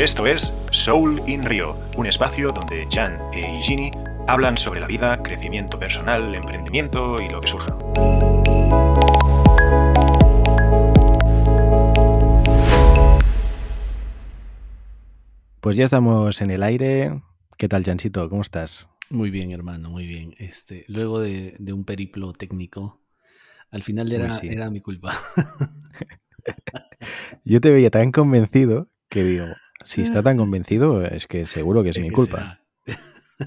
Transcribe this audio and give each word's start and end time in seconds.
Esto 0.00 0.26
es 0.26 0.56
Soul 0.70 1.20
in 1.26 1.44
Rio, 1.44 1.76
un 1.98 2.06
espacio 2.06 2.52
donde 2.52 2.88
Jan 2.90 3.18
e 3.34 3.58
Igini 3.58 3.90
hablan 4.26 4.56
sobre 4.56 4.80
la 4.80 4.86
vida, 4.86 5.22
crecimiento 5.22 5.78
personal, 5.78 6.34
emprendimiento 6.34 7.20
y 7.20 7.28
lo 7.28 7.42
que 7.42 7.48
surja. 7.48 7.76
Pues 15.60 15.76
ya 15.76 15.84
estamos 15.84 16.40
en 16.40 16.50
el 16.50 16.62
aire. 16.62 17.20
¿Qué 17.58 17.68
tal, 17.68 17.84
Jancito? 17.84 18.26
¿Cómo 18.30 18.40
estás? 18.40 18.88
Muy 19.10 19.28
bien, 19.28 19.52
hermano, 19.52 19.90
muy 19.90 20.06
bien. 20.06 20.34
Este, 20.38 20.86
luego 20.88 21.20
de, 21.20 21.56
de 21.58 21.74
un 21.74 21.84
periplo 21.84 22.32
técnico, 22.32 23.02
al 23.70 23.82
final 23.82 24.10
era, 24.10 24.32
sí. 24.32 24.48
era 24.48 24.70
mi 24.70 24.80
culpa. 24.80 25.14
Yo 27.44 27.60
te 27.60 27.70
veía 27.70 27.90
tan 27.90 28.12
convencido 28.12 28.88
que 29.10 29.24
digo, 29.24 29.44
si 29.84 30.02
está 30.02 30.22
tan 30.22 30.36
convencido, 30.36 31.04
es 31.04 31.26
que 31.26 31.46
seguro 31.46 31.82
que 31.82 31.90
es 31.90 31.96
Es 31.96 32.02
mi 32.02 32.10
culpa. 32.10 32.60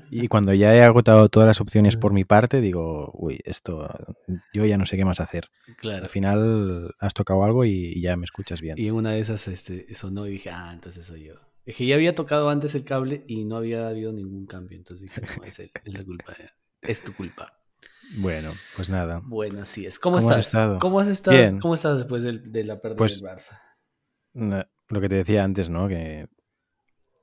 Y 0.09 0.27
cuando 0.27 0.53
ya 0.55 0.73
he 0.75 0.81
agotado 0.83 1.29
todas 1.29 1.45
las 1.47 1.61
opciones 1.61 1.97
por 1.97 2.13
mi 2.13 2.25
parte, 2.25 2.61
digo, 2.61 3.11
uy, 3.13 3.39
esto, 3.43 3.87
yo 4.53 4.65
ya 4.65 4.77
no 4.77 4.85
sé 4.85 4.97
qué 4.97 5.05
más 5.05 5.19
hacer. 5.19 5.49
Claro. 5.77 6.03
Al 6.03 6.09
final 6.09 6.95
has 6.99 7.13
tocado 7.13 7.43
algo 7.43 7.63
y, 7.65 7.93
y 7.95 8.01
ya 8.01 8.15
me 8.17 8.25
escuchas 8.25 8.59
bien. 8.61 8.77
Y 8.79 8.87
en 8.87 8.95
una 8.95 9.11
de 9.11 9.19
esas 9.19 9.47
este, 9.47 9.93
sonó 9.93 10.25
y 10.27 10.31
dije, 10.31 10.49
ah, 10.49 10.71
entonces 10.73 11.05
soy 11.05 11.25
yo. 11.25 11.35
Es 11.65 11.75
que 11.77 11.85
ya 11.85 11.95
había 11.95 12.15
tocado 12.15 12.49
antes 12.49 12.75
el 12.75 12.83
cable 12.83 13.23
y 13.27 13.45
no 13.45 13.55
había 13.55 13.87
habido 13.87 14.11
ningún 14.11 14.45
cambio. 14.47 14.77
Entonces 14.77 15.03
dije, 15.07 15.21
no, 15.37 15.43
es, 15.43 15.59
la 15.85 16.03
culpa. 16.03 16.33
Es 16.81 17.03
tu 17.03 17.13
culpa. 17.13 17.53
Bueno, 18.17 18.51
pues 18.75 18.89
nada. 18.89 19.21
Bueno, 19.23 19.61
así 19.61 19.85
es. 19.85 19.99
¿Cómo, 19.99 20.17
¿Cómo 20.17 20.31
has 20.31 20.47
estás? 20.47 20.79
¿Cómo 20.79 20.99
has 20.99 21.07
estado? 21.07 21.37
Bien. 21.37 21.59
¿Cómo 21.59 21.75
estás 21.75 21.97
después 21.97 22.23
de, 22.23 22.63
la 22.63 22.81
pérdida 22.81 22.97
Pues- 22.97 23.21
del 23.21 23.29
Barça? 23.29 23.59
Na- 24.33 24.67
Lo 24.93 25.01
que 25.01 25.09
te 25.09 25.15
decía 25.15 25.43
antes, 25.43 25.69
¿no? 25.69 25.87
Que 25.87 26.27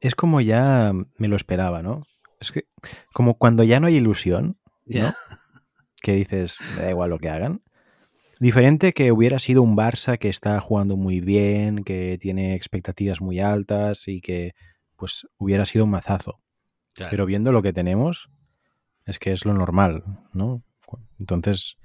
es 0.00 0.14
como 0.14 0.40
ya 0.40 0.92
me 1.16 1.28
lo 1.28 1.36
esperaba, 1.36 1.82
¿no? 1.82 2.02
Es 2.40 2.50
que 2.50 2.64
como 3.12 3.34
cuando 3.38 3.62
ya 3.62 3.80
no 3.80 3.86
hay 3.86 3.96
ilusión, 3.96 4.58
Ya. 4.84 5.14
que 6.02 6.12
dices, 6.14 6.56
da 6.76 6.91
igual 6.91 7.10
lo 7.10 7.18
que 7.18 7.28
hagan. 7.28 7.62
Diferente 8.41 8.92
que 8.92 9.12
hubiera 9.12 9.38
sido 9.38 9.62
un 9.62 9.76
Barça 9.76 10.18
que 10.18 10.30
está 10.30 10.58
jugando 10.60 10.96
muy 10.96 11.20
bien, 11.20 11.84
que 11.84 12.18
tiene 12.18 12.54
expectativas 12.54 13.20
muy 13.20 13.38
altas 13.38 14.08
y 14.08 14.20
que 14.20 14.54
pues 14.96 15.26
hubiera 15.38 15.64
sido 15.66 15.84
un 15.84 15.91
mazazo. 15.91 16.41
Claro. 16.94 17.10
Pero 17.10 17.26
viendo 17.26 17.52
lo 17.52 17.62
que 17.62 17.72
tenemos, 17.72 18.30
es 19.04 19.18
que 19.18 19.32
es 19.32 19.44
lo 19.44 19.54
normal, 19.54 20.04
¿no? 20.32 20.64
Entonces, 21.18 21.76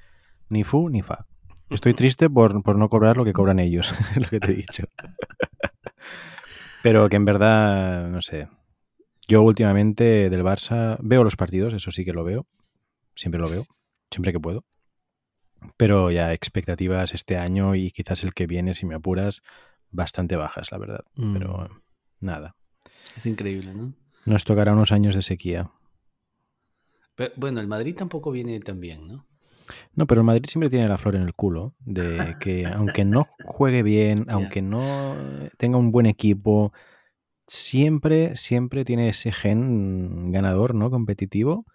ni 0.49 0.63
fu 0.63 0.89
ni 0.89 1.01
fa. 1.01 1.27
Estoy 1.69 1.93
triste 1.93 2.29
por, 2.29 2.61
por 2.63 2.77
no 2.77 2.89
cobrar 2.89 3.17
lo 3.17 3.25
que 3.25 3.33
cobran 3.33 3.59
ellos, 3.59 3.91
es 4.11 4.17
lo 4.17 4.27
que 4.27 4.39
te 4.39 4.51
he 4.51 4.55
dicho. 4.55 4.83
Pero 6.83 7.09
que 7.09 7.15
en 7.15 7.25
verdad, 7.25 8.07
no 8.09 8.21
sé. 8.21 8.47
Yo 9.27 9.41
últimamente 9.41 10.29
del 10.29 10.43
Barça 10.43 10.97
veo 11.01 11.23
los 11.23 11.35
partidos, 11.35 11.73
eso 11.73 11.89
sí 11.91 12.05
que 12.05 12.13
lo 12.13 12.23
veo. 12.23 12.45
Siempre 13.15 13.39
lo 13.41 13.49
veo, 13.49 13.65
siempre 14.11 14.31
que 14.31 14.39
puedo. 14.39 14.63
Pero 15.77 16.11
ya 16.11 16.31
expectativas 16.33 17.13
este 17.15 17.37
año 17.37 17.73
y 17.73 17.89
quizás 17.91 18.23
el 18.23 18.33
que 18.35 18.45
viene, 18.45 18.75
si 18.75 18.85
me 18.85 18.95
apuras, 18.95 19.41
bastante 19.89 20.35
bajas, 20.35 20.71
la 20.71 20.77
verdad. 20.77 21.05
Mm, 21.15 21.33
Pero 21.33 21.81
nada. 22.19 22.55
es 23.15 23.25
increíble, 23.25 23.73
¿no? 23.73 23.93
Nos 24.25 24.43
tocará 24.43 24.73
unos 24.73 24.91
años 24.91 25.15
de 25.15 25.23
sequía. 25.23 25.71
Pero, 27.15 27.33
bueno, 27.37 27.61
el 27.61 27.67
Madrid 27.67 27.95
tampoco 27.95 28.31
viene 28.31 28.59
tan 28.59 28.79
bien, 28.79 29.07
¿no? 29.07 29.25
No, 29.95 30.07
pero 30.07 30.21
el 30.21 30.25
Madrid 30.25 30.45
siempre 30.47 30.69
tiene 30.69 30.87
la 30.87 30.97
flor 30.97 31.15
en 31.15 31.23
el 31.23 31.33
culo 31.33 31.73
de 31.79 31.99
que 32.39 32.65
aunque 32.65 33.05
no 33.05 33.25
juegue 33.43 33.83
bien, 33.83 34.25
aunque 34.29 34.61
no 34.61 35.15
tenga 35.57 35.77
un 35.77 35.91
buen 35.91 36.05
equipo, 36.05 36.71
siempre, 37.47 38.35
siempre 38.35 38.85
tiene 38.85 39.09
ese 39.09 39.31
gen 39.31 40.31
ganador, 40.31 40.75
¿no? 40.75 40.89
Competitivo 40.89 41.65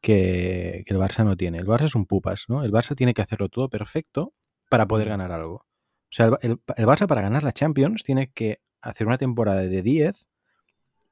que, 0.00 0.82
que 0.86 0.94
el 0.94 1.00
Barça 1.00 1.24
no 1.24 1.36
tiene. 1.36 1.58
El 1.58 1.66
Barça 1.66 1.84
es 1.84 1.94
un 1.94 2.06
pupas, 2.06 2.44
¿no? 2.48 2.64
El 2.64 2.72
Barça 2.72 2.94
tiene 2.96 3.14
que 3.14 3.22
hacerlo 3.22 3.48
todo 3.48 3.68
perfecto 3.68 4.32
para 4.68 4.86
poder 4.86 5.08
ganar 5.08 5.32
algo. 5.32 5.54
O 5.56 6.12
sea, 6.12 6.26
el, 6.26 6.36
el- 6.42 6.60
el 6.76 6.86
Barça 6.86 7.06
para 7.06 7.20
ganar 7.22 7.44
la 7.44 7.52
Champions 7.52 8.02
tiene 8.02 8.30
que 8.32 8.60
hacer 8.82 9.06
una 9.06 9.18
temporada 9.18 9.60
de 9.60 9.82
10 9.82 10.28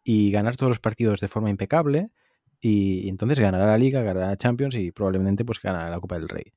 y 0.03 0.31
ganar 0.31 0.57
todos 0.57 0.71
los 0.71 0.81
partidos 0.81 1.21
de 1.21 1.29
forma 1.29 1.51
impecable 1.51 2.11
y 2.61 3.09
entonces 3.09 3.39
ganará 3.39 3.67
la 3.67 3.79
Liga, 3.79 4.03
ganará 4.03 4.29
la 4.29 4.37
Champions 4.37 4.75
y 4.75 4.91
probablemente 4.91 5.45
pues 5.45 5.61
ganará 5.61 5.91
la 5.91 6.01
Copa 6.01 6.19
del 6.19 6.29
Rey. 6.29 6.53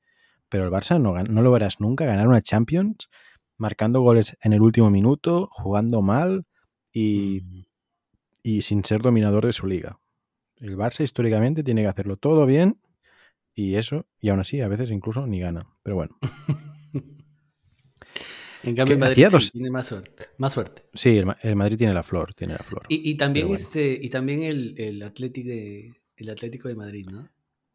Pero 0.48 0.64
el 0.64 0.70
Barça 0.70 1.00
no, 1.00 1.14
no 1.22 1.42
lo 1.42 1.50
verás 1.50 1.80
nunca 1.80 2.04
ganar 2.04 2.28
una 2.28 2.42
Champions 2.42 3.08
marcando 3.56 4.00
goles 4.00 4.36
en 4.40 4.52
el 4.52 4.62
último 4.62 4.90
minuto, 4.90 5.48
jugando 5.52 6.02
mal 6.02 6.44
y, 6.92 7.40
Mm, 7.42 7.62
y 8.42 8.62
sin 8.62 8.84
ser 8.84 9.02
dominador 9.02 9.46
de 9.46 9.52
su 9.52 9.66
liga. 9.66 9.98
El 10.56 10.76
Barça 10.76 11.02
históricamente 11.02 11.62
tiene 11.62 11.82
que 11.82 11.88
hacerlo 11.88 12.16
todo 12.16 12.46
bien 12.46 12.80
y 13.54 13.76
eso, 13.76 14.06
y 14.20 14.30
aún 14.30 14.40
así 14.40 14.60
a 14.60 14.68
veces 14.68 14.90
incluso 14.90 15.26
ni 15.26 15.40
gana. 15.40 15.66
Pero 15.82 15.96
bueno, 15.96 16.16
En 18.64 18.74
cambio, 18.76 18.94
el 18.94 19.00
Madrid 19.00 19.26
sí 19.30 19.50
tiene 19.50 19.70
más 19.70 19.86
suerte. 19.86 20.24
Más 20.38 20.52
suerte. 20.52 20.82
sí, 20.94 21.16
el, 21.18 21.26
Ma- 21.26 21.38
el 21.42 21.56
Madrid 21.56 21.76
tiene 21.78 21.94
la 21.94 22.02
flor, 22.02 22.34
tiene 22.34 22.54
la 22.54 22.60
flor. 22.64 22.82
Y, 22.88 23.10
y 23.10 23.14
también 23.16 23.48
bueno. 23.48 23.56
este, 23.60 23.98
y 24.00 24.08
también 24.08 24.42
el, 24.42 24.74
el 24.78 25.02
Atlético 25.02 25.48
de 25.48 25.92
el 26.16 26.30
Atlético 26.30 26.68
de 26.68 26.74
Madrid, 26.76 27.06
¿no? 27.10 27.28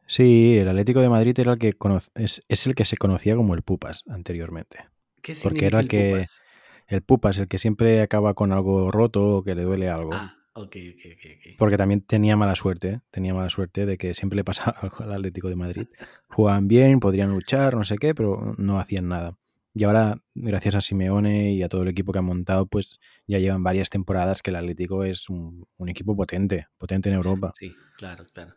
Sí, 0.06 0.58
el 0.58 0.70
Atlético 0.70 1.02
de 1.02 1.10
Madrid 1.10 1.38
era 1.38 1.54
el 1.54 1.58
que 1.60 1.76
es, 2.16 2.42
es 2.48 2.68
el 2.68 2.76
que 2.76 2.86
se 2.86 2.96
conocía 2.98 3.36
como 3.36 3.54
el 3.56 3.62
Pupas 3.64 4.04
anteriormente. 4.08 4.80
¿Qué 5.22 5.36
Porque 5.44 5.66
era 5.66 5.80
el 5.80 5.88
que- 5.90 6.12
Pupas? 6.12 6.42
El 6.88 7.02
Pupas, 7.02 7.38
el 7.40 7.48
que 7.50 7.58
siempre 7.58 8.02
acaba 8.02 8.34
con 8.34 8.54
algo 8.54 8.90
roto 8.92 9.38
o 9.38 9.44
que 9.44 9.56
le 9.56 9.64
duele 9.64 9.90
algo. 9.90 10.12
Ah, 10.14 10.38
ok, 10.54 10.64
ok, 10.64 11.02
ok. 11.12 11.26
ok. 11.36 11.56
Porque 11.58 11.76
también 11.76 12.00
tenía 12.00 12.38
mala 12.38 12.56
suerte, 12.56 13.02
tenía 13.12 13.34
mala 13.34 13.50
suerte 13.50 13.86
de 13.86 13.98
que 13.98 14.14
siempre 14.14 14.38
le 14.38 14.46
pasaba 14.46 14.72
algo 14.82 14.96
al 15.04 15.12
Atlético 15.12 15.50
de 15.50 15.58
Madrid. 15.58 15.88
Jugaban 16.30 16.70
bien, 16.70 17.02
podrían 17.02 17.30
luchar, 17.30 17.76
no 17.76 17.84
sé 17.84 17.98
qué, 17.98 18.16
pero 18.16 18.56
no 18.58 18.80
hacían 18.80 19.10
nada. 19.10 19.38
Y 19.78 19.84
ahora, 19.84 20.20
gracias 20.34 20.74
a 20.76 20.82
Simeone 20.82 21.54
y 21.54 21.62
a 21.62 21.70
todo 21.70 21.84
el 21.84 21.90
equipo 21.90 22.12
que 22.12 22.18
han 22.20 22.26
montado, 22.26 22.66
pues 22.66 23.00
ya 23.28 23.38
llevan 23.38 23.64
varias 23.64 23.90
temporadas 23.92 24.42
que 24.42 24.50
el 24.50 24.56
Atlético 24.56 25.04
es 25.04 25.30
un, 25.30 25.68
un 25.78 25.90
equipo 25.90 26.16
potente, 26.16 26.66
potente 26.80 27.10
en 27.10 27.16
Europa. 27.16 27.52
Sí, 27.56 27.76
claro, 27.96 28.26
claro. 28.34 28.56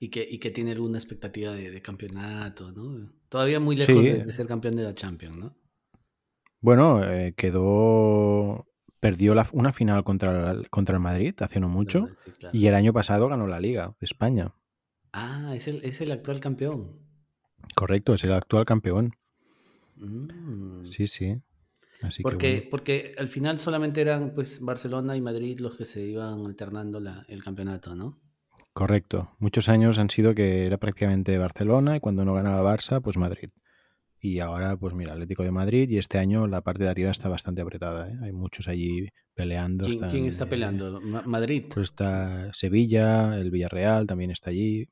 Y 0.00 0.08
que, 0.08 0.26
y 0.28 0.38
que 0.38 0.50
tiene 0.50 0.72
alguna 0.72 0.98
expectativa 0.98 1.52
de, 1.52 1.70
de 1.70 1.80
campeonato, 1.82 2.72
¿no? 2.72 3.12
Todavía 3.28 3.60
muy 3.60 3.76
lejos 3.76 4.04
Sí. 4.04 4.10
de, 4.10 4.24
de 4.24 4.32
ser 4.32 4.46
campeón 4.46 4.74
de 4.74 4.82
la 4.82 4.94
Champions, 4.94 5.36
¿no? 5.36 5.56
Bueno, 6.60 7.04
eh, 7.04 7.34
quedó. 7.36 8.66
Perdió 8.98 9.34
la- 9.34 9.48
una 9.52 9.72
final 9.72 10.04
contra 10.04 10.50
el, 10.50 10.68
contra 10.70 10.96
el 10.96 11.00
Madrid 11.00 11.34
hace 11.40 11.58
no 11.60 11.68
mucho. 11.68 12.06
Sí, 12.24 12.32
claro. 12.32 12.56
Y 12.56 12.66
el 12.66 12.74
año 12.74 12.92
pasado 12.92 13.28
ganó 13.28 13.46
la 13.46 13.60
Liga 13.60 13.94
de 13.98 14.04
España. 14.04 14.52
Ah, 15.12 15.52
es 15.54 15.68
el, 15.68 15.82
es 15.84 16.00
el 16.00 16.10
actual 16.12 16.40
campeón. 16.40 16.98
Correcto, 17.74 18.14
es 18.14 18.24
el 18.24 18.32
actual 18.32 18.64
campeón. 18.66 19.14
Mm. 20.00 20.86
Sí, 20.86 21.06
sí. 21.06 21.36
Así 22.02 22.22
porque, 22.22 22.38
que 22.38 22.54
bueno. 22.56 22.68
porque 22.70 23.14
al 23.18 23.28
final 23.28 23.58
solamente 23.58 24.00
eran 24.00 24.32
pues 24.34 24.60
Barcelona 24.60 25.16
y 25.16 25.20
Madrid 25.20 25.60
los 25.60 25.76
que 25.76 25.84
se 25.84 26.02
iban 26.06 26.46
alternando 26.46 26.98
la, 26.98 27.24
el 27.28 27.44
campeonato, 27.44 27.94
¿no? 27.94 28.18
Correcto. 28.72 29.32
Muchos 29.38 29.68
años 29.68 29.98
han 29.98 30.08
sido 30.08 30.34
que 30.34 30.64
era 30.64 30.78
prácticamente 30.78 31.36
Barcelona 31.36 31.96
y 31.96 32.00
cuando 32.00 32.24
no 32.24 32.32
ganaba 32.34 32.74
Barça, 32.74 33.02
pues 33.02 33.16
Madrid. 33.16 33.50
Y 34.22 34.38
ahora, 34.40 34.76
pues 34.76 34.94
mira, 34.94 35.12
Atlético 35.12 35.42
de 35.42 35.50
Madrid 35.50 35.88
y 35.90 35.98
este 35.98 36.18
año 36.18 36.46
la 36.46 36.60
parte 36.60 36.84
de 36.84 36.90
arriba 36.90 37.10
está 37.10 37.28
bastante 37.28 37.62
apretada. 37.62 38.08
¿eh? 38.08 38.16
Hay 38.22 38.32
muchos 38.32 38.68
allí 38.68 39.08
peleando. 39.34 39.84
¿Quién, 39.84 39.94
están, 39.94 40.10
quién 40.10 40.26
está 40.26 40.46
peleando? 40.46 41.00
Ma- 41.00 41.22
Madrid. 41.22 41.64
Pues 41.72 41.84
está 41.90 42.50
Sevilla, 42.52 43.36
el 43.38 43.50
Villarreal 43.50 44.06
también 44.06 44.30
está 44.30 44.50
allí. 44.50 44.88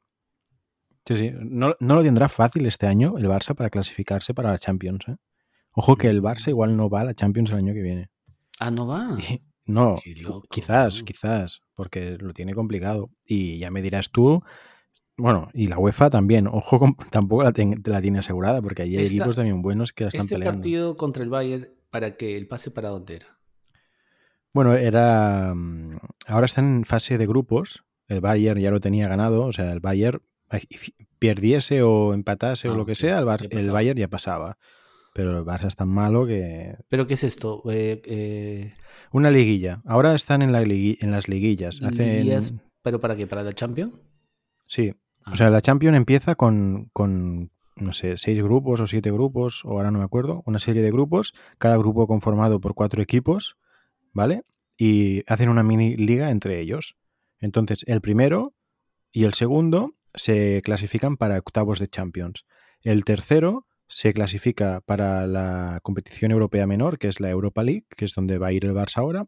Sí, 1.08 1.16
sí. 1.16 1.30
No, 1.40 1.74
no 1.80 1.94
lo 1.94 2.02
tendrá 2.02 2.28
fácil 2.28 2.66
este 2.66 2.86
año 2.86 3.14
el 3.16 3.26
Barça 3.26 3.54
para 3.54 3.70
clasificarse 3.70 4.34
para 4.34 4.50
la 4.50 4.58
Champions. 4.58 5.08
¿eh? 5.08 5.16
Ojo 5.72 5.96
que 5.96 6.08
el 6.08 6.20
Barça 6.22 6.48
igual 6.48 6.76
no 6.76 6.90
va 6.90 7.00
a 7.00 7.04
la 7.04 7.14
Champions 7.14 7.50
el 7.50 7.56
año 7.58 7.72
que 7.72 7.82
viene. 7.82 8.10
Ah, 8.60 8.70
no 8.70 8.86
va. 8.86 9.16
Y- 9.30 9.42
No, 9.72 9.96
loco, 10.22 10.42
quizás, 10.50 10.98
¿no? 11.00 11.04
quizás, 11.04 11.60
porque 11.74 12.16
lo 12.18 12.32
tiene 12.32 12.54
complicado. 12.54 13.10
Y 13.24 13.58
ya 13.58 13.70
me 13.70 13.82
dirás 13.82 14.10
tú, 14.10 14.42
bueno, 15.16 15.48
y 15.52 15.66
la 15.66 15.78
UEFA 15.78 16.08
también, 16.10 16.46
ojo, 16.46 16.78
con- 16.78 16.96
tampoco 17.10 17.42
la, 17.42 17.52
ten- 17.52 17.82
la 17.84 18.00
tiene 18.00 18.18
asegurada, 18.20 18.62
porque 18.62 18.82
allí 18.82 18.96
hay 18.96 19.04
Esta- 19.04 19.16
equipos 19.16 19.36
también 19.36 19.60
buenos 19.62 19.92
que 19.92 20.04
la 20.04 20.08
están 20.08 20.22
Este 20.26 20.34
peleando. 20.36 20.56
partido 20.58 20.96
contra 20.96 21.22
el 21.22 21.28
Bayern, 21.30 21.68
¿para 21.90 22.16
que 22.16 22.36
el 22.36 22.46
pase 22.48 22.70
para 22.70 22.88
dónde 22.90 23.14
era? 23.16 23.26
Bueno, 24.54 24.74
era. 24.74 25.52
mm, 25.54 25.98
Ahora 26.26 26.46
está 26.46 26.60
en 26.60 26.84
fase 26.84 27.18
de 27.18 27.26
grupos. 27.26 27.84
El 28.08 28.20
Bayern 28.22 28.60
ya 28.60 28.70
lo 28.70 28.80
tenía 28.80 29.08
ganado, 29.08 29.44
o 29.44 29.52
sea, 29.52 29.70
el 29.72 29.80
Bayern 29.80 30.20
perdiese 31.18 31.82
o 31.82 32.14
empatase 32.14 32.68
o 32.68 32.72
Ah, 32.72 32.76
lo 32.76 32.86
que 32.86 32.94
sea, 32.94 33.18
el, 33.18 33.24
Bar-. 33.24 33.48
Bayern 33.70 33.98
ya 33.98 34.08
pasaba. 34.08 34.58
Pero 35.14 35.36
el 35.36 35.44
Barça 35.44 35.66
es 35.66 35.76
tan 35.76 35.88
malo 35.88 36.26
que. 36.26 36.76
¿Pero 36.88 37.06
qué 37.06 37.14
es 37.14 37.24
esto? 37.24 37.62
Eh, 37.70 38.00
eh, 38.04 38.74
Una 39.10 39.30
liguilla. 39.30 39.80
Ahora 39.84 40.14
están 40.14 40.42
en, 40.42 40.52
la 40.52 40.62
ligui- 40.62 40.98
en 41.00 41.10
las 41.10 41.28
liguillas. 41.28 41.82
Hacen... 41.82 42.18
liguillas, 42.18 42.54
¿Pero 42.82 43.00
para 43.00 43.16
qué? 43.16 43.26
¿Para 43.26 43.42
la 43.42 43.52
Champions? 43.52 43.98
Sí. 44.66 44.94
Ah, 45.24 45.32
O 45.32 45.36
sea, 45.36 45.50
la 45.50 45.60
Champions 45.60 45.96
empieza 45.96 46.36
con, 46.36 46.90
con, 46.92 47.50
no 47.76 47.92
sé, 47.92 48.16
seis 48.16 48.40
grupos 48.42 48.80
o 48.80 48.86
siete 48.86 49.10
grupos, 49.10 49.64
o 49.64 49.70
ahora 49.72 49.90
no 49.90 49.98
me 49.98 50.04
acuerdo, 50.04 50.42
una 50.46 50.60
serie 50.60 50.82
de 50.82 50.90
grupos, 50.92 51.34
cada 51.58 51.76
grupo 51.78 52.06
conformado 52.06 52.60
por 52.60 52.74
cuatro 52.74 53.02
equipos, 53.02 53.56
¿vale? 54.12 54.42
y 54.80 55.24
hacen 55.26 55.48
una 55.48 55.64
mini 55.64 55.96
liga 55.96 56.30
entre 56.30 56.60
ellos. 56.60 56.94
Entonces, 57.40 57.84
el 57.88 58.00
primero 58.00 58.54
y 59.10 59.24
el 59.24 59.34
segundo 59.34 59.94
se 60.14 60.60
clasifican 60.62 61.16
para 61.16 61.38
octavos 61.38 61.78
de 61.78 61.88
Champions. 61.88 62.44
El 62.82 63.04
tercero 63.04 63.66
se 63.88 64.12
clasifica 64.12 64.80
para 64.82 65.26
la 65.26 65.80
competición 65.82 66.30
europea 66.30 66.66
menor, 66.66 66.98
que 66.98 67.08
es 67.08 67.20
la 67.20 67.30
Europa 67.30 67.62
League, 67.62 67.86
que 67.96 68.04
es 68.04 68.14
donde 68.14 68.38
va 68.38 68.48
a 68.48 68.52
ir 68.52 68.64
el 68.64 68.74
Barça 68.74 68.98
ahora, 68.98 69.26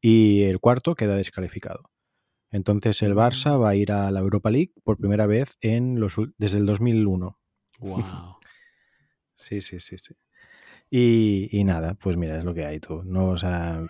y 0.00 0.42
el 0.42 0.60
cuarto 0.60 0.94
queda 0.94 1.16
descalificado. 1.16 1.90
Entonces 2.50 3.02
el 3.02 3.14
Barça 3.14 3.60
va 3.60 3.70
a 3.70 3.74
ir 3.74 3.92
a 3.92 4.10
la 4.10 4.20
Europa 4.20 4.50
League 4.50 4.72
por 4.82 4.96
primera 4.96 5.26
vez 5.26 5.58
en 5.60 6.00
los, 6.00 6.16
desde 6.38 6.58
el 6.58 6.66
2001. 6.66 7.38
Wow. 7.80 8.36
Sí, 9.40 9.60
sí, 9.60 9.78
sí, 9.78 9.96
sí. 9.98 10.16
Y, 10.90 11.48
y 11.56 11.62
nada, 11.62 11.94
pues 11.94 12.16
mira, 12.16 12.38
es 12.38 12.44
lo 12.44 12.54
que 12.54 12.66
hay 12.66 12.80
tú. 12.80 13.04
No, 13.04 13.28
o 13.28 13.36
sea, 13.36 13.86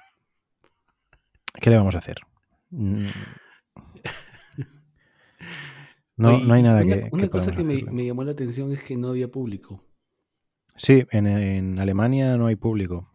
¿qué 1.54 1.70
le 1.70 1.78
vamos 1.78 1.94
a 1.94 2.00
hacer? 2.00 2.18
No, 6.18 6.36
Oye, 6.36 6.44
no 6.44 6.54
hay 6.54 6.62
nada 6.62 6.82
una, 6.82 6.94
que. 6.94 7.08
Una 7.12 7.22
que 7.22 7.30
cosa 7.30 7.52
que 7.52 7.64
me, 7.64 8.04
llamó 8.04 8.24
la 8.24 8.32
atención 8.32 8.72
es 8.72 8.82
que 8.82 8.96
no 8.96 9.08
había 9.08 9.28
público. 9.28 9.84
Sí, 10.76 11.06
en, 11.10 11.26
en 11.26 11.78
Alemania 11.78 12.36
no 12.36 12.46
hay 12.46 12.56
público. 12.56 13.10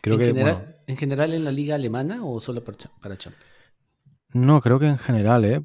Creo 0.00 0.14
en, 0.14 0.20
que. 0.20 0.26
general, 0.26 0.54
bueno, 0.56 0.78
¿En 0.86 0.96
general 0.96 1.34
en 1.34 1.44
la 1.44 1.52
liga 1.52 1.74
alemana 1.74 2.24
o 2.24 2.40
solo 2.40 2.64
para, 2.64 2.78
para 3.02 3.16
Champions? 3.16 3.44
no, 4.32 4.60
creo 4.60 4.78
que 4.78 4.86
en 4.86 4.98
general, 4.98 5.44
¿eh? 5.44 5.60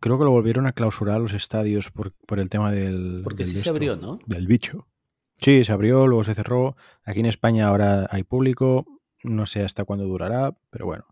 Creo 0.00 0.18
que 0.18 0.24
lo 0.24 0.30
volvieron 0.30 0.66
a 0.66 0.72
clausurar 0.72 1.20
los 1.20 1.32
estadios 1.32 1.90
por, 1.90 2.12
por 2.26 2.38
el 2.38 2.50
tema 2.50 2.70
del. 2.70 3.22
Porque 3.24 3.44
del 3.44 3.52
sí 3.52 3.60
se 3.60 3.70
abrió, 3.70 3.96
¿no? 3.96 4.18
Del 4.26 4.46
bicho. 4.46 4.86
Sí, 5.38 5.64
se 5.64 5.72
abrió, 5.72 6.06
luego 6.06 6.24
se 6.24 6.34
cerró. 6.34 6.76
Aquí 7.04 7.20
en 7.20 7.26
España 7.26 7.68
ahora 7.68 8.08
hay 8.10 8.24
público. 8.24 8.84
No 9.22 9.46
sé 9.46 9.62
hasta 9.62 9.84
cuándo 9.84 10.04
durará, 10.04 10.56
pero 10.70 10.86
bueno. 10.86 11.06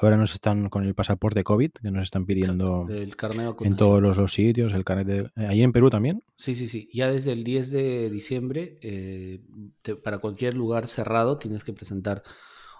Ahora 0.00 0.16
nos 0.16 0.32
están 0.32 0.68
con 0.70 0.84
el 0.84 0.94
pasaporte 0.94 1.44
COVID, 1.44 1.70
que 1.82 1.90
nos 1.90 2.04
están 2.04 2.24
pidiendo 2.24 2.86
en 2.90 3.76
todos 3.76 4.00
los, 4.00 4.16
los 4.16 4.32
sitios. 4.32 4.72
El 4.72 4.84
carnet 4.84 5.06
de. 5.06 5.18
eh, 5.36 5.46
Ahí 5.46 5.62
en 5.62 5.72
Perú 5.72 5.90
también. 5.90 6.22
Sí, 6.36 6.54
sí, 6.54 6.66
sí. 6.68 6.88
Ya 6.92 7.10
desde 7.10 7.32
el 7.32 7.44
10 7.44 7.70
de 7.70 8.08
diciembre, 8.10 8.76
eh, 8.82 9.40
te- 9.82 9.96
para 9.96 10.18
cualquier 10.18 10.54
lugar 10.54 10.86
cerrado, 10.86 11.36
tienes 11.38 11.64
que 11.64 11.72
presentar 11.74 12.22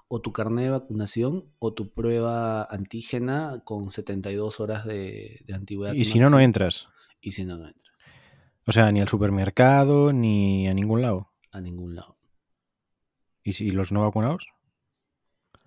o 0.09 0.21
tu 0.21 0.33
carnet 0.33 0.65
de 0.65 0.71
vacunación 0.71 1.45
o 1.59 1.73
tu 1.75 1.93
prueba 1.93 2.65
antígena 2.65 3.61
con 3.65 3.91
72 3.91 4.59
horas 4.59 4.85
de, 4.87 5.43
de 5.47 5.55
antigüedad. 5.55 5.93
Y 5.95 6.05
si 6.07 6.19
no, 6.19 6.31
no 6.31 6.41
entras. 6.41 6.89
Y 7.21 7.33
si 7.33 7.45
no, 7.45 7.59
no 7.59 7.67
entras 7.67 7.93
O 8.67 8.73
sea, 8.73 8.91
ni 8.93 9.01
al 9.03 9.09
supermercado, 9.09 10.13
ni 10.13 10.67
a 10.69 10.75
ningún 10.75 11.03
lado. 11.03 11.29
a 11.53 11.61
ningún 11.61 11.95
lado. 11.97 12.17
¿Y 13.45 13.53
si 13.53 13.71
los 13.71 13.93
no 13.93 14.03
vacunados? 14.03 14.47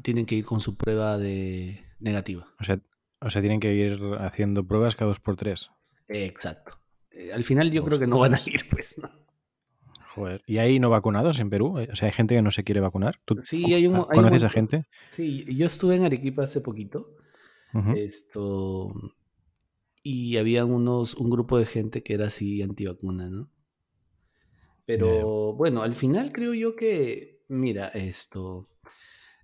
Tienen 0.01 0.25
que 0.25 0.35
ir 0.35 0.45
con 0.45 0.59
su 0.59 0.75
prueba 0.75 1.17
de 1.17 1.83
negativa. 1.99 2.47
O 2.59 2.63
sea, 2.63 2.79
o 3.21 3.29
sea, 3.29 3.41
tienen 3.41 3.59
que 3.59 3.73
ir 3.73 3.99
haciendo 4.19 4.65
pruebas 4.65 4.95
cada 4.95 5.09
dos 5.09 5.19
por 5.19 5.35
tres. 5.35 5.71
Exacto. 6.07 6.79
Eh, 7.11 7.31
al 7.33 7.43
final 7.43 7.71
yo 7.71 7.83
creo 7.85 7.99
que 7.99 8.07
no 8.07 8.19
van 8.19 8.35
a 8.35 8.41
ir, 8.45 8.67
pues. 8.69 8.97
¿no? 8.97 9.09
Joder. 10.09 10.43
¿Y 10.45 10.57
hay 10.57 10.79
no 10.79 10.89
vacunados 10.89 11.39
en 11.39 11.49
Perú? 11.49 11.77
O 11.91 11.95
sea, 11.95 12.07
hay 12.07 12.13
gente 12.13 12.35
que 12.35 12.41
no 12.41 12.51
se 12.51 12.63
quiere 12.63 12.81
vacunar. 12.81 13.19
¿Tú 13.25 13.39
Sí, 13.43 13.73
hay 13.73 13.87
un 13.87 13.93
mo- 13.95 14.07
hay 14.09 14.19
un 14.19 14.25
conoces 14.25 14.43
a 14.43 14.49
gente? 14.49 14.85
Sí, 15.07 15.45
yo 15.55 15.65
estuve 15.67 15.95
en 15.95 16.03
Arequipa 16.05 16.43
hace 16.43 16.61
poquito. 16.61 17.15
Esto. 17.95 18.93
Y 20.03 20.37
había 20.37 20.65
unos, 20.65 21.15
un 21.15 21.29
grupo 21.31 21.57
de 21.57 21.65
gente 21.65 22.03
que 22.03 22.13
era 22.13 22.25
así 22.27 22.61
antivacuna, 22.61 23.29
¿no? 23.29 23.49
Pero 24.85 25.53
bueno, 25.53 25.81
al 25.81 25.95
final 25.95 26.31
creo 26.31 26.53
yo 26.53 26.75
que, 26.75 27.43
mira, 27.47 27.87
esto. 27.87 28.69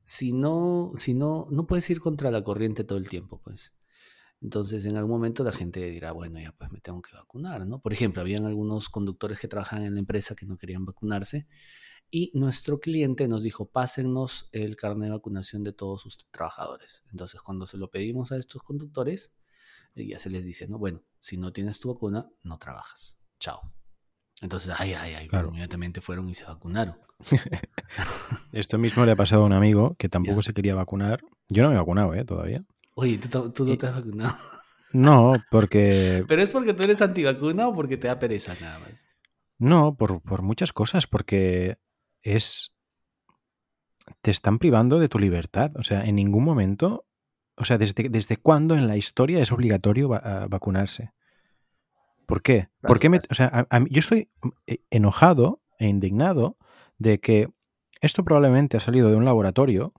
Si 0.10 0.34
no, 0.34 0.94
si 0.98 1.14
no, 1.14 1.46
no 1.52 1.68
puedes 1.68 1.88
ir 1.92 2.00
contra 2.00 2.32
la 2.32 2.44
corriente 2.44 2.84
todo 2.84 2.98
el 2.98 3.08
tiempo, 3.08 3.40
pues. 3.44 3.76
Entonces, 4.42 4.86
en 4.86 4.98
algún 4.98 5.12
momento 5.12 5.44
la 5.44 5.52
gente 5.52 5.88
dirá, 5.88 6.14
bueno, 6.14 6.40
ya 6.40 6.52
pues 6.52 6.72
me 6.72 6.82
tengo 6.82 7.00
que 7.04 7.16
vacunar, 7.16 7.68
¿no? 7.68 7.80
Por 7.80 7.94
ejemplo, 7.94 8.22
habían 8.22 8.48
algunos 8.48 8.90
conductores 8.90 9.40
que 9.40 9.48
trabajaban 9.48 9.86
en 9.86 9.94
la 9.94 10.00
empresa 10.00 10.34
que 10.36 10.48
no 10.48 10.58
querían 10.58 10.84
vacunarse 10.84 11.48
y 12.10 12.32
nuestro 12.34 12.80
cliente 12.80 13.28
nos 13.28 13.44
dijo, 13.44 13.70
pásennos 13.70 14.50
el 14.52 14.78
carnet 14.78 15.10
de 15.10 15.14
vacunación 15.14 15.64
de 15.64 15.74
todos 15.74 16.02
sus 16.02 16.18
trabajadores. 16.32 17.04
Entonces, 17.12 17.40
cuando 17.42 17.68
se 17.68 17.78
lo 17.78 17.92
pedimos 17.92 18.32
a 18.32 18.38
estos 18.38 18.64
conductores, 18.64 19.32
eh, 19.94 20.08
ya 20.08 20.18
se 20.18 20.32
les 20.32 20.44
dice, 20.44 20.68
no, 20.68 20.80
bueno, 20.80 21.04
si 21.20 21.38
no 21.38 21.54
tienes 21.54 21.80
tu 21.80 21.94
vacuna, 21.94 22.32
no 22.42 22.58
trabajas. 22.58 23.20
Chao. 23.40 23.79
Entonces, 24.42 24.74
ay, 24.78 24.94
ay, 24.94 25.14
ay, 25.16 25.28
Claro. 25.28 25.50
inmediatamente 25.50 26.02
fueron 26.02 26.30
y 26.30 26.36
se 26.36 26.46
vacunaron. 26.46 26.96
Esto 28.52 28.78
mismo 28.78 29.06
le 29.06 29.12
ha 29.12 29.16
pasado 29.16 29.44
a 29.44 29.46
un 29.46 29.54
amigo 29.54 29.96
que 29.98 30.10
tampoco 30.10 30.42
se 30.42 30.54
quería 30.54 30.76
vacunar. 30.76 31.22
Yo 31.50 31.64
no 31.64 31.70
me 31.70 31.76
he 31.76 31.78
vacunado, 31.80 32.14
¿eh? 32.14 32.24
Todavía. 32.26 32.64
Oye, 32.96 33.18
tú, 33.18 33.50
tú 33.52 33.66
no 33.66 33.78
te 33.78 33.88
has 33.88 33.96
vacunado. 33.96 34.36
No, 34.92 35.34
porque... 35.52 36.26
¿Pero 36.28 36.42
es 36.42 36.50
porque 36.50 36.74
tú 36.74 36.82
eres 36.82 37.00
antivacuna 37.04 37.68
o 37.68 37.76
porque 37.76 37.96
te 37.96 38.08
da 38.08 38.18
pereza 38.18 38.56
nada 38.60 38.80
más? 38.80 38.90
No, 39.60 39.96
por, 39.96 40.20
por 40.24 40.42
muchas 40.42 40.74
cosas, 40.74 41.06
porque 41.06 41.78
es... 42.24 42.74
Te 44.24 44.32
están 44.32 44.58
privando 44.58 44.98
de 44.98 45.08
tu 45.08 45.20
libertad. 45.20 45.74
O 45.76 45.84
sea, 45.84 46.06
en 46.06 46.16
ningún 46.16 46.44
momento... 46.44 47.06
O 47.56 47.66
sea, 47.66 47.78
¿desde, 47.78 48.10
desde 48.10 48.38
cuándo 48.38 48.74
en 48.74 48.88
la 48.88 48.98
historia 48.98 49.44
es 49.44 49.52
obligatorio 49.52 50.10
va- 50.10 50.48
vacunarse? 50.50 51.12
¿Por 52.30 52.42
qué? 52.44 52.70
¿Por 52.82 52.82
Claro, 52.82 53.00
qué 53.00 53.10
me- 53.10 53.22
o 53.30 53.34
sea, 53.34 53.48
a- 53.48 53.68
a 53.76 53.80
mí- 53.80 53.90
yo 53.92 54.00
estoy 54.00 54.30
eh, 54.68 54.78
enojado 54.92 55.62
e 55.80 55.88
indignado 55.88 56.58
de 56.98 57.20
que 57.20 57.50
esto 58.02 58.24
probablemente 58.24 58.78
ha 58.78 58.80
salido 58.80 59.10
de 59.10 59.16
un 59.16 59.26
laboratorio, 59.26 59.94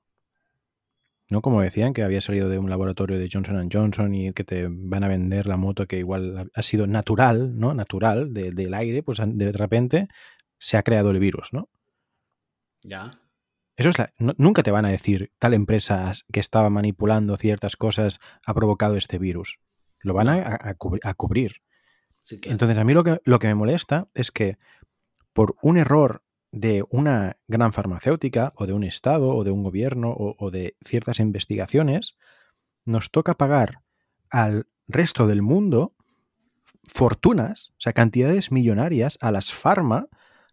no 1.30 1.42
como 1.42 1.60
decían 1.60 1.92
que 1.92 2.02
había 2.02 2.20
salido 2.20 2.48
de 2.48 2.58
un 2.58 2.70
laboratorio 2.70 3.18
de 3.18 3.28
Johnson 3.30 3.68
Johnson 3.72 4.14
y 4.14 4.32
que 4.32 4.44
te 4.44 4.68
van 4.70 5.04
a 5.04 5.08
vender 5.08 5.46
la 5.46 5.56
moto 5.56 5.86
que 5.86 5.98
igual 5.98 6.50
ha- 6.54 6.62
sido 6.62 6.86
natural, 6.86 7.58
¿no? 7.58 7.74
Natural 7.74 8.32
de- 8.32 8.50
del 8.52 8.74
aire, 8.74 9.02
pues 9.02 9.18
de 9.24 9.52
repente 9.52 10.06
se 10.58 10.76
ha 10.76 10.82
creado 10.82 11.10
el 11.10 11.18
virus, 11.18 11.52
¿no? 11.52 11.68
Ya. 12.82 13.20
Eso 13.76 13.88
es 13.88 13.98
la- 13.98 14.12
no- 14.18 14.34
nunca 14.38 14.62
te 14.62 14.70
van 14.70 14.84
a 14.84 14.90
decir 14.90 15.30
tal 15.38 15.54
empresa 15.54 16.12
que 16.32 16.40
estaba 16.40 16.70
manipulando 16.70 17.36
ciertas 17.36 17.76
cosas 17.76 18.18
ha 18.46 18.54
provocado 18.54 18.96
este 18.96 19.18
virus. 19.18 19.58
Lo 20.00 20.14
van 20.14 20.28
a 20.28 20.74
cubrir. 21.14 21.56
Entonces, 22.44 22.78
a 22.78 22.84
mí 22.84 22.94
lo 22.94 23.04
que, 23.04 23.20
lo 23.24 23.38
que 23.38 23.48
me 23.48 23.54
molesta 23.54 24.08
es 24.14 24.30
que 24.30 24.58
por 25.32 25.56
un 25.62 25.78
error 25.78 26.22
de 26.52 26.84
una 26.90 27.36
gran 27.48 27.72
farmacéutica 27.72 28.52
o 28.56 28.66
de 28.66 28.72
un 28.72 28.84
Estado 28.84 29.34
o 29.34 29.44
de 29.44 29.50
un 29.50 29.62
gobierno 29.62 30.10
o, 30.10 30.34
o 30.38 30.50
de 30.50 30.76
ciertas 30.84 31.20
investigaciones, 31.20 32.16
nos 32.84 33.10
toca 33.10 33.34
pagar 33.34 33.82
al 34.30 34.66
resto 34.88 35.26
del 35.26 35.42
mundo 35.42 35.94
fortunas, 36.84 37.70
o 37.70 37.80
sea, 37.80 37.92
cantidades 37.92 38.50
millonarias 38.50 39.18
a 39.20 39.30
las 39.30 39.52
farma 39.52 40.08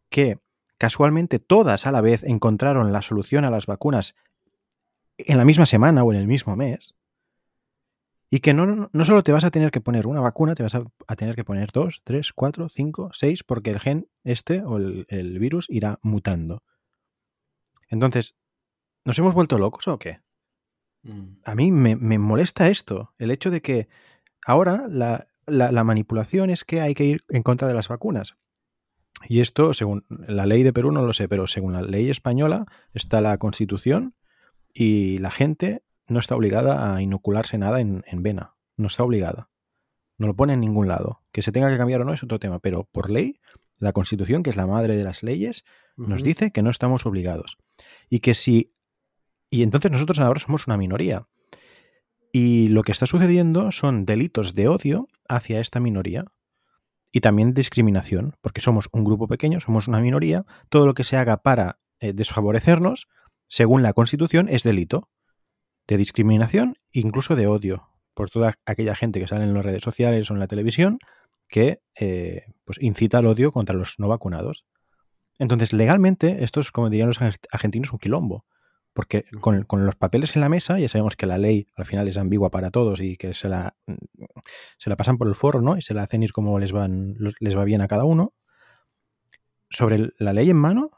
que 0.09 0.39
casualmente 0.77 1.39
todas 1.39 1.87
a 1.87 1.91
la 1.91 2.01
vez 2.01 2.23
encontraron 2.23 2.93
la 2.93 3.01
solución 3.01 3.45
a 3.45 3.49
las 3.49 3.65
vacunas 3.65 4.15
en 5.17 5.37
la 5.37 5.45
misma 5.45 5.65
semana 5.65 6.03
o 6.03 6.13
en 6.13 6.19
el 6.19 6.27
mismo 6.27 6.55
mes. 6.55 6.95
Y 8.29 8.39
que 8.39 8.53
no, 8.53 8.65
no, 8.65 8.89
no 8.91 9.05
solo 9.05 9.23
te 9.23 9.31
vas 9.31 9.45
a 9.45 9.51
tener 9.51 9.71
que 9.71 9.79
poner 9.81 10.05
una 10.05 10.19
vacuna, 10.21 10.53
te 10.53 10.63
vas 10.63 10.75
a, 10.75 10.83
a 11.07 11.15
tener 11.15 11.35
que 11.35 11.45
poner 11.45 11.71
dos, 11.71 12.01
tres, 12.03 12.33
cuatro, 12.33 12.67
cinco, 12.69 13.09
seis, 13.13 13.43
porque 13.43 13.69
el 13.69 13.79
gen 13.79 14.09
este 14.23 14.63
o 14.63 14.77
el, 14.77 15.05
el 15.09 15.39
virus 15.39 15.65
irá 15.69 15.99
mutando. 16.01 16.63
Entonces, 17.89 18.35
¿nos 19.05 19.17
hemos 19.19 19.33
vuelto 19.33 19.57
locos 19.57 19.87
o 19.87 19.97
qué? 19.97 20.19
Mm. 21.03 21.37
A 21.45 21.55
mí 21.55 21.71
me, 21.71 21.95
me 21.95 22.17
molesta 22.17 22.67
esto, 22.69 23.13
el 23.17 23.31
hecho 23.31 23.49
de 23.49 23.61
que 23.61 23.87
ahora 24.45 24.87
la, 24.89 25.27
la- 25.45 25.71
la 25.71 25.83
manipulación 25.83 26.49
es 26.49 26.63
que 26.65 26.81
hay 26.81 26.93
que 26.95 27.05
ir 27.05 27.23
en 27.29 27.43
contra 27.43 27.67
de 27.67 27.73
las 27.73 27.87
vacunas. 27.87 28.35
Y 29.27 29.39
esto, 29.39 29.73
según 29.73 30.05
la 30.09 30.45
ley 30.45 30.63
de 30.63 30.73
Perú, 30.73 30.91
no 30.91 31.01
lo 31.03 31.13
sé, 31.13 31.27
pero 31.27 31.47
según 31.47 31.73
la 31.73 31.81
ley 31.81 32.09
española 32.09 32.65
está 32.93 33.19
la 33.21 33.37
constitución 33.37 34.15
y 34.73 35.17
la 35.19 35.31
gente 35.31 35.83
no 36.07 36.19
está 36.19 36.35
obligada 36.35 36.95
a 36.95 37.01
inocularse 37.01 37.57
nada 37.57 37.81
en, 37.81 38.03
en 38.07 38.23
vena. 38.23 38.55
No 38.75 38.87
está 38.87 39.03
obligada. 39.03 39.49
No 40.17 40.27
lo 40.27 40.35
pone 40.35 40.53
en 40.53 40.61
ningún 40.61 40.87
lado. 40.87 41.21
Que 41.31 41.41
se 41.41 41.51
tenga 41.51 41.69
que 41.69 41.77
cambiar 41.77 42.01
o 42.01 42.05
no 42.05 42.13
es 42.13 42.23
otro 42.23 42.39
tema, 42.39 42.59
pero 42.59 42.85
por 42.85 43.09
ley, 43.09 43.39
la 43.77 43.93
constitución, 43.93 44.43
que 44.43 44.49
es 44.49 44.55
la 44.55 44.67
madre 44.67 44.95
de 44.95 45.03
las 45.03 45.23
leyes, 45.23 45.63
nos 45.95 46.23
dice 46.23 46.51
que 46.51 46.63
no 46.63 46.69
estamos 46.69 47.05
obligados. 47.05 47.57
Y 48.09 48.19
que 48.19 48.33
si... 48.33 48.73
Y 49.49 49.63
entonces 49.63 49.91
nosotros 49.91 50.19
ahora 50.19 50.39
somos 50.39 50.67
una 50.67 50.77
minoría. 50.77 51.27
Y 52.31 52.67
lo 52.69 52.83
que 52.83 52.91
está 52.91 53.05
sucediendo 53.05 53.71
son 53.71 54.05
delitos 54.05 54.53
de 54.55 54.67
odio 54.67 55.07
hacia 55.27 55.59
esta 55.59 55.79
minoría. 55.79 56.25
Y 57.11 57.21
también 57.21 57.53
discriminación, 57.53 58.35
porque 58.41 58.61
somos 58.61 58.89
un 58.91 59.03
grupo 59.03 59.27
pequeño, 59.27 59.59
somos 59.59 59.87
una 59.87 60.01
minoría. 60.01 60.45
Todo 60.69 60.85
lo 60.85 60.93
que 60.93 61.03
se 61.03 61.17
haga 61.17 61.41
para 61.41 61.79
eh, 61.99 62.13
desfavorecernos, 62.13 63.07
según 63.47 63.81
la 63.81 63.93
Constitución, 63.93 64.49
es 64.49 64.63
delito 64.63 65.09
de 65.87 65.97
discriminación, 65.97 66.77
incluso 66.91 67.35
de 67.35 67.47
odio, 67.47 67.89
por 68.13 68.29
toda 68.29 68.55
aquella 68.65 68.95
gente 68.95 69.19
que 69.19 69.27
sale 69.27 69.43
en 69.43 69.53
las 69.53 69.65
redes 69.65 69.83
sociales 69.83 70.29
o 70.29 70.33
en 70.33 70.39
la 70.39 70.47
televisión 70.47 70.99
que 71.47 71.81
eh, 71.95 72.53
pues 72.65 72.77
incita 72.81 73.19
al 73.19 73.25
odio 73.25 73.51
contra 73.51 73.75
los 73.75 73.99
no 73.99 74.07
vacunados. 74.07 74.65
Entonces, 75.39 75.71
legalmente, 75.71 76.43
esto 76.43 76.59
es, 76.59 76.71
como 76.71 76.89
dirían 76.89 77.07
los 77.07 77.21
argentinos, 77.21 77.93
un 77.93 77.99
quilombo. 77.99 78.45
Porque 78.93 79.25
con, 79.41 79.63
con, 79.63 79.85
los 79.85 79.95
papeles 79.95 80.35
en 80.35 80.41
la 80.41 80.49
mesa, 80.49 80.79
ya 80.79 80.89
sabemos 80.89 81.15
que 81.15 81.27
la 81.27 81.37
ley 81.37 81.67
al 81.75 81.85
final 81.85 82.07
es 82.07 82.17
ambigua 82.17 82.49
para 82.49 82.71
todos 82.71 82.99
y 82.99 83.15
que 83.15 83.35
se 83.35 83.47
la, 83.47 83.75
se 84.79 84.89
la 84.89 84.95
pasan 84.95 85.19
por 85.19 85.27
el 85.27 85.35
foro, 85.35 85.61
¿no? 85.61 85.77
Y 85.77 85.83
se 85.83 85.93
la 85.93 86.01
hacen 86.03 86.23
ir 86.23 86.31
como 86.31 86.57
les, 86.57 86.71
van, 86.71 87.15
les 87.39 87.55
va 87.55 87.63
bien 87.63 87.81
a 87.81 87.87
cada 87.87 88.05
uno. 88.05 88.33
Sobre 89.69 90.13
la 90.17 90.33
ley 90.33 90.49
en 90.49 90.57
mano, 90.57 90.89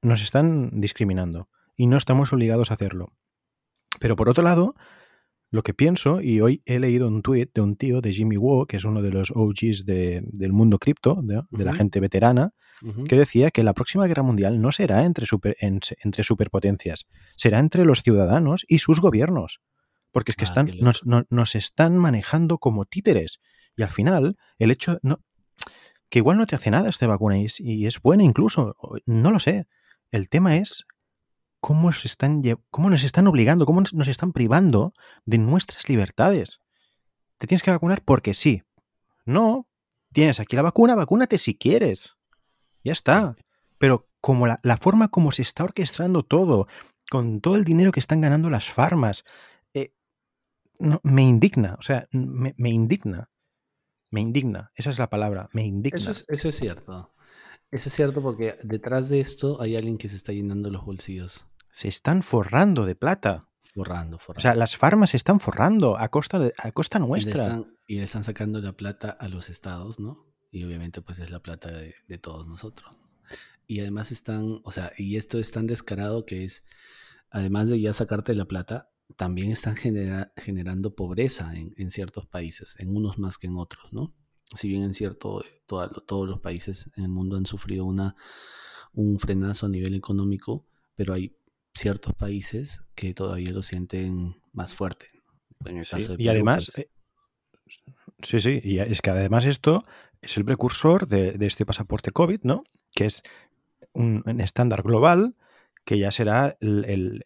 nos 0.00 0.22
están 0.22 0.80
discriminando 0.80 1.48
y 1.76 1.86
no 1.86 1.96
estamos 1.96 2.32
obligados 2.32 2.72
a 2.72 2.74
hacerlo. 2.74 3.12
Pero 4.02 4.16
por 4.16 4.28
otro 4.28 4.42
lado, 4.42 4.74
lo 5.52 5.62
que 5.62 5.74
pienso, 5.74 6.20
y 6.20 6.40
hoy 6.40 6.60
he 6.66 6.80
leído 6.80 7.06
un 7.06 7.22
tuit 7.22 7.52
de 7.54 7.60
un 7.60 7.76
tío, 7.76 8.00
de 8.00 8.12
Jimmy 8.12 8.36
Wu, 8.36 8.66
que 8.66 8.76
es 8.76 8.84
uno 8.84 9.00
de 9.00 9.12
los 9.12 9.30
OGs 9.30 9.84
del 9.86 10.52
mundo 10.52 10.80
cripto, 10.80 11.20
de, 11.22 11.64
la 11.64 11.72
gente 11.72 12.00
veterana, 12.00 12.52
que 13.08 13.16
decía 13.16 13.52
que 13.52 13.62
la 13.62 13.74
próxima 13.74 14.08
guerra 14.08 14.24
mundial 14.24 14.60
no 14.60 14.72
será 14.72 15.04
entre, 15.04 15.24
entre 15.60 16.24
superpotencias, 16.24 17.06
será 17.36 17.60
entre 17.60 17.84
los 17.84 18.02
ciudadanos 18.02 18.64
y 18.66 18.80
sus 18.80 19.00
gobiernos. 19.00 19.60
Porque 20.10 20.32
es 20.32 20.36
que 20.36 20.46
ah, 20.46 20.48
están, 20.48 21.26
nos, 21.30 21.54
están 21.54 21.96
manejando 21.96 22.58
como 22.58 22.86
títeres. 22.86 23.38
Y 23.76 23.84
al 23.84 23.88
final, 23.88 24.36
el 24.58 24.72
hecho, 24.72 24.98
no, 25.02 25.20
que 26.10 26.18
igual 26.18 26.38
no 26.38 26.46
te 26.46 26.56
hace 26.56 26.72
nada 26.72 26.88
esta 26.88 27.06
vacuna 27.06 27.38
y, 27.38 27.46
y 27.60 27.86
es 27.86 28.02
buena 28.02 28.24
incluso, 28.24 28.74
no 29.06 29.30
lo 29.30 29.38
sé. 29.38 29.68
El 30.10 30.28
tema 30.28 30.56
es 30.56 30.84
cómo, 31.62 31.90
están, 31.90 32.42
cómo 32.70 32.90
nos 32.90 33.04
están 33.04 33.28
obligando, 33.28 33.66
cómo 33.66 33.82
nos 33.92 34.08
están 34.08 34.32
privando 34.32 34.94
de 35.24 35.38
nuestras 35.38 35.88
libertades. 35.88 36.60
Te 37.38 37.46
tienes 37.46 37.62
que 37.62 37.70
vacunar 37.70 38.02
porque 38.02 38.34
sí. 38.34 38.64
No, 39.24 39.68
tienes 40.12 40.40
aquí 40.40 40.56
la 40.56 40.62
vacuna, 40.62 40.96
vacúnate 40.96 41.38
si 41.38 41.54
quieres. 41.54 42.16
Ya 42.82 42.92
está. 42.92 43.36
Pero 43.78 44.08
como 44.20 44.48
la, 44.48 44.76
forma 44.80 45.06
como 45.06 45.30
se 45.30 45.42
está 45.42 45.62
orquestando 45.62 46.24
todo, 46.24 46.66
con 47.08 47.40
todo 47.40 47.54
el 47.54 47.64
dinero 47.64 47.92
que 47.92 48.00
están 48.00 48.20
ganando 48.20 48.50
las 48.50 48.68
farmas, 48.68 49.24
eh, 49.72 49.94
no, 50.80 51.00
me 51.04 51.22
indigna, 51.22 51.76
o 51.78 51.82
sea, 51.82 52.08
me, 52.10 52.70
indigna. 52.70 53.30
Me 54.10 54.20
indigna, 54.20 54.72
esa 54.74 54.90
es 54.90 54.98
la 54.98 55.08
palabra, 55.08 55.48
me 55.52 55.64
indigna. 55.64 55.96
Eso 55.96 56.10
es, 56.10 56.24
eso 56.26 56.48
es 56.48 56.56
cierto. 56.56 57.14
Eso 57.70 57.88
es 57.88 57.94
cierto 57.94 58.20
porque 58.20 58.58
detrás 58.64 59.08
de 59.08 59.20
esto 59.20 59.62
hay 59.62 59.76
alguien 59.76 59.96
que 59.96 60.08
se 60.08 60.16
está 60.16 60.32
llenando 60.32 60.68
los 60.68 60.84
bolsillos 60.84 61.46
se 61.72 61.88
están 61.88 62.22
forrando 62.22 62.84
de 62.84 62.94
plata. 62.94 63.48
Forrando, 63.74 64.18
forrando. 64.18 64.38
O 64.38 64.42
sea, 64.42 64.54
las 64.54 64.76
farmas 64.76 65.10
se 65.10 65.16
están 65.16 65.40
forrando 65.40 65.98
a 65.98 66.10
costa, 66.10 66.38
de, 66.38 66.54
a 66.58 66.70
costa 66.72 66.98
nuestra. 66.98 67.64
Y 67.86 67.96
le, 67.96 68.04
están, 68.04 68.24
sacando 68.24 68.60
la 68.60 68.72
plata 68.72 69.10
a 69.10 69.28
los 69.28 69.48
estados, 69.48 69.98
¿no? 69.98 70.26
Y 70.50 70.64
obviamente 70.64 71.00
pues 71.00 71.18
es 71.18 71.30
la 71.30 71.40
plata 71.40 71.70
de, 71.70 72.18
todos 72.18 72.46
nosotros. 72.46 72.94
Y 73.66 73.80
además 73.80 74.12
están, 74.12 74.60
o 74.64 74.72
sea, 74.72 74.92
y 74.98 75.16
esto 75.16 75.38
es 75.38 75.50
tan 75.50 75.66
descarado 75.66 76.26
que 76.26 76.44
es, 76.44 76.64
además 77.30 77.68
de 77.68 77.80
ya 77.80 77.94
sacarte 77.94 78.34
la 78.34 78.44
plata, 78.44 78.90
también 79.16 79.50
están 79.50 79.76
generando 79.76 80.94
pobreza 80.94 81.54
en, 81.54 81.90
ciertos 81.90 82.26
países, 82.26 82.76
en 82.78 82.94
unos 82.94 83.18
más 83.18 83.38
que 83.38 83.46
en 83.46 83.56
otros, 83.56 83.92
¿no? 83.92 84.14
Si 84.54 84.68
bien 84.68 84.82
en 84.82 84.92
cierto, 84.92 85.42
todos 85.66 86.28
los 86.28 86.40
países 86.40 86.90
en 86.96 87.04
el 87.04 87.10
mundo 87.10 87.36
han 87.36 87.46
sufrido 87.46 87.86
una, 87.86 88.14
un 88.92 89.18
frenazo 89.18 89.66
a 89.66 89.68
nivel 89.70 89.94
económico, 89.94 90.66
pero 90.94 91.14
hay 91.14 91.34
ciertos 91.74 92.14
países 92.14 92.84
que 92.94 93.14
todavía 93.14 93.52
lo 93.52 93.62
sienten 93.62 94.36
más 94.52 94.74
fuerte. 94.74 95.06
En 95.64 95.78
el 95.78 95.88
caso 95.88 96.16
y 96.18 96.28
además, 96.28 96.72
pues 96.74 96.78
eh, 96.78 96.90
sí, 98.22 98.40
sí, 98.40 98.60
y 98.62 98.78
es 98.78 99.00
que 99.00 99.10
además 99.10 99.44
esto 99.44 99.84
es 100.20 100.36
el 100.36 100.44
precursor 100.44 101.06
de, 101.06 101.36
este 101.40 101.66
pasaporte 101.66 102.12
COVID, 102.12 102.40
¿no? 102.42 102.64
Que 102.94 103.06
es 103.06 103.22
un, 103.92 104.22
estándar 104.40 104.82
global 104.82 105.36
que 105.84 105.98
ya 105.98 106.12
será 106.12 106.56
el, 106.60 107.24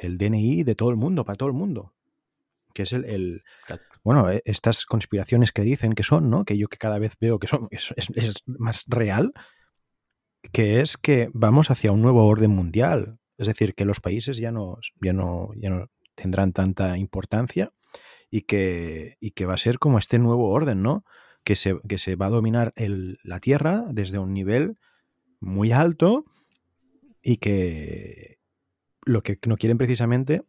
DNI 0.00 0.64
de 0.64 0.74
todo 0.74 0.90
el 0.90 0.96
mundo, 0.96 1.24
para 1.24 1.36
todo 1.36 1.48
el 1.48 1.54
mundo. 1.54 1.94
Que 2.74 2.82
es 2.82 2.92
el, 2.92 3.44
bueno, 4.02 4.30
e, 4.30 4.42
estas 4.44 4.86
conspiraciones 4.86 5.52
que 5.52 5.62
dicen 5.62 5.92
que 5.92 6.02
son, 6.02 6.30
¿no? 6.30 6.44
Que 6.44 6.56
yo 6.58 6.68
que 6.68 6.78
cada 6.78 6.98
vez 6.98 7.16
veo 7.20 7.38
que 7.38 7.46
son, 7.46 7.68
es, 7.70 7.94
es 7.96 8.42
más 8.46 8.84
real, 8.88 9.32
que 10.52 10.80
es 10.80 10.96
que 10.96 11.30
vamos 11.32 11.70
hacia 11.70 11.92
un 11.92 12.02
nuevo 12.02 12.26
orden 12.26 12.50
mundial. 12.50 13.18
Es 13.38 13.46
decir, 13.46 13.74
que 13.74 13.84
los 13.84 14.00
países 14.00 14.36
ya 14.36 14.52
no, 14.52 14.78
ya 15.00 15.12
no, 15.12 15.50
ya 15.56 15.70
no 15.70 15.86
tendrán 16.14 16.52
tanta 16.52 16.98
importancia 16.98 17.72
y 18.30 18.42
que, 18.42 19.16
que 19.34 19.46
va 19.46 19.54
a 19.54 19.58
ser 19.58 19.78
como 19.78 19.98
este 19.98 20.18
nuevo 20.18 20.50
orden, 20.50 20.82
¿no? 20.82 21.04
Que 21.44 21.56
se, 21.56 21.78
que 21.88 21.98
se 21.98 22.16
va 22.16 22.26
a 22.26 22.30
dominar 22.30 22.72
la 22.76 23.40
Tierra 23.40 23.84
desde 23.90 24.18
un 24.18 24.32
nivel 24.32 24.78
muy 25.40 25.72
alto 25.72 26.24
y 27.22 27.36
que 27.36 28.38
lo 29.04 29.22
que 29.22 29.38
no 29.46 29.56
quieren 29.56 29.78
precisamente 29.78 30.42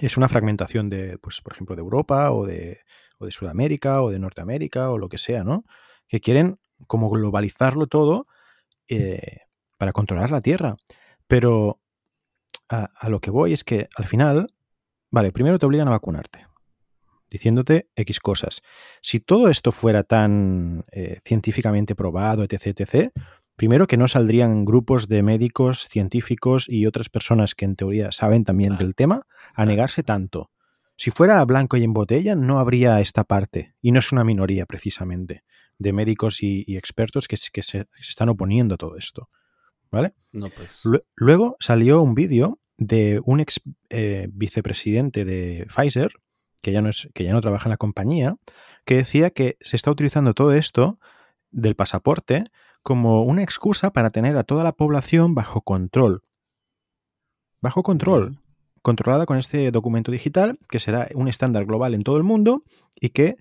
es 0.00 0.16
una 0.16 0.28
fragmentación 0.28 0.88
de, 0.88 1.18
pues, 1.18 1.40
por 1.40 1.52
ejemplo, 1.52 1.76
de 1.76 1.82
Europa 1.82 2.30
o 2.32 2.46
de, 2.46 2.80
o 3.18 3.26
de 3.26 3.30
Sudamérica 3.30 4.02
o 4.02 4.10
de 4.10 4.18
Norteamérica 4.18 4.90
o 4.90 4.98
lo 4.98 5.08
que 5.08 5.18
sea, 5.18 5.44
¿no? 5.44 5.64
Que 6.08 6.20
quieren 6.20 6.58
como 6.86 7.10
globalizarlo 7.10 7.86
todo 7.86 8.26
eh, 8.88 9.38
para 9.78 9.92
controlar 9.92 10.30
la 10.30 10.40
Tierra. 10.40 10.76
Pero 11.26 11.80
a, 12.70 13.08
lo 13.08 13.20
que 13.20 13.30
voy 13.30 13.52
es 13.52 13.64
que 13.64 13.88
al 13.96 14.06
final, 14.06 14.54
vale, 15.10 15.32
primero 15.32 15.58
te 15.58 15.66
obligan 15.66 15.88
a 15.88 15.92
vacunarte, 15.92 16.46
diciéndote 17.28 17.90
X 17.96 18.20
cosas. 18.20 18.62
Si 19.02 19.20
todo 19.20 19.48
esto 19.48 19.72
fuera 19.72 20.04
tan 20.04 20.84
eh, 20.92 21.18
científicamente 21.22 21.94
probado, 21.94 22.44
etc., 22.44 22.80
etc., 22.80 23.12
primero 23.56 23.86
que 23.86 23.96
no 23.96 24.08
saldrían 24.08 24.64
grupos 24.64 25.08
de 25.08 25.22
médicos, 25.22 25.88
científicos 25.88 26.66
y 26.68 26.86
otras 26.86 27.08
personas 27.08 27.54
que 27.54 27.64
en 27.64 27.76
teoría 27.76 28.12
saben 28.12 28.44
también 28.44 28.78
del 28.78 28.94
tema 28.94 29.22
a 29.54 29.66
negarse 29.66 30.02
tanto. 30.02 30.50
Si 30.96 31.10
fuera 31.10 31.42
blanco 31.44 31.76
y 31.76 31.82
en 31.82 31.94
botella, 31.94 32.36
no 32.36 32.58
habría 32.58 33.00
esta 33.00 33.24
parte, 33.24 33.74
y 33.80 33.90
no 33.90 34.00
es 34.00 34.12
una 34.12 34.22
minoría 34.22 34.66
precisamente, 34.66 35.44
de 35.78 35.94
médicos 35.94 36.42
y, 36.42 36.76
expertos 36.76 37.26
que, 37.26 37.36
que 37.52 37.62
se, 37.62 37.86
están 37.98 38.28
oponiendo 38.28 38.74
a 38.74 38.78
todo 38.78 38.96
esto. 38.96 39.30
¿Vale? 39.90 40.14
No, 40.32 40.48
pues. 40.48 40.82
Luego 41.16 41.56
salió 41.58 42.02
un 42.02 42.14
vídeo 42.14 42.60
de 42.76 43.20
un 43.24 43.40
ex 43.40 43.60
eh, 43.90 44.28
vicepresidente 44.32 45.24
de 45.24 45.66
Pfizer, 45.68 46.12
que 46.62 46.72
ya, 46.72 46.82
no 46.82 46.88
es, 46.88 47.08
que 47.14 47.24
ya 47.24 47.32
no 47.32 47.40
trabaja 47.40 47.68
en 47.68 47.70
la 47.70 47.76
compañía, 47.76 48.36
que 48.84 48.96
decía 48.96 49.30
que 49.30 49.56
se 49.60 49.76
está 49.76 49.90
utilizando 49.90 50.34
todo 50.34 50.52
esto 50.52 50.98
del 51.50 51.74
pasaporte 51.74 52.44
como 52.82 53.22
una 53.22 53.42
excusa 53.42 53.92
para 53.92 54.10
tener 54.10 54.36
a 54.36 54.44
toda 54.44 54.64
la 54.64 54.72
población 54.72 55.34
bajo 55.34 55.62
control. 55.62 56.22
Bajo 57.60 57.82
control. 57.82 58.38
Controlada 58.82 59.26
con 59.26 59.36
este 59.36 59.70
documento 59.70 60.10
digital, 60.10 60.58
que 60.68 60.80
será 60.80 61.08
un 61.14 61.28
estándar 61.28 61.66
global 61.66 61.94
en 61.94 62.02
todo 62.02 62.16
el 62.16 62.22
mundo 62.22 62.64
y 62.98 63.10
que 63.10 63.36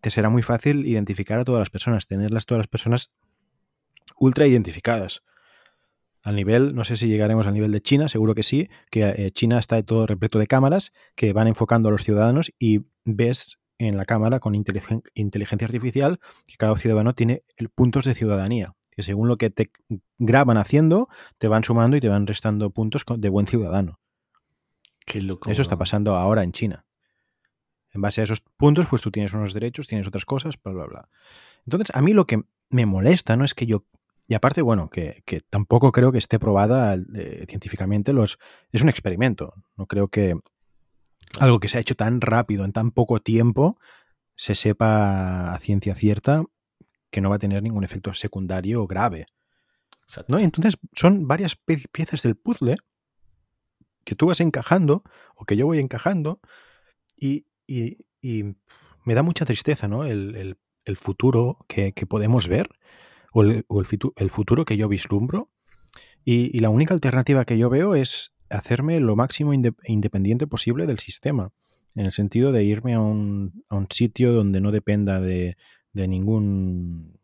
te 0.00 0.10
será 0.10 0.28
muy 0.28 0.42
fácil 0.42 0.86
identificar 0.86 1.40
a 1.40 1.44
todas 1.44 1.58
las 1.58 1.70
personas, 1.70 2.06
tenerlas 2.06 2.46
todas 2.46 2.60
las 2.60 2.68
personas 2.68 3.10
ultra 4.16 4.46
identificadas 4.46 5.22
al 6.22 6.36
nivel, 6.36 6.74
no 6.74 6.84
sé 6.84 6.96
si 6.96 7.08
llegaremos 7.08 7.46
al 7.46 7.54
nivel 7.54 7.72
de 7.72 7.80
China, 7.80 8.08
seguro 8.08 8.34
que 8.34 8.42
sí, 8.42 8.68
que 8.90 9.08
eh, 9.08 9.30
China 9.30 9.58
está 9.58 9.82
todo 9.82 10.06
repleto 10.06 10.38
de 10.38 10.46
cámaras 10.46 10.92
que 11.14 11.32
van 11.32 11.48
enfocando 11.48 11.88
a 11.88 11.92
los 11.92 12.04
ciudadanos 12.04 12.52
y 12.58 12.80
ves 13.04 13.58
en 13.78 13.96
la 13.96 14.04
cámara 14.04 14.40
con 14.40 14.54
inteligencia 14.54 15.66
artificial 15.66 16.18
que 16.46 16.56
cada 16.56 16.76
ciudadano 16.76 17.14
tiene 17.14 17.44
puntos 17.74 18.04
de 18.04 18.14
ciudadanía, 18.14 18.74
que 18.90 19.04
según 19.04 19.28
lo 19.28 19.38
que 19.38 19.50
te 19.50 19.70
graban 20.18 20.56
haciendo, 20.56 21.08
te 21.38 21.46
van 21.46 21.62
sumando 21.62 21.96
y 21.96 22.00
te 22.00 22.08
van 22.08 22.26
restando 22.26 22.70
puntos 22.70 23.04
de 23.16 23.28
buen 23.28 23.46
ciudadano. 23.46 24.00
Qué 25.06 25.22
loco. 25.22 25.50
Eso 25.50 25.62
está 25.62 25.78
pasando 25.78 26.16
ahora 26.16 26.42
en 26.42 26.52
China. 26.52 26.84
En 27.92 28.02
base 28.02 28.20
a 28.20 28.24
esos 28.24 28.40
puntos, 28.40 28.86
pues 28.90 29.00
tú 29.00 29.10
tienes 29.10 29.32
unos 29.32 29.54
derechos, 29.54 29.86
tienes 29.86 30.06
otras 30.06 30.24
cosas, 30.24 30.56
bla, 30.62 30.72
bla, 30.72 30.86
bla. 30.86 31.08
Entonces, 31.64 31.94
a 31.94 32.02
mí 32.02 32.12
lo 32.12 32.26
que 32.26 32.42
me 32.68 32.84
molesta 32.84 33.36
no 33.36 33.44
es 33.44 33.54
que 33.54 33.66
yo 33.66 33.86
y 34.30 34.34
aparte, 34.34 34.60
bueno, 34.60 34.90
que, 34.90 35.22
tampoco 35.48 35.90
creo 35.90 36.12
que 36.12 36.18
esté 36.18 36.38
probada 36.38 36.98
eh, 37.14 37.46
científicamente. 37.48 38.12
Los, 38.12 38.38
es 38.70 38.82
un 38.82 38.90
experimento. 38.90 39.54
No 39.74 39.86
creo 39.86 40.08
que 40.08 40.38
algo 41.40 41.60
que 41.60 41.68
se 41.68 41.78
ha 41.78 41.80
hecho 41.80 41.94
tan 41.94 42.20
rápido, 42.20 42.66
en 42.66 42.72
tan 42.72 42.90
poco 42.90 43.20
tiempo, 43.20 43.78
se 44.36 44.54
sepa 44.54 45.54
a 45.54 45.58
ciencia 45.60 45.94
cierta 45.94 46.44
que 47.10 47.22
no 47.22 47.30
va 47.30 47.36
a 47.36 47.38
tener 47.38 47.62
ningún 47.62 47.84
efecto 47.84 48.12
secundario 48.12 48.86
grave. 48.86 49.24
¿no? 50.28 50.38
Y 50.38 50.44
entonces 50.44 50.76
son 50.92 51.26
varias 51.26 51.56
piezas 51.56 52.22
del 52.22 52.36
puzzle 52.36 52.76
que 54.04 54.14
tú 54.14 54.26
vas 54.26 54.40
encajando 54.40 55.04
o 55.36 55.46
que 55.46 55.56
yo 55.56 55.66
voy 55.66 55.78
encajando 55.78 56.40
y, 57.16 57.46
me 59.04 59.14
da 59.14 59.22
mucha 59.22 59.46
tristeza 59.46 59.88
¿no? 59.88 60.04
el, 60.04 60.56
futuro 60.96 61.64
que, 61.66 61.92
que 61.92 62.06
podemos 62.06 62.46
ver 62.48 62.68
o 63.38 63.80
el, 63.80 64.30
futuro 64.30 64.64
que 64.64 64.76
yo 64.76 64.88
vislumbro. 64.88 65.50
Y, 66.24 66.58
la 66.60 66.70
única 66.70 66.94
alternativa 66.94 67.44
que 67.44 67.58
yo 67.58 67.70
veo 67.70 67.94
es 67.94 68.34
hacerme 68.50 69.00
lo 69.00 69.16
máximo 69.16 69.52
independiente 69.52 70.46
posible 70.46 70.86
del 70.86 70.98
sistema, 70.98 71.52
en 71.94 72.06
el 72.06 72.12
sentido 72.12 72.52
de 72.52 72.64
irme 72.64 72.94
a 72.94 73.00
un, 73.00 73.64
sitio 73.90 74.32
donde 74.32 74.60
no 74.60 74.70
dependa 74.70 75.20
de, 75.20 75.56
ningún 75.94 77.18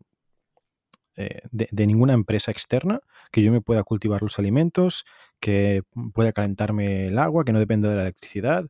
eh, 1.16 1.42
de, 1.50 1.86
ninguna 1.86 2.14
empresa 2.14 2.50
externa, 2.50 3.00
que 3.30 3.42
yo 3.42 3.52
me 3.52 3.60
pueda 3.60 3.82
cultivar 3.84 4.22
los 4.22 4.38
alimentos, 4.38 5.04
que 5.40 5.82
pueda 6.12 6.32
calentarme 6.32 7.08
el 7.08 7.18
agua, 7.18 7.44
que 7.44 7.52
no 7.52 7.58
dependa 7.58 7.88
de 7.88 7.96
la 7.96 8.02
electricidad. 8.02 8.66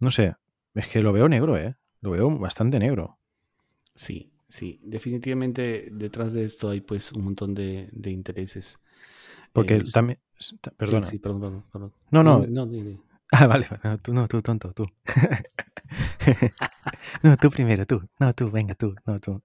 No 0.00 0.10
sé, 0.10 0.34
es 0.74 0.88
que 0.88 1.00
lo 1.00 1.12
veo 1.12 1.28
negro, 1.28 1.56
¿eh? 1.56 1.76
Lo 2.00 2.10
veo 2.10 2.30
bastante 2.38 2.78
negro. 2.78 3.18
Sí, 3.94 4.33
sí, 4.54 4.78
definitivamente 4.84 5.88
detrás 5.90 6.32
de 6.32 6.44
esto 6.44 6.70
hay 6.70 6.80
pues 6.80 7.10
un 7.12 7.24
montón 7.24 7.54
de, 7.54 7.88
de 7.92 8.10
intereses. 8.10 8.78
Porque 9.52 9.76
Eh, 9.76 9.82
también... 9.92 10.18
Perdona. 10.76 11.06
sí, 11.06 11.18
perdón, 11.18 11.40
perdón, 11.40 11.64
perdón. 11.72 11.92
No, 12.10 12.22
no. 12.22 12.44
Ah, 13.32 13.46
vale, 13.48 13.66
no, 13.82 13.98
tú 13.98 14.14
no, 14.14 14.28
tú, 14.28 14.42
tonto, 14.42 14.72
tú. 14.72 14.84
no, 17.22 17.36
tú 17.36 17.50
primero, 17.50 17.84
tú. 17.86 18.02
No, 18.20 18.32
tú, 18.32 18.50
venga, 18.50 18.74
tú, 18.74 18.94
no, 19.06 19.18
tú. 19.20 19.42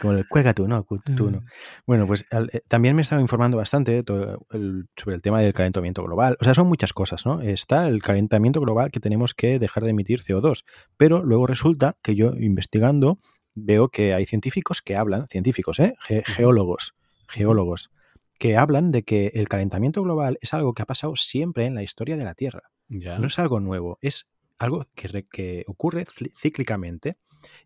Como 0.00 0.14
el 0.14 0.26
cuelga 0.28 0.54
tú, 0.54 0.66
no, 0.66 0.84
tú 1.16 1.30
no. 1.30 1.42
Bueno, 1.86 2.06
pues 2.06 2.24
al- 2.30 2.50
eh, 2.52 2.62
también 2.66 2.96
me 2.96 3.02
he 3.02 3.04
estado 3.04 3.20
informando 3.20 3.56
bastante 3.56 4.02
todo 4.02 4.44
el- 4.50 4.88
sobre 4.96 5.16
el 5.16 5.22
tema 5.22 5.40
del 5.40 5.54
calentamiento 5.54 6.02
global. 6.02 6.36
O 6.40 6.44
sea, 6.44 6.54
son 6.54 6.66
muchas 6.66 6.92
cosas, 6.92 7.26
¿no? 7.26 7.40
Está 7.42 7.86
el 7.88 8.02
calentamiento 8.02 8.60
global 8.60 8.90
que 8.90 9.00
tenemos 9.00 9.34
que 9.34 9.58
dejar 9.58 9.84
de 9.84 9.90
emitir 9.90 10.22
CO2, 10.22 10.64
pero 10.96 11.22
luego 11.22 11.46
resulta 11.46 11.94
que 12.02 12.14
yo 12.16 12.32
investigando 12.38 13.18
veo 13.64 13.88
que 13.88 14.14
hay 14.14 14.26
científicos 14.26 14.82
que 14.82 14.96
hablan, 14.96 15.28
científicos, 15.28 15.78
¿eh? 15.80 15.94
Ge- 16.00 16.22
geólogos, 16.26 16.94
geólogos, 17.28 17.90
que 18.38 18.56
hablan 18.56 18.90
de 18.92 19.02
que 19.02 19.32
el 19.34 19.48
calentamiento 19.48 20.02
global 20.02 20.38
es 20.40 20.54
algo 20.54 20.74
que 20.74 20.82
ha 20.82 20.86
pasado 20.86 21.16
siempre 21.16 21.66
en 21.66 21.74
la 21.74 21.82
historia 21.82 22.16
de 22.16 22.24
la 22.24 22.34
Tierra. 22.34 22.62
Ya. 22.88 23.18
No 23.18 23.26
es 23.26 23.38
algo 23.38 23.60
nuevo, 23.60 23.98
es 24.00 24.26
algo 24.58 24.86
que, 24.94 25.08
re- 25.08 25.26
que 25.26 25.64
ocurre 25.66 26.04
cli- 26.06 26.32
cíclicamente 26.40 27.16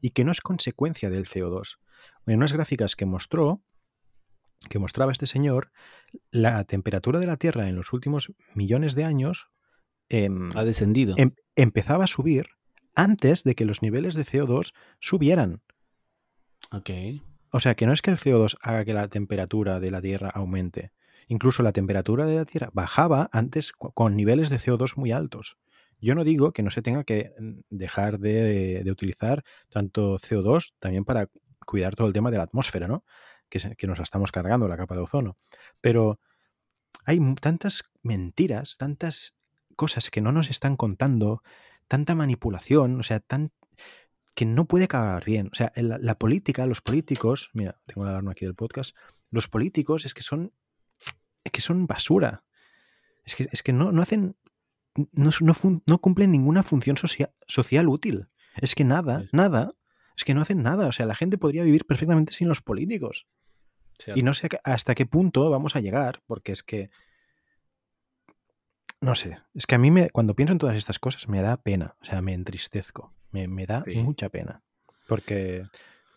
y 0.01 0.11
que 0.11 0.25
no 0.25 0.33
es 0.33 0.41
consecuencia 0.41 1.11
del 1.11 1.27
CO2. 1.27 1.79
En 2.27 2.37
unas 2.37 2.53
gráficas 2.53 2.97
que 2.97 3.07
mostró, 3.07 3.63
que 4.69 4.79
mostraba 4.79 5.13
este 5.13 5.27
señor, 5.27 5.73
la 6.31 6.65
temperatura 6.65 7.19
de 7.21 7.27
la 7.27 7.37
Tierra 7.37 7.69
en 7.69 7.77
los 7.77 7.93
últimos 7.93 8.33
millones 8.55 8.95
de 8.95 9.05
años 9.05 9.49
em, 10.09 10.49
Ha 10.55 10.65
descendido. 10.65 11.15
em- 11.19 11.35
empezaba 11.57 12.05
a 12.05 12.09
subir 12.09 12.47
antes 12.95 13.43
de 13.45 13.55
que 13.55 13.65
los 13.65 13.81
niveles 13.83 14.15
de 14.15 14.25
CO2 14.25 14.73
subieran. 15.01 15.63
Ok. 16.71 16.91
O 17.51 17.61
sea, 17.61 17.75
que 17.75 17.87
no 17.87 17.93
es 17.93 18.03
que 18.03 18.11
el 18.11 18.19
CO2 18.19 18.57
haga 18.63 18.85
que 18.85 18.95
la 18.95 19.09
temperatura 19.09 19.81
de 19.81 19.91
la 19.91 20.01
Tierra 20.01 20.31
aumente. 20.31 20.93
Incluso 21.29 21.63
la 21.63 21.73
temperatura 21.73 22.27
de 22.27 22.37
la 22.37 22.45
Tierra 22.45 22.71
bajaba 22.73 23.29
antes 23.33 23.73
con 23.73 24.17
niveles 24.17 24.51
de 24.51 24.59
CO2 24.59 24.97
muy 24.97 25.13
altos. 25.13 25.57
Yo 26.01 26.15
no 26.15 26.25
digo 26.25 26.53
que 26.53 26.63
no 26.63 26.71
se 26.71 26.83
tenga 26.83 27.05
que 27.05 27.33
mm, 27.39 27.61
dejar 27.71 28.19
de, 28.19 28.83
de 28.83 28.91
utilizar 28.91 29.45
tanto 29.69 30.17
CO2 30.19 30.73
también 30.79 31.05
para 31.05 31.29
cuidar 31.65 31.95
todo 31.95 32.07
el 32.07 32.13
tema 32.13 32.31
de 32.31 32.39
la 32.39 32.45
atmósfera, 32.45 32.89
¿no? 32.89 33.05
Que, 33.49 33.61
que 33.77 33.87
nos 33.87 33.99
la 33.99 34.05
estamos 34.05 34.33
cargando, 34.33 34.67
la 34.67 34.77
capa 34.77 34.95
de 34.95 35.03
ozono. 35.03 35.37
Pero 35.81 36.19
hay 37.05 37.21
tantas 37.41 37.85
mentiras, 38.03 38.77
tantas 38.79 39.35
cosas 39.77 40.11
que 40.11 40.21
no 40.21 40.33
nos 40.33 40.51
están 40.51 40.77
contando, 40.77 41.43
tanta 41.89 42.15
manipulación, 42.15 42.99
o 42.99 43.03
sea, 43.03 43.21
tan, 43.21 43.53
que 44.35 44.47
no 44.47 44.67
puede 44.67 44.85
acabar 44.85 45.25
bien. 45.25 45.49
O 45.53 45.55
sea, 45.55 45.73
la, 45.77 45.99
la 45.99 46.19
política, 46.19 46.67
los 46.67 46.81
políticos, 46.81 47.51
mira, 47.53 47.81
tengo 47.87 48.05
la 48.05 48.11
alarma 48.11 48.33
aquí 48.33 48.45
del 48.45 48.55
podcast, 48.55 48.97
los 49.31 49.49
políticos 49.49 50.05
es 50.07 50.15
que 50.15 50.23
son, 50.23 50.53
es 51.45 51.53
que 51.53 51.61
son 51.61 51.87
basura. 51.87 52.45
Es 53.25 53.37
que, 53.37 53.49
es 53.53 53.63
que 53.63 53.73
no, 53.73 53.93
no 53.93 54.03
hacen, 54.03 54.37
no, 54.95 55.31
no 55.41 55.55
fun- 55.55 55.83
no 55.87 55.99
cumplen 56.01 56.31
ninguna 56.33 56.63
función 56.63 56.97
socia- 56.97 57.33
social 57.47 57.89
útil. 57.89 58.29
Es 58.57 58.75
que 58.75 58.85
nada, 58.85 59.25
nada, 59.33 59.75
es 60.17 60.25
que 60.25 60.35
no 60.35 60.41
hacen 60.43 60.63
nada. 60.63 60.87
O 60.89 60.93
sea, 60.93 61.07
la 61.07 61.15
gente 61.15 61.39
podría 61.39 61.63
vivir 61.65 61.85
perfectamente 61.87 62.33
sin 62.33 62.49
los 62.49 62.61
políticos. 62.61 63.27
Y 64.17 64.23
no 64.23 64.35
sé 64.35 64.49
hasta 64.65 64.95
qué 64.95 65.07
punto 65.07 65.49
vamos 65.51 65.77
a 65.77 65.81
llegar, 65.81 66.23
porque 66.27 66.53
es 66.53 66.63
que. 66.63 66.91
No 69.03 69.15
sé. 69.15 69.37
Es 69.53 69.67
que 69.67 69.75
a 69.75 69.79
mí, 69.79 69.91
me, 69.91 70.09
cuando 70.11 70.35
pienso 70.35 70.53
en 70.53 70.59
todas 70.59 70.77
estas 70.77 70.99
cosas, 70.99 71.29
me 71.29 71.43
da 71.43 71.57
pena. 71.59 71.97
O 72.01 72.05
sea, 72.05 72.23
me 72.23 72.33
entristezco. 72.35 73.13
Me, 73.33 73.49
me 73.49 73.67
da 73.67 73.83
Sí. 73.85 73.97
mucha 73.97 74.29
pena. 74.31 74.63
Porque 75.09 75.65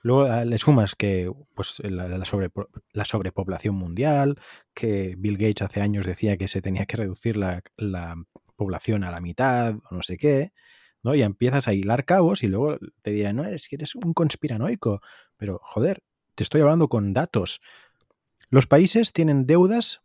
luego 0.03 0.31
ah, 0.31 0.45
le 0.45 0.57
sumas 0.59 0.93
que 0.95 1.31
pues, 1.55 1.79
la, 1.83 2.07
la 2.07 2.25
sobre- 2.25 2.51
la 2.93 3.03
sobrepoblación 3.05 3.73
mundial, 3.75 4.39
que 4.75 5.15
Bill 5.17 5.37
Gates 5.37 5.63
hace 5.63 5.81
años 5.81 6.05
decía 6.05 6.37
que 6.37 6.47
se 6.47 6.61
tenía 6.61 6.85
que 6.85 6.97
reducir 6.97 7.37
la, 7.37 7.63
la 7.75 8.15
población 8.55 9.03
a 9.03 9.11
la 9.11 9.19
mitad, 9.19 9.75
o 9.89 9.95
no 9.95 10.03
sé 10.03 10.17
qué. 10.17 10.53
¿no? 11.01 11.15
Y 11.15 11.23
empiezas 11.23 11.67
a 11.67 11.73
hilar 11.73 12.05
cabos 12.05 12.43
y 12.43 12.47
luego 12.47 12.77
te 13.01 13.11
dirán, 13.11 13.35
no, 13.37 13.45
es 13.45 13.67
que 13.67 13.75
eres 13.77 13.95
un 13.95 14.13
conspiranoico. 14.13 15.01
Pero, 15.37 15.59
joder, 15.63 16.03
te 16.35 16.43
estoy 16.43 16.61
hablando 16.61 16.87
con 16.87 17.13
datos. 17.13 17.61
Los 18.49 18.67
países 18.67 19.11
tienen 19.11 19.47
deudas 19.47 20.01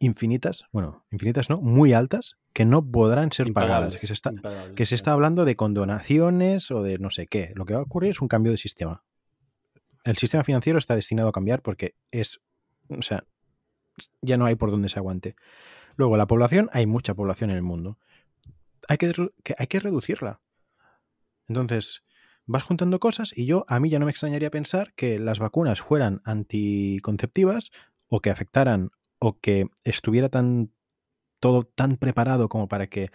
infinitas, 0.00 0.64
bueno, 0.72 1.04
infinitas 1.10 1.48
no, 1.50 1.60
muy 1.60 1.92
altas, 1.92 2.36
que 2.52 2.64
no 2.64 2.84
podrán 2.90 3.30
ser 3.32 3.46
pagadas. 3.52 3.96
Que 4.00 4.06
se, 4.06 4.12
está, 4.12 4.30
que 4.74 4.86
se 4.86 4.94
está 4.94 5.12
hablando 5.12 5.44
de 5.44 5.56
condonaciones 5.56 6.70
o 6.70 6.82
de 6.82 6.98
no 6.98 7.10
sé 7.10 7.26
qué. 7.26 7.52
Lo 7.54 7.64
que 7.64 7.74
va 7.74 7.80
a 7.80 7.84
ocurrir 7.84 8.10
es 8.12 8.20
un 8.20 8.28
cambio 8.28 8.52
de 8.52 8.58
sistema. 8.58 9.04
El 10.04 10.16
sistema 10.16 10.44
financiero 10.44 10.78
está 10.78 10.94
destinado 10.96 11.28
a 11.28 11.32
cambiar 11.32 11.62
porque 11.62 11.94
es, 12.10 12.40
o 12.88 13.02
sea, 13.02 13.24
ya 14.20 14.36
no 14.36 14.46
hay 14.46 14.54
por 14.56 14.70
donde 14.70 14.88
se 14.88 14.98
aguante. 14.98 15.36
Luego, 15.96 16.16
la 16.16 16.26
población, 16.26 16.70
hay 16.72 16.86
mucha 16.86 17.14
población 17.14 17.50
en 17.50 17.56
el 17.56 17.62
mundo. 17.62 17.98
Hay 18.88 18.96
que, 18.96 19.12
que- 19.44 19.54
hay 19.58 19.66
que 19.66 19.78
reducirla. 19.80 20.40
Entonces, 21.48 22.02
vas 22.46 22.62
juntando 22.64 22.98
cosas 22.98 23.32
y 23.36 23.46
yo, 23.46 23.64
a 23.68 23.78
mí 23.78 23.90
ya 23.90 23.98
no 23.98 24.06
me 24.06 24.10
extrañaría 24.10 24.50
pensar 24.50 24.92
que 24.94 25.18
las 25.18 25.38
vacunas 25.38 25.80
fueran 25.80 26.20
anticonceptivas 26.24 27.70
o 28.08 28.20
que 28.20 28.30
afectaran 28.30 28.90
o 29.24 29.38
que 29.40 29.66
estuviera 29.84 30.28
tan 30.28 30.72
todo 31.40 31.62
tan 31.64 31.96
preparado 31.96 32.48
como 32.48 32.68
para 32.68 32.88
que 32.88 33.10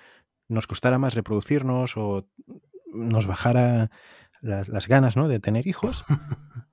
nos 0.48 0.68
costara 0.68 0.98
más 0.98 1.14
reproducirnos 1.16 1.98
o 1.98 2.28
nos 2.94 3.28
bajara 3.28 3.92
las, 4.42 4.68
las 4.70 4.88
ganas 4.88 5.18
¿no? 5.18 5.28
de 5.28 5.40
tener 5.40 5.68
hijos. 5.68 6.04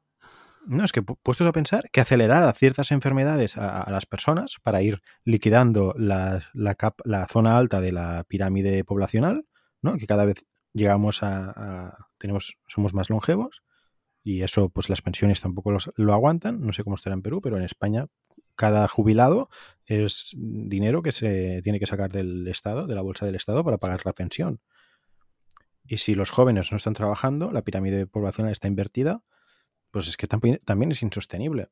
No, 0.67 0.83
es 0.83 0.93
que 0.93 1.03
pu- 1.03 1.19
puestos 1.23 1.47
a 1.47 1.53
pensar 1.53 1.91
que 1.93 2.01
acelerara 2.01 2.51
ciertas 2.55 2.91
enfermedades 2.91 3.59
a, 3.59 3.83
a 3.83 3.91
las 3.91 4.07
personas 4.07 4.57
para 4.63 4.81
ir 4.81 5.03
liquidando 5.23 5.95
la, 5.99 6.41
la, 6.55 6.75
cap- 6.75 7.03
la 7.05 7.27
zona 7.29 7.59
alta 7.59 7.83
de 7.83 7.93
la 7.93 8.25
pirámide 8.27 8.83
poblacional, 8.83 9.47
¿no? 9.83 9.99
Que 9.99 10.07
cada 10.07 10.25
vez 10.25 10.47
llegamos 10.73 11.23
a, 11.23 11.51
a- 11.51 12.09
tenemos, 12.17 12.57
somos 12.67 12.95
más 12.95 13.11
longevos 13.11 13.63
y 14.25 14.43
eso, 14.43 14.71
pues 14.71 14.89
las 14.89 15.03
pensiones 15.03 15.41
tampoco 15.41 15.71
los- 15.71 15.93
lo 15.97 16.15
aguantan. 16.15 16.61
No 16.63 16.73
sé 16.73 16.83
cómo 16.83 16.97
estará 16.97 17.15
en 17.15 17.23
Perú, 17.23 17.41
pero 17.43 17.57
en 17.59 17.63
España 17.63 18.07
cada 18.57 18.89
jubilado 18.89 19.51
es 19.85 20.35
dinero 20.37 21.03
que 21.03 21.13
se 21.13 21.61
tiene 21.63 21.79
que 21.79 21.87
sacar 21.87 22.11
del 22.11 22.49
Estado, 22.49 22.87
de 22.87 22.95
la 22.95 23.03
bolsa 23.03 23.27
del 23.27 23.35
Estado, 23.35 23.63
para 23.63 23.79
pagar 23.79 24.01
la 24.05 24.13
pensión. 24.15 24.61
Y 25.87 25.99
si 25.99 26.15
los 26.15 26.31
jóvenes 26.31 26.71
no 26.71 26.79
están 26.79 26.95
trabajando, 26.95 27.53
la 27.53 27.63
pirámide 27.63 28.07
poblacional 28.07 28.53
está 28.53 28.67
invertida, 28.69 29.23
pues 29.91 30.09
es 30.09 30.17
que 30.17 30.27
también, 30.27 30.61
también 30.65 30.93
es 30.93 31.03
insostenible. 31.03 31.69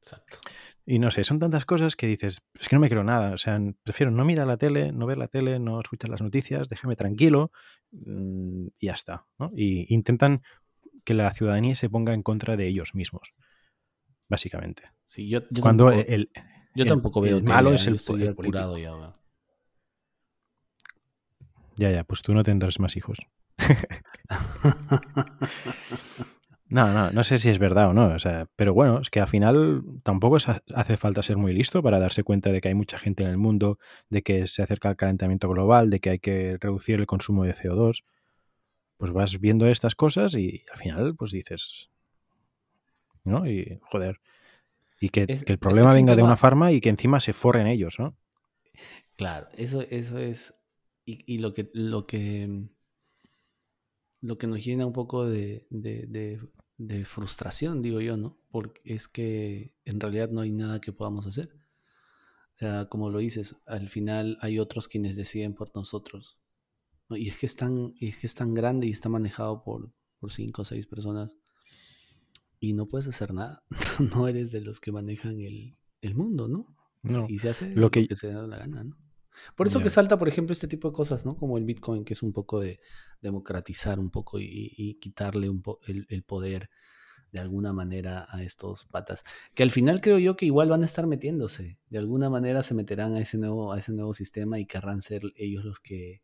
Exacto. 0.00 0.38
Y 0.86 1.00
no 1.00 1.10
sé, 1.10 1.24
son 1.24 1.40
tantas 1.40 1.64
cosas 1.64 1.96
que 1.96 2.06
dices, 2.06 2.40
es 2.58 2.68
que 2.68 2.76
no 2.76 2.80
me 2.80 2.88
creo 2.88 3.02
nada. 3.02 3.32
O 3.32 3.38
sea, 3.38 3.60
prefiero 3.82 4.12
no 4.12 4.24
mirar 4.24 4.46
la 4.46 4.56
tele, 4.56 4.92
no 4.92 5.06
ver 5.06 5.18
la 5.18 5.26
tele, 5.26 5.58
no 5.58 5.80
escuchar 5.80 6.10
las 6.10 6.22
noticias, 6.22 6.68
déjame 6.68 6.94
tranquilo 6.94 7.50
mm, 7.90 8.68
y 8.78 8.86
ya 8.86 8.92
está. 8.92 9.26
¿no? 9.38 9.50
Y 9.56 9.92
intentan 9.92 10.42
que 11.08 11.14
la 11.14 11.32
ciudadanía 11.32 11.74
se 11.74 11.88
ponga 11.88 12.12
en 12.12 12.22
contra 12.22 12.58
de 12.58 12.66
ellos 12.68 12.94
mismos, 12.94 13.32
básicamente. 14.28 14.82
Sí, 15.06 15.26
yo, 15.26 15.40
yo 15.50 15.62
Cuando 15.62 15.86
tampoco, 15.86 16.12
el, 16.12 16.30
yo 16.74 16.84
el- 16.84 16.88
tampoco 16.88 17.20
veo 17.22 17.38
el 17.38 17.44
malo 17.44 17.72
es 17.72 17.86
el, 17.86 17.94
el 17.94 18.34
político. 18.34 18.76
ya. 18.76 19.14
Ya, 21.76 21.90
ya, 21.90 22.04
pues 22.04 22.20
tú 22.20 22.34
no 22.34 22.42
tendrás 22.42 22.78
más 22.78 22.94
hijos. 22.96 23.18
No, 26.70 26.92
no, 26.92 27.10
no 27.10 27.24
sé 27.24 27.38
si 27.38 27.48
es 27.48 27.58
verdad 27.58 27.88
o 27.88 27.94
no. 27.94 28.08
O 28.14 28.18
sea, 28.18 28.46
pero 28.54 28.74
bueno, 28.74 29.00
es 29.00 29.08
que 29.08 29.20
al 29.20 29.28
final 29.28 29.82
tampoco 30.02 30.36
hace 30.36 30.96
falta 30.98 31.22
ser 31.22 31.38
muy 31.38 31.54
listo 31.54 31.82
para 31.82 31.98
darse 31.98 32.24
cuenta 32.24 32.52
de 32.52 32.60
que 32.60 32.68
hay 32.68 32.74
mucha 32.74 32.98
gente 32.98 33.24
en 33.24 33.30
el 33.30 33.38
mundo, 33.38 33.78
de 34.10 34.20
que 34.22 34.46
se 34.46 34.62
acerca 34.62 34.90
el 34.90 34.96
calentamiento 34.96 35.48
global, 35.48 35.88
de 35.88 36.00
que 36.00 36.10
hay 36.10 36.18
que 36.18 36.58
reducir 36.60 37.00
el 37.00 37.06
consumo 37.06 37.44
de 37.44 37.54
CO2. 37.54 38.04
Pues 38.98 39.12
vas 39.12 39.40
viendo 39.40 39.66
estas 39.66 39.94
cosas 39.94 40.34
y 40.34 40.64
al 40.72 40.78
final, 40.78 41.16
pues 41.16 41.30
dices. 41.32 41.90
¿No? 43.24 43.48
Y 43.48 43.78
joder. 43.82 44.20
Y 45.00 45.10
que, 45.10 45.26
Es- 45.28 45.44
que 45.44 45.52
el 45.52 45.58
problema 45.58 45.94
venga 45.94 46.16
de 46.16 46.22
una 46.22 46.36
farma 46.36 46.72
y 46.72 46.80
que 46.80 46.88
encima 46.88 47.20
se 47.20 47.32
forren 47.32 47.66
ellos, 47.66 47.96
¿no? 47.98 48.16
Claro, 49.16 49.48
eso, 49.56 49.82
eso 49.82 50.18
es. 50.18 50.54
Y, 51.04 51.22
y 51.32 51.38
lo 51.38 51.54
que 51.54 51.70
lo 51.72 52.06
que 52.06 52.68
lo 54.20 54.36
que 54.38 54.46
nos 54.46 54.64
llena 54.64 54.86
un 54.86 54.92
poco 54.92 55.26
de, 55.26 55.66
de- 55.70 56.06
de- 56.06 56.40
de 56.76 57.04
frustración, 57.04 57.82
digo 57.82 58.00
yo, 58.00 58.16
¿no? 58.16 58.38
Porque 58.50 58.80
es 58.84 59.08
que 59.08 59.74
en 59.84 59.98
realidad 60.00 60.30
no 60.30 60.42
hay 60.42 60.52
nada 60.52 60.80
que 60.80 60.92
podamos 60.92 61.26
hacer. 61.26 61.50
O 62.54 62.58
sea, 62.58 62.86
como 62.88 63.10
lo 63.10 63.18
dices, 63.18 63.56
al 63.66 63.88
final 63.88 64.38
hay 64.40 64.58
otros 64.58 64.88
quienes 64.88 65.16
deciden 65.16 65.54
por 65.54 65.74
nosotros. 65.74 66.38
¿No? 67.08 67.16
Y 67.16 67.28
es 67.28 67.36
que 67.36 67.46
es 67.46 67.56
tan, 67.56 67.94
es 68.00 68.18
que 68.18 68.26
es 68.26 68.34
tan 68.34 68.54
grande 68.54 68.86
y 68.86 68.90
está 68.90 69.08
manejado 69.08 69.62
por, 69.62 69.92
por 70.18 70.32
cinco 70.32 70.62
o 70.62 70.64
seis 70.64 70.86
personas 70.86 71.36
y 72.60 72.72
no 72.72 72.86
puedes 72.86 73.08
hacer 73.08 73.32
nada. 73.32 73.62
no 74.14 74.28
eres 74.28 74.50
de 74.50 74.60
los 74.60 74.80
que 74.80 74.92
manejan 74.92 75.40
el, 75.40 76.14
mundo, 76.14 76.48
¿no? 76.48 76.76
No. 77.02 77.26
Y 77.28 77.38
se 77.38 77.50
hace 77.50 77.74
lo 77.74 77.90
que, 77.90 78.06
se 78.14 78.32
da 78.32 78.46
la 78.46 78.58
gana, 78.58 78.84
¿no? 78.84 78.96
Por 79.54 79.68
eso 79.68 79.80
que 79.80 79.90
salta, 79.90 80.18
por 80.18 80.26
ejemplo, 80.26 80.52
este 80.52 80.66
tipo 80.66 80.88
de 80.88 80.94
cosas, 80.94 81.24
¿no? 81.24 81.36
Como 81.36 81.58
el 81.58 81.64
Bitcoin, 81.64 82.04
que 82.04 82.14
es 82.14 82.22
un 82.22 82.32
poco 82.32 82.58
de 82.58 82.80
democratizar 83.20 84.00
un 84.00 84.10
poco 84.10 84.40
y, 84.40 84.98
quitarle 85.00 85.48
un 85.48 85.62
po 85.62 85.78
el, 85.86 86.24
poder 86.24 86.70
de 87.30 87.38
alguna 87.38 87.72
manera 87.72 88.26
a 88.30 88.42
estos 88.42 88.86
patas. 88.86 89.22
Que 89.54 89.62
al 89.62 89.70
final 89.70 90.00
creo 90.00 90.18
yo 90.18 90.36
que 90.36 90.46
igual 90.46 90.70
van 90.70 90.82
a 90.82 90.86
estar 90.86 91.06
metiéndose. 91.06 91.78
De 91.88 91.98
alguna 91.98 92.30
manera 92.30 92.64
se 92.64 92.74
meterán 92.74 93.14
a 93.14 93.20
ese 93.20 93.38
nuevo, 93.38 93.72
a 93.72 93.78
ese 93.78 93.92
nuevo 93.92 94.12
sistema 94.12 94.58
y 94.58 94.66
querrán 94.66 95.02
ser 95.02 95.22
ellos 95.36 95.64
los 95.64 95.78
que, 95.78 96.22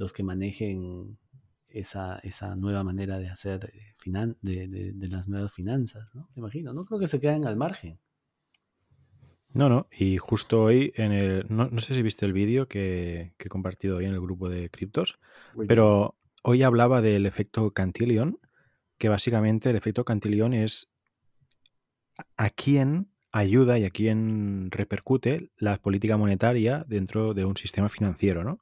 los 0.00 0.14
que 0.14 0.22
manejen 0.22 1.18
esa, 1.68 2.18
esa 2.20 2.56
nueva 2.56 2.82
manera 2.82 3.18
de 3.18 3.28
hacer 3.28 3.70
eh, 3.74 3.92
finan 3.98 4.38
de, 4.40 4.66
de, 4.66 5.08
las 5.08 5.28
nuevas 5.28 5.52
finanzas, 5.52 6.08
¿no? 6.14 6.30
Me 6.34 6.40
imagino. 6.40 6.72
No 6.72 6.86
creo 6.86 6.98
que 6.98 7.06
se 7.06 7.20
queden 7.20 7.46
al 7.46 7.56
margen. 7.56 8.00
No, 9.52 9.68
no, 9.68 9.88
y 9.92 10.16
justo 10.16 10.62
hoy 10.62 10.94
en 10.96 11.12
el. 11.12 11.46
No, 11.50 11.68
sé 11.82 11.94
si 11.94 12.00
viste 12.00 12.24
el 12.24 12.32
vídeo 12.32 12.66
que, 12.66 13.34
he 13.38 13.48
compartido 13.50 13.98
hoy 13.98 14.06
en 14.06 14.12
el 14.12 14.20
grupo 14.22 14.48
de 14.48 14.70
criptos, 14.70 15.18
pero 15.68 16.16
hoy 16.42 16.62
hablaba 16.62 17.02
del 17.02 17.26
efecto 17.26 17.72
Cantillon, 17.72 18.38
que 18.96 19.10
básicamente 19.10 19.68
el 19.68 19.76
efecto 19.76 20.06
Cantillon 20.06 20.54
es 20.54 20.88
a 22.38 22.48
quién 22.48 23.12
ayuda 23.32 23.78
y 23.78 23.84
a 23.84 23.90
quién 23.90 24.70
repercute 24.70 25.50
la 25.58 25.76
política 25.76 26.16
monetaria 26.16 26.86
dentro 26.88 27.34
de 27.34 27.44
un 27.44 27.58
sistema 27.58 27.90
financiero, 27.90 28.44
¿no? 28.44 28.60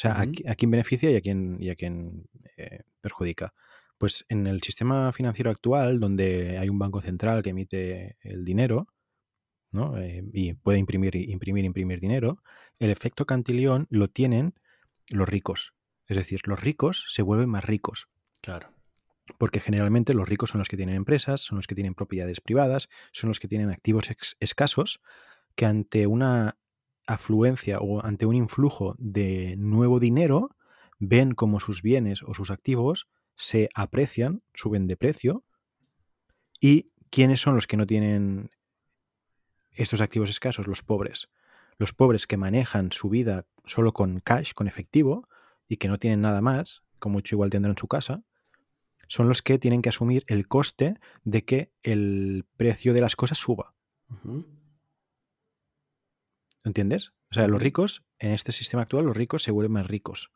O 0.00 0.02
sea, 0.02 0.18
a, 0.18 0.54
quién 0.54 0.70
beneficia 0.70 1.10
y 1.10 1.16
a 1.16 1.20
quién, 1.20 1.58
y 1.60 1.68
a 1.68 1.74
quién 1.74 2.26
eh, 2.56 2.84
perjudica. 3.02 3.52
Pues 3.98 4.24
en 4.30 4.46
el 4.46 4.62
sistema 4.62 5.12
financiero 5.12 5.50
actual, 5.50 6.00
donde 6.00 6.56
hay 6.56 6.70
un 6.70 6.78
banco 6.78 7.02
central 7.02 7.42
que 7.42 7.50
emite 7.50 8.16
el 8.22 8.42
dinero, 8.42 8.88
eh, 9.98 10.22
y 10.32 10.54
puede 10.54 10.78
imprimir, 10.78 11.16
imprimir, 11.16 11.66
imprimir 11.66 12.00
dinero, 12.00 12.42
el 12.78 12.88
efecto 12.88 13.26
Cantillon 13.26 13.88
lo 13.90 14.08
tienen 14.08 14.54
los 15.10 15.28
ricos. 15.28 15.74
Es 16.06 16.16
decir, 16.16 16.40
los 16.44 16.58
ricos 16.58 17.04
se 17.08 17.20
vuelven 17.20 17.50
más 17.50 17.66
ricos. 17.66 18.08
Claro. 18.40 18.72
Porque 19.36 19.60
generalmente 19.60 20.14
los 20.14 20.26
ricos 20.26 20.48
son 20.48 20.60
los 20.60 20.68
que 20.68 20.78
tienen 20.78 20.96
empresas, 20.96 21.42
son 21.42 21.56
los 21.56 21.66
que 21.66 21.74
tienen 21.74 21.94
propiedades 21.94 22.40
privadas, 22.40 22.88
son 23.12 23.28
los 23.28 23.38
que 23.38 23.48
tienen 23.48 23.68
activos 23.68 24.08
escasos, 24.40 25.02
que 25.56 25.66
ante 25.66 26.06
una 26.06 26.56
afluencia 27.10 27.80
o 27.80 28.04
ante 28.04 28.24
un 28.24 28.36
influjo 28.36 28.94
de 28.98 29.56
nuevo 29.58 29.98
dinero, 29.98 30.50
ven 31.00 31.34
como 31.34 31.58
sus 31.58 31.82
bienes 31.82 32.22
o 32.22 32.34
sus 32.34 32.50
activos 32.50 33.08
se 33.34 33.68
aprecian, 33.74 34.42
suben 34.54 34.86
de 34.86 34.96
precio, 34.96 35.44
y 36.60 36.92
quiénes 37.10 37.40
son 37.40 37.54
los 37.54 37.66
que 37.66 37.76
no 37.76 37.86
tienen 37.86 38.50
estos 39.72 40.00
activos 40.00 40.30
escasos, 40.30 40.66
los 40.66 40.82
pobres. 40.82 41.30
Los 41.78 41.94
pobres 41.94 42.26
que 42.26 42.36
manejan 42.36 42.92
su 42.92 43.08
vida 43.08 43.46
solo 43.64 43.92
con 43.92 44.20
cash, 44.20 44.52
con 44.52 44.68
efectivo, 44.68 45.26
y 45.66 45.78
que 45.78 45.88
no 45.88 45.98
tienen 45.98 46.20
nada 46.20 46.40
más, 46.40 46.82
como 46.98 47.14
mucho 47.14 47.34
igual 47.34 47.50
tendrán 47.50 47.72
en 47.72 47.78
su 47.78 47.88
casa, 47.88 48.22
son 49.08 49.26
los 49.26 49.42
que 49.42 49.58
tienen 49.58 49.82
que 49.82 49.88
asumir 49.88 50.22
el 50.28 50.46
coste 50.46 50.94
de 51.24 51.44
que 51.44 51.72
el 51.82 52.44
precio 52.56 52.92
de 52.92 53.00
las 53.00 53.16
cosas 53.16 53.38
suba. 53.38 53.74
¿Entiendes? 56.64 57.12
O 57.30 57.34
sea, 57.34 57.46
los 57.46 57.62
ricos, 57.62 58.04
en 58.18 58.32
este 58.32 58.52
sistema 58.52 58.82
actual, 58.82 59.06
los 59.06 59.16
ricos 59.16 59.42
se 59.42 59.50
vuelven 59.50 59.72
más 59.72 59.86
ricos. 59.86 60.32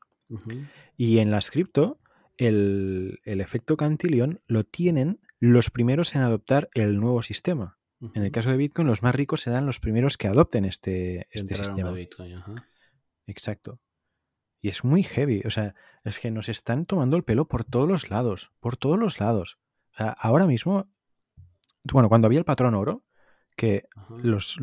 Y 0.97 1.19
en 1.19 1.31
las 1.31 1.51
cripto, 1.51 2.01
el, 2.37 3.21
el, 3.25 3.41
efecto 3.41 3.77
Cantillon 3.77 4.41
lo 4.47 4.65
tienen 4.65 5.21
los 5.39 5.71
primeros 5.71 6.15
en 6.17 6.23
adoptar 6.23 6.71
el 6.75 6.99
nuevo 6.99 7.23
sistema. 7.23 7.79
En 8.13 8.23
el 8.23 8.33
caso 8.33 8.51
de 8.51 8.57
Bitcoin, 8.57 8.87
los 8.87 9.03
más 9.03 9.15
ricos 9.15 9.43
serán 9.43 9.67
los 9.67 9.81
primeros 9.81 10.19
que 10.19 10.27
adopten 10.27 10.65
este, 10.65 11.27
este 11.31 11.55
sistema. 11.55 11.95
Exacto. 13.27 13.81
Y 14.61 14.69
es 14.69 14.85
muy 14.85 15.03
heavy. 15.03 15.43
O 15.47 15.51
sea, 15.51 15.75
es 16.05 16.19
que 16.19 16.31
nos 16.31 16.49
están 16.49 16.87
tomando 16.87 17.17
el 17.17 17.25
pelo 17.25 17.49
por 17.49 17.65
todos 17.65 17.89
los 17.89 18.11
lados. 18.11 18.53
Por 18.61 18.77
todos 18.77 18.99
los 18.99 19.21
lados. 19.21 19.59
O 19.93 19.97
sea, 19.97 20.09
ahora 20.11 20.47
mismo, 20.47 20.91
bueno, 21.85 22.09
cuando 22.09 22.27
había 22.27 22.39
el 22.39 22.45
patrón 22.45 22.75
oro, 22.75 23.04
que 23.57 23.85
los, 24.09 24.59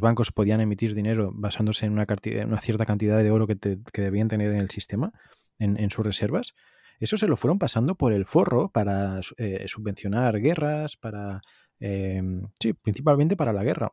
bancos 0.00 0.32
podían 0.32 0.60
emitir 0.60 0.94
dinero 0.94 1.30
basándose 1.34 1.86
en 1.86 1.92
una, 1.92 2.06
una 2.46 2.60
cierta 2.60 2.86
cantidad 2.86 3.22
de 3.22 3.30
oro 3.30 3.46
que, 3.46 3.78
debían 3.92 4.28
tener 4.28 4.50
en 4.52 4.58
el 4.58 4.70
sistema, 4.70 5.12
en, 5.58 5.90
sus 5.90 6.04
reservas, 6.04 6.54
eso 6.98 7.16
se 7.16 7.28
lo 7.28 7.36
fueron 7.36 7.58
pasando 7.58 7.94
por 7.94 8.12
el 8.12 8.24
forro 8.24 8.70
para 8.70 9.20
eh, 9.36 9.64
subvencionar 9.68 10.40
guerras, 10.40 10.96
para 10.96 11.40
Em, 11.84 12.48
sí, 12.60 12.74
principalmente 12.74 13.36
para 13.36 13.52
la 13.52 13.64
guerra. 13.64 13.92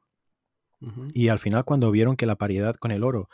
Y 1.14 1.28
al 1.28 1.40
final 1.40 1.66
cuando 1.66 1.92
vieron 1.92 2.16
que 2.16 2.28
la 2.28 2.38
paridad 2.38 2.76
con 2.76 2.92
el 2.92 3.04
oro, 3.04 3.28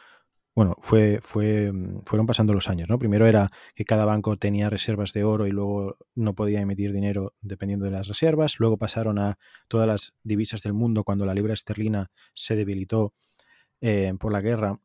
bueno, 0.56 0.76
fue, 0.80 1.20
fue, 1.22 1.72
mm, 1.72 2.04
fueron 2.06 2.26
pasando 2.26 2.54
los 2.54 2.70
años, 2.70 2.90
¿no? 2.90 2.98
Primero 2.98 3.28
era 3.28 3.50
que 3.76 3.86
cada 3.86 4.06
banco 4.06 4.38
tenía 4.38 4.70
reservas 4.70 5.14
de 5.14 5.24
oro 5.24 5.48
y 5.48 5.52
luego 5.52 5.98
no 6.16 6.34
podía 6.34 6.62
emitir 6.62 6.94
dinero 6.94 7.34
dependiendo 7.42 7.86
de 7.86 7.92
las 7.92 8.08
reservas. 8.08 8.60
Luego 8.60 8.78
pasaron 8.78 9.20
a 9.20 9.38
todas 9.68 9.88
las 9.88 10.14
divisas 10.24 10.62
del 10.64 10.74
mundo 10.74 11.04
cuando 11.04 11.26
la 11.26 11.34
libra 11.34 11.54
esterlina 11.54 12.12
se 12.34 12.56
debilitó 12.56 13.14
eh, 13.82 14.14
por 14.20 14.32
la 14.32 14.42
guerra. 14.42 14.80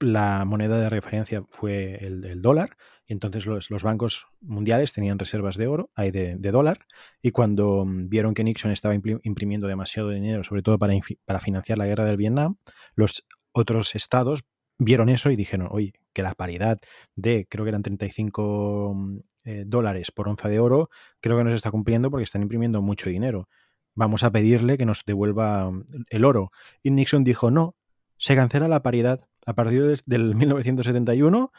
La 0.00 0.44
moneda 0.44 0.78
de 0.78 0.90
referencia 0.90 1.42
fue 1.48 1.96
el 2.04 2.42
dólar 2.42 2.76
y 3.06 3.12
entonces 3.12 3.46
los, 3.46 3.82
bancos 3.82 4.26
mundiales 4.40 4.92
tenían 4.92 5.18
reservas 5.18 5.56
de 5.56 5.68
oro, 5.68 5.90
hay 5.94 6.10
de, 6.10 6.36
dólar, 6.36 6.86
y 7.22 7.30
cuando 7.30 7.84
mm, 7.84 8.08
vieron 8.08 8.34
que 8.34 8.42
Nixon 8.42 8.72
estaba 8.72 8.94
imprimiendo 8.94 9.68
demasiado 9.68 10.10
dinero, 10.10 10.42
sobre 10.42 10.62
todo 10.62 10.78
para, 10.78 10.94
para 11.24 11.38
financiar 11.38 11.78
la 11.78 11.86
guerra 11.86 12.04
del 12.04 12.16
Vietnam, 12.16 12.56
los 12.94 13.24
otros 13.52 13.94
estados 13.94 14.44
vieron 14.78 15.08
eso 15.08 15.30
y 15.30 15.36
dijeron, 15.36 15.68
oye, 15.70 15.94
que 16.12 16.22
la 16.22 16.34
paridad 16.34 16.78
de, 17.14 17.46
creo 17.48 17.64
que 17.64 17.70
eran 17.70 17.82
35 17.82 18.92
mm, 18.94 19.18
eh, 19.44 19.64
dólares 19.66 20.10
por 20.10 20.28
onza 20.28 20.48
de 20.48 20.58
oro, 20.58 20.90
creo 21.20 21.36
que 21.38 21.44
no 21.44 21.50
se 21.50 21.56
está 21.56 21.70
cumpliendo 21.70 22.10
porque 22.10 22.24
están 22.24 22.42
imprimiendo 22.42 22.82
mucho 22.82 23.10
dinero. 23.10 23.48
Vamos 23.94 24.24
a 24.24 24.30
pedirle 24.30 24.78
que 24.78 24.86
nos 24.86 25.04
devuelva 25.04 25.70
mm, 25.70 25.84
el 26.10 26.24
oro. 26.24 26.52
Y 26.82 26.90
Nixon 26.90 27.24
dijo, 27.24 27.50
no, 27.50 27.76
se 28.18 28.34
cancela 28.34 28.68
la 28.68 28.82
paridad. 28.82 29.28
A 29.46 29.54
partir 29.54 30.00
del 30.06 30.34
1971 30.34 31.52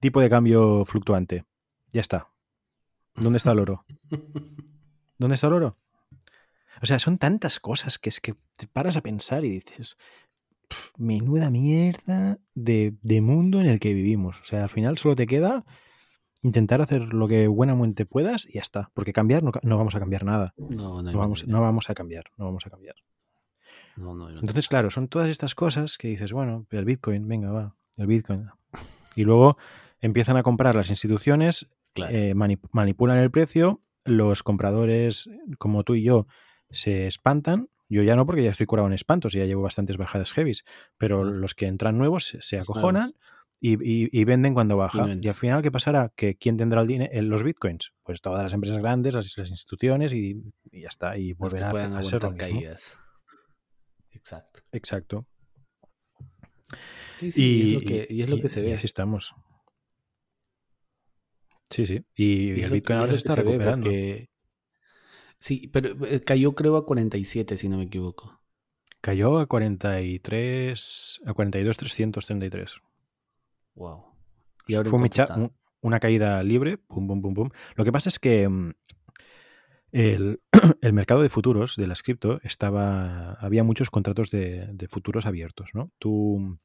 Tipo 0.00 0.20
de 0.20 0.30
cambio 0.30 0.84
fluctuante. 0.84 1.44
Ya 1.92 2.00
está. 2.00 2.28
¿Dónde 3.16 3.38
está 3.38 3.50
el 3.50 3.58
oro? 3.58 3.84
¿Dónde 5.18 5.34
está 5.34 5.48
el 5.48 5.54
oro? 5.54 5.76
O 6.80 6.86
sea, 6.86 7.00
son 7.00 7.18
tantas 7.18 7.58
cosas 7.58 7.98
que 7.98 8.08
es 8.08 8.20
que 8.20 8.36
te 8.56 8.68
paras 8.68 8.96
a 8.96 9.00
pensar 9.00 9.44
y 9.44 9.50
dices, 9.50 9.96
menuda 10.96 11.50
mierda 11.50 12.38
de, 12.54 13.20
mundo 13.22 13.60
en 13.60 13.66
el 13.66 13.80
que 13.80 13.94
vivimos. 13.94 14.40
O 14.40 14.44
sea, 14.44 14.64
al 14.64 14.70
final 14.70 14.98
solo 14.98 15.16
te 15.16 15.26
queda 15.26 15.64
intentar 16.42 16.80
hacer 16.80 17.12
lo 17.14 17.26
que 17.26 17.46
buenamente 17.48 18.06
puedas 18.06 18.46
y 18.46 18.54
ya 18.54 18.60
está. 18.60 18.90
Porque 18.94 19.12
cambiar 19.12 19.42
no, 19.42 19.52
vamos 19.62 19.94
a 19.94 20.00
cambiar 20.00 20.24
nada. 20.24 20.54
No, 20.56 21.02
no, 21.02 21.18
vamos, 21.18 21.46
no 21.46 21.60
vamos 21.60 21.90
a 21.90 21.94
cambiar. 21.94 22.24
No 22.36 22.46
vamos 22.46 22.66
a 22.66 22.70
cambiar. 22.70 22.96
Entonces, 23.96 24.68
claro, 24.68 24.90
son 24.90 25.08
todas 25.08 25.28
estas 25.28 25.54
cosas 25.54 25.98
que 25.98 26.08
dices, 26.08 26.32
bueno, 26.32 26.66
el 26.70 26.84
Bitcoin, 26.84 27.26
venga, 27.26 27.50
va, 27.50 27.74
el 27.96 28.06
Bitcoin. 28.06 28.48
Y 29.16 29.24
luego 29.24 29.56
empiezan 30.00 30.36
a 30.36 30.42
comprar 30.42 30.76
las 30.76 30.90
instituciones, 30.90 31.68
eh, 31.96 32.34
manipulan 32.34 33.18
el 33.18 33.30
precio, 33.30 33.82
los 34.04 34.42
compradores 34.42 35.28
como 35.58 35.82
tú 35.82 35.94
y 35.94 36.04
yo 36.04 36.26
se 36.70 37.06
espantan. 37.06 37.68
Yo 37.88 38.02
ya 38.02 38.16
no, 38.16 38.26
porque 38.26 38.42
ya 38.42 38.50
estoy 38.50 38.66
curado 38.66 38.88
en 38.88 38.94
espantos 38.94 39.34
y 39.34 39.38
ya 39.38 39.46
llevo 39.46 39.62
bastantes 39.62 39.96
bajadas 39.96 40.32
heavies, 40.32 40.64
pero 40.98 41.24
los 41.24 41.54
que 41.54 41.66
entran 41.66 41.96
nuevos 41.96 42.36
se, 42.38 42.58
acojonan 42.58 43.12
y, 43.60 44.24
venden 44.24 44.54
cuando 44.54 44.76
baja. 44.76 45.06
Y 45.20 45.28
al 45.28 45.34
final, 45.34 45.62
¿qué 45.62 45.70
pasará? 45.70 46.12
¿Que 46.14 46.36
¿Quién 46.36 46.56
tendrá 46.56 46.82
el 46.82 46.86
dinero? 46.86 47.22
Los 47.22 47.42
bitcoins. 47.42 47.92
Pues 48.02 48.20
todas 48.20 48.42
las 48.42 48.52
empresas 48.52 48.78
grandes, 48.78 49.14
las, 49.14 49.38
instituciones 49.38 50.12
y, 50.12 50.42
ya 50.70 50.88
está. 50.88 51.16
Y 51.16 51.32
volverá 51.32 51.70
a, 51.70 52.02
ser 52.02 52.20
caídas. 52.36 53.00
Exacto. 54.10 54.60
Exacto. 54.72 55.26
Sí, 57.14 57.30
sí, 57.30 57.42
y, 57.42 57.74
es 57.76 57.82
lo 57.82 57.88
que, 57.88 58.06
y 58.10 58.22
es 58.22 58.30
lo 58.30 58.38
que 58.38 58.48
se 58.48 58.62
ve. 58.62 58.74
así 58.74 58.86
estamos. 58.86 59.34
Sí, 61.70 61.86
sí. 61.86 62.04
Y, 62.14 62.60
el 62.60 62.70
Bitcoin 62.70 62.98
ahora 62.98 63.12
se 63.12 63.18
está 63.18 63.34
recuperando. 63.34 63.90
Sí, 65.38 65.68
pero 65.72 66.04
eh, 66.06 66.20
cayó 66.20 66.54
creo 66.54 66.76
a 66.76 66.86
47, 66.86 67.56
si 67.56 67.68
no 67.68 67.78
me 67.78 67.84
equivoco. 67.84 68.40
Cayó 69.00 69.38
a 69.38 69.46
43, 69.46 71.20
a 71.26 71.32
42,333. 71.32 72.80
Wow. 73.74 74.04
¿Y 74.66 74.74
ahora 74.74 74.90
Fue 74.90 75.50
una 75.80 76.00
caída 76.00 76.42
libre, 76.42 76.76
pum, 76.78 77.06
pum, 77.06 77.22
pum, 77.22 77.34
pum. 77.34 77.50
Lo 77.76 77.84
que 77.84 77.92
pasa 77.92 78.08
es 78.08 78.18
que 78.18 78.48
mm, 78.48 78.72
el, 79.92 80.40
mercado 80.92 81.22
de 81.22 81.28
futuros 81.28 81.76
de 81.76 81.86
las 81.86 82.02
cripto 82.02 82.40
estaba, 82.42 83.34
había 83.34 83.62
muchos 83.62 83.90
contratos 83.90 84.30
de, 84.30 84.66
de 84.72 84.88
futuros 84.88 85.26
abiertos, 85.26 85.70
¿no? 85.72 85.92
Tú 85.98 86.58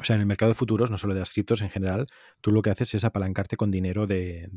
o 0.00 0.02
sea, 0.02 0.14
en 0.14 0.20
el 0.20 0.26
mercado 0.26 0.50
de 0.50 0.56
futuros, 0.56 0.90
no 0.90 0.98
solo 0.98 1.14
de 1.14 1.20
las 1.20 1.32
criptos 1.32 1.62
en 1.62 1.70
general, 1.70 2.06
tú 2.40 2.50
lo 2.50 2.62
que 2.62 2.70
haces 2.70 2.94
es 2.94 3.04
apalancarte 3.04 3.56
con 3.56 3.70
dinero 3.70 4.08
de, 4.08 4.50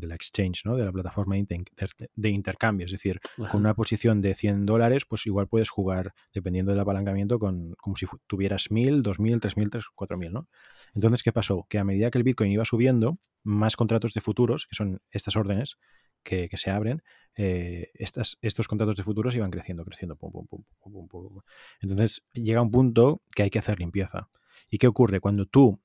la 0.00 0.14
exchange, 0.14 0.64
¿no? 0.64 0.76
De 0.76 0.84
la 0.84 0.92
plataforma 0.92 1.34
de, 1.34 2.28
intercambio. 2.28 2.86
Es 2.86 2.92
decir, 2.92 3.20
con 3.50 3.60
una 3.60 3.74
posición 3.74 4.20
de 4.20 4.34
100 4.34 4.66
dólares, 4.66 5.04
pues 5.04 5.26
igual 5.26 5.48
puedes 5.48 5.68
jugar, 5.68 6.14
dependiendo 6.32 6.70
del 6.70 6.80
apalancamiento, 6.80 7.40
con, 7.40 7.74
como 7.74 7.96
si 7.96 8.06
tuvieras 8.28 8.70
1000, 8.70 9.02
2000, 9.02 9.40
3000, 9.40 9.70
4000, 9.96 10.32
¿no? 10.32 10.48
Entonces, 10.94 11.24
¿qué 11.24 11.32
pasó? 11.32 11.66
Que 11.68 11.78
a 11.78 11.84
medida 11.84 12.12
que 12.12 12.18
el 12.18 12.24
Bitcoin 12.24 12.52
iba 12.52 12.64
subiendo, 12.64 13.18
más 13.42 13.74
contratos 13.74 14.14
de 14.14 14.20
futuros, 14.20 14.66
que 14.66 14.76
son 14.76 15.02
estas 15.10 15.34
órdenes 15.34 15.76
que, 16.22 16.48
se 16.54 16.70
abren, 16.70 17.02
eh, 17.36 17.90
estas, 17.94 18.38
estos 18.42 18.68
contratos 18.68 18.96
de 18.96 19.02
futuros 19.02 19.34
iban 19.34 19.50
creciendo, 19.50 19.84
creciendo. 19.84 20.16
Pum, 20.16 20.32
pum, 20.32 21.08
pum, 21.08 21.40
Entonces, 21.80 22.24
llega 22.32 22.62
un 22.62 22.70
punto 22.70 23.22
que 23.34 23.42
hay 23.42 23.50
que 23.50 23.58
hacer 23.58 23.78
limpieza. 23.78 24.28
¿Y 24.68 24.78
qué 24.78 24.86
ocurre? 24.86 25.20
Cuando 25.20 25.46
tú 25.46 25.80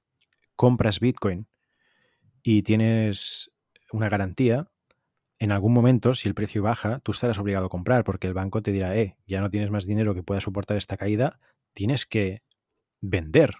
compras 0.56 1.00
Bitcoin 1.00 1.48
y 2.44 2.64
tienes 2.64 3.52
una 3.92 4.10
garantía, 4.10 4.70
en 5.40 5.54
algún 5.54 5.74
momento, 5.74 6.14
si 6.14 6.28
el 6.28 6.36
precio 6.36 6.62
baja, 6.62 7.00
tú 7.00 7.14
estarás 7.14 7.40
obligado 7.40 7.68
a 7.68 7.70
comprar 7.70 8.04
porque 8.04 8.28
el 8.28 8.34
banco 8.34 8.62
te 8.62 8.74
dirá, 8.74 8.96
eh, 8.98 9.16
ya 9.26 9.40
no 9.40 9.50
tienes 9.50 9.72
más 9.72 9.86
dinero 9.86 10.14
que 10.14 10.22
pueda 10.22 10.42
soportar 10.42 10.76
esta 10.76 10.98
caída, 10.98 11.40
tienes 11.74 12.06
que 12.06 12.44
vender 13.00 13.56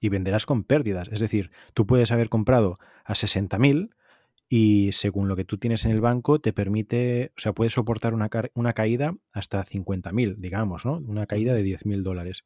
y 0.00 0.08
venderás 0.08 0.46
con 0.46 0.62
pérdidas. 0.62 1.08
Es 1.10 1.20
decir, 1.20 1.50
tú 1.74 1.86
puedes 1.86 2.12
haber 2.12 2.28
comprado 2.28 2.76
a 3.04 3.14
60.000 3.14 3.90
y 4.48 4.92
según 4.92 5.28
lo 5.28 5.34
que 5.34 5.44
tú 5.44 5.58
tienes 5.58 5.84
en 5.84 5.90
el 5.90 6.00
banco 6.00 6.40
te 6.40 6.52
permite, 6.52 7.32
o 7.36 7.40
sea, 7.40 7.52
puedes 7.52 7.72
soportar 7.72 8.14
una, 8.14 8.28
una 8.54 8.72
caída 8.72 9.16
hasta 9.32 9.64
50.000, 9.64 10.36
digamos, 10.36 10.84
¿no? 10.84 10.98
Una 10.98 11.26
caída 11.26 11.54
de 11.54 11.64
10.000 11.64 12.02
dólares. 12.02 12.44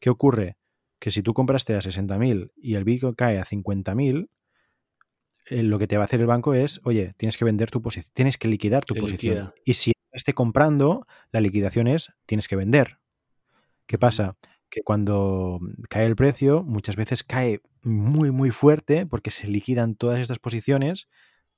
¿Qué 0.00 0.10
ocurre? 0.10 0.56
Que 1.00 1.10
si 1.10 1.22
tú 1.22 1.34
compraste 1.34 1.74
a 1.74 1.78
60.000 1.80 2.52
y 2.56 2.74
el 2.74 2.84
Bitcoin 2.84 3.14
cae 3.14 3.38
a 3.38 3.44
50.000, 3.44 4.28
eh, 5.46 5.62
lo 5.62 5.78
que 5.78 5.88
te 5.88 5.96
va 5.96 6.04
a 6.04 6.04
hacer 6.04 6.20
el 6.20 6.26
banco 6.26 6.54
es, 6.54 6.80
oye, 6.84 7.14
tienes 7.16 7.36
que 7.36 7.44
vender 7.44 7.70
tu 7.70 7.82
posición, 7.82 8.12
tienes 8.12 8.38
que 8.38 8.46
liquidar 8.46 8.84
tu 8.84 8.94
posición. 8.94 9.52
Y 9.64 9.74
si 9.74 9.92
esté 10.12 10.34
comprando, 10.34 11.06
la 11.32 11.40
liquidación 11.40 11.88
es, 11.88 12.12
tienes 12.26 12.46
que 12.46 12.56
vender. 12.56 12.98
¿Qué 13.86 13.98
pasa? 13.98 14.36
Que 14.68 14.82
cuando 14.82 15.58
cae 15.88 16.06
el 16.06 16.14
precio, 16.14 16.62
muchas 16.62 16.96
veces 16.96 17.24
cae 17.24 17.60
muy, 17.82 18.30
muy 18.30 18.50
fuerte 18.50 19.06
porque 19.06 19.30
se 19.30 19.48
liquidan 19.48 19.96
todas 19.96 20.20
estas 20.20 20.38
posiciones 20.38 21.08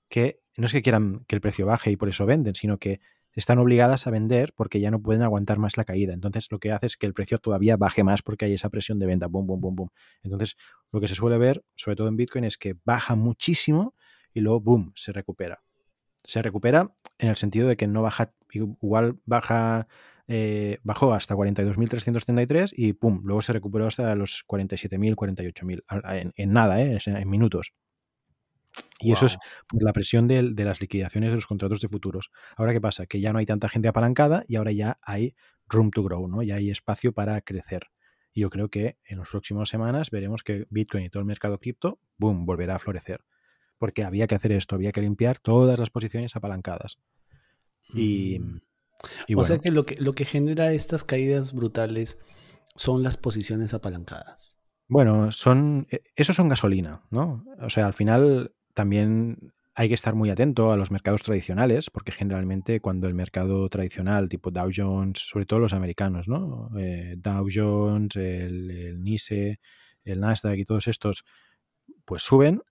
que 0.08 0.40
no 0.56 0.66
es 0.66 0.72
que 0.72 0.82
quieran 0.82 1.24
que 1.26 1.34
el 1.34 1.40
precio 1.40 1.66
baje 1.66 1.90
y 1.90 1.96
por 1.96 2.08
eso 2.08 2.26
venden, 2.26 2.54
sino 2.54 2.78
que 2.78 3.00
están 3.34 3.58
obligadas 3.58 4.06
a 4.06 4.10
vender 4.10 4.52
porque 4.54 4.80
ya 4.80 4.90
no 4.90 5.00
pueden 5.00 5.22
aguantar 5.22 5.58
más 5.58 5.76
la 5.76 5.84
caída. 5.84 6.12
Entonces 6.12 6.48
lo 6.50 6.58
que 6.58 6.72
hace 6.72 6.86
es 6.86 6.96
que 6.96 7.06
el 7.06 7.14
precio 7.14 7.38
todavía 7.38 7.76
baje 7.76 8.04
más 8.04 8.22
porque 8.22 8.44
hay 8.44 8.54
esa 8.54 8.68
presión 8.68 8.98
de 8.98 9.06
venta. 9.06 9.26
Boom, 9.26 9.46
boom, 9.46 9.60
boom, 9.60 9.76
boom. 9.76 9.88
Entonces 10.22 10.56
lo 10.90 11.00
que 11.00 11.08
se 11.08 11.14
suele 11.14 11.38
ver, 11.38 11.64
sobre 11.74 11.96
todo 11.96 12.08
en 12.08 12.16
Bitcoin, 12.16 12.44
es 12.44 12.58
que 12.58 12.76
baja 12.84 13.14
muchísimo 13.14 13.94
y 14.34 14.40
luego, 14.40 14.60
boom, 14.60 14.92
se 14.94 15.12
recupera. 15.12 15.62
Se 16.22 16.40
recupera 16.42 16.94
en 17.18 17.28
el 17.28 17.36
sentido 17.36 17.68
de 17.68 17.76
que 17.76 17.86
no 17.86 18.02
baja, 18.02 18.32
igual 18.52 19.18
baja, 19.24 19.88
eh, 20.28 20.78
bajó 20.82 21.14
hasta 21.14 21.34
42.333 21.34 22.72
y 22.76 22.92
pum, 22.92 23.22
luego 23.24 23.42
se 23.42 23.52
recuperó 23.52 23.86
hasta 23.86 24.14
los 24.14 24.44
47.000, 24.46 25.16
48.000 25.16 25.82
en, 26.20 26.32
en 26.36 26.52
nada, 26.52 26.80
¿eh? 26.80 26.98
en 27.04 27.28
minutos. 27.28 27.72
Y 29.02 29.12
eso 29.12 29.26
es 29.26 29.38
por 29.68 29.82
la 29.82 29.92
presión 29.92 30.28
de, 30.28 30.42
las 30.42 30.80
liquidaciones 30.80 31.30
de 31.30 31.36
los 31.36 31.46
contratos 31.46 31.80
de 31.80 31.88
futuros. 31.88 32.30
Ahora, 32.56 32.72
¿qué 32.72 32.80
pasa? 32.80 33.06
Que 33.06 33.20
ya 33.20 33.32
no 33.32 33.38
hay 33.38 33.46
tanta 33.46 33.68
gente 33.68 33.88
apalancada 33.88 34.44
y 34.46 34.56
ahora 34.56 34.72
ya 34.72 34.98
hay 35.02 35.34
room 35.68 35.90
to 35.90 36.02
grow, 36.02 36.28
¿no? 36.28 36.42
Ya 36.42 36.56
hay 36.56 36.70
espacio 36.70 37.12
para 37.12 37.40
crecer. 37.40 37.88
Y 38.32 38.40
yo 38.40 38.50
creo 38.50 38.68
que 38.68 38.96
en 39.04 39.18
las 39.18 39.28
próximas 39.28 39.68
semanas 39.68 40.10
veremos 40.10 40.42
que 40.42 40.66
Bitcoin 40.70 41.04
y 41.04 41.10
todo 41.10 41.20
el 41.20 41.26
mercado 41.26 41.58
cripto, 41.58 41.98
boom, 42.16 42.46
volverá 42.46 42.76
a 42.76 42.78
florecer. 42.78 43.24
Porque 43.78 44.04
había 44.04 44.26
que 44.26 44.34
hacer 44.34 44.52
esto, 44.52 44.76
había 44.76 44.92
que 44.92 45.02
limpiar 45.02 45.38
todas 45.38 45.78
las 45.78 45.90
posiciones 45.90 46.36
apalancadas. 46.36 46.98
Y, 47.92 48.38
mm. 48.38 49.36
o 49.36 49.44
sea 49.44 49.58
que 49.58 49.70
lo, 49.70 49.84
que 49.84 49.96
lo 49.96 50.12
que 50.12 50.24
genera 50.24 50.72
estas 50.72 51.04
caídas 51.04 51.52
brutales 51.52 52.20
son 52.74 53.02
las 53.02 53.16
posiciones 53.16 53.74
apalancadas. 53.74 54.56
Bueno, 54.88 55.32
son. 55.32 55.86
E, 55.90 56.02
eso 56.16 56.32
son 56.32 56.48
gasolina, 56.48 57.02
¿no? 57.10 57.44
O 57.60 57.70
sea, 57.70 57.86
al 57.86 57.94
final 57.94 58.54
también 58.74 59.52
hay 59.74 59.88
que 59.88 59.94
estar 59.94 60.14
muy 60.14 60.28
atento 60.30 60.72
a 60.72 60.76
los 60.76 60.90
mercados 60.90 61.22
tradicionales, 61.22 61.88
porque 61.90 62.12
generalmente 62.12 62.80
cuando 62.80 63.08
el 63.08 63.14
mercado 63.14 63.68
tradicional, 63.68 64.28
tipo 64.28 64.50
Dow 64.50 64.70
Jones, 64.74 65.20
sobre 65.20 65.46
todo 65.46 65.60
los 65.60 65.72
americanos, 65.72 66.28
¿no? 66.28 66.70
Eh, 66.78 67.14
Dow 67.16 67.48
Jones, 67.52 68.16
el, 68.16 68.70
el, 68.70 69.02
NISE, 69.02 69.60
el 70.04 70.20
Nasdaq 70.20 70.58
y 70.58 70.64
todos 70.64 70.88
estos, 70.88 71.24
pues 72.04 72.22
suben, 72.22 72.62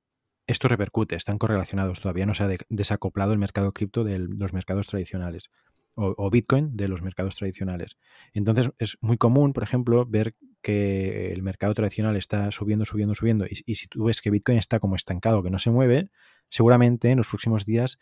esto 0.45 0.67
repercute, 0.67 1.15
están 1.15 1.37
correlacionados, 1.37 2.01
todavía 2.01 2.25
no 2.25 2.33
se 2.33 2.43
ha 2.43 2.49
desacoplado 2.69 3.33
el 3.33 3.39
mercado 3.39 3.71
cripto 3.71 4.03
de 4.03 4.19
los 4.19 4.53
mercados 4.53 4.87
tradicionales 4.87 5.49
o, 5.95 6.30
Bitcoin 6.30 6.75
de 6.75 6.88
los 6.88 7.01
mercados 7.01 7.36
tradicionales. 7.36 7.97
Entonces 8.34 8.71
es 8.80 8.97
muy 9.01 9.17
común, 9.17 9.54
por 9.54 9.63
ejemplo, 9.63 10.06
ver 10.06 10.36
que 10.62 11.32
el 11.32 11.43
mercado 11.43 11.73
tradicional 11.73 12.15
está 12.15 12.51
subiendo, 12.51 12.86
subiendo, 12.86 13.15
subiendo 13.15 13.45
y, 13.49 13.75
si 13.75 13.88
tú 13.88 14.06
ves 14.06 14.21
que 14.21 14.30
Bitcoin 14.30 14.58
está 14.58 14.80
como 14.80 14.95
estancado, 14.95 15.43
que 15.43 15.49
no 15.49 15.60
se 15.60 15.71
mueve, 15.71 16.10
seguramente 16.49 17.10
en 17.10 17.17
los 17.17 17.27
próximos 17.27 17.65
días 17.65 17.99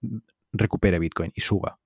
mm, 0.00 0.18
recupere 0.52 0.98
Bitcoin 0.98 1.32
y 1.34 1.40
suba. 1.40 1.78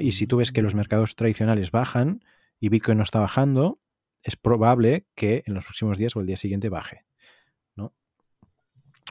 Y 0.00 0.12
si 0.12 0.26
tú 0.26 0.36
ves 0.36 0.52
que 0.52 0.62
los 0.62 0.74
mercados 0.74 1.16
tradicionales 1.16 1.72
bajan 1.72 2.24
y 2.60 2.68
Bitcoin 2.68 2.98
no 2.98 3.04
está 3.04 3.18
bajando, 3.18 3.80
es 4.22 4.36
probable 4.36 5.06
que 5.14 5.42
en 5.46 5.54
los 5.54 5.64
próximos 5.64 5.98
días 5.98 6.14
o 6.14 6.20
el 6.20 6.26
día 6.26 6.36
siguiente 6.36 6.68
baje 6.68 7.04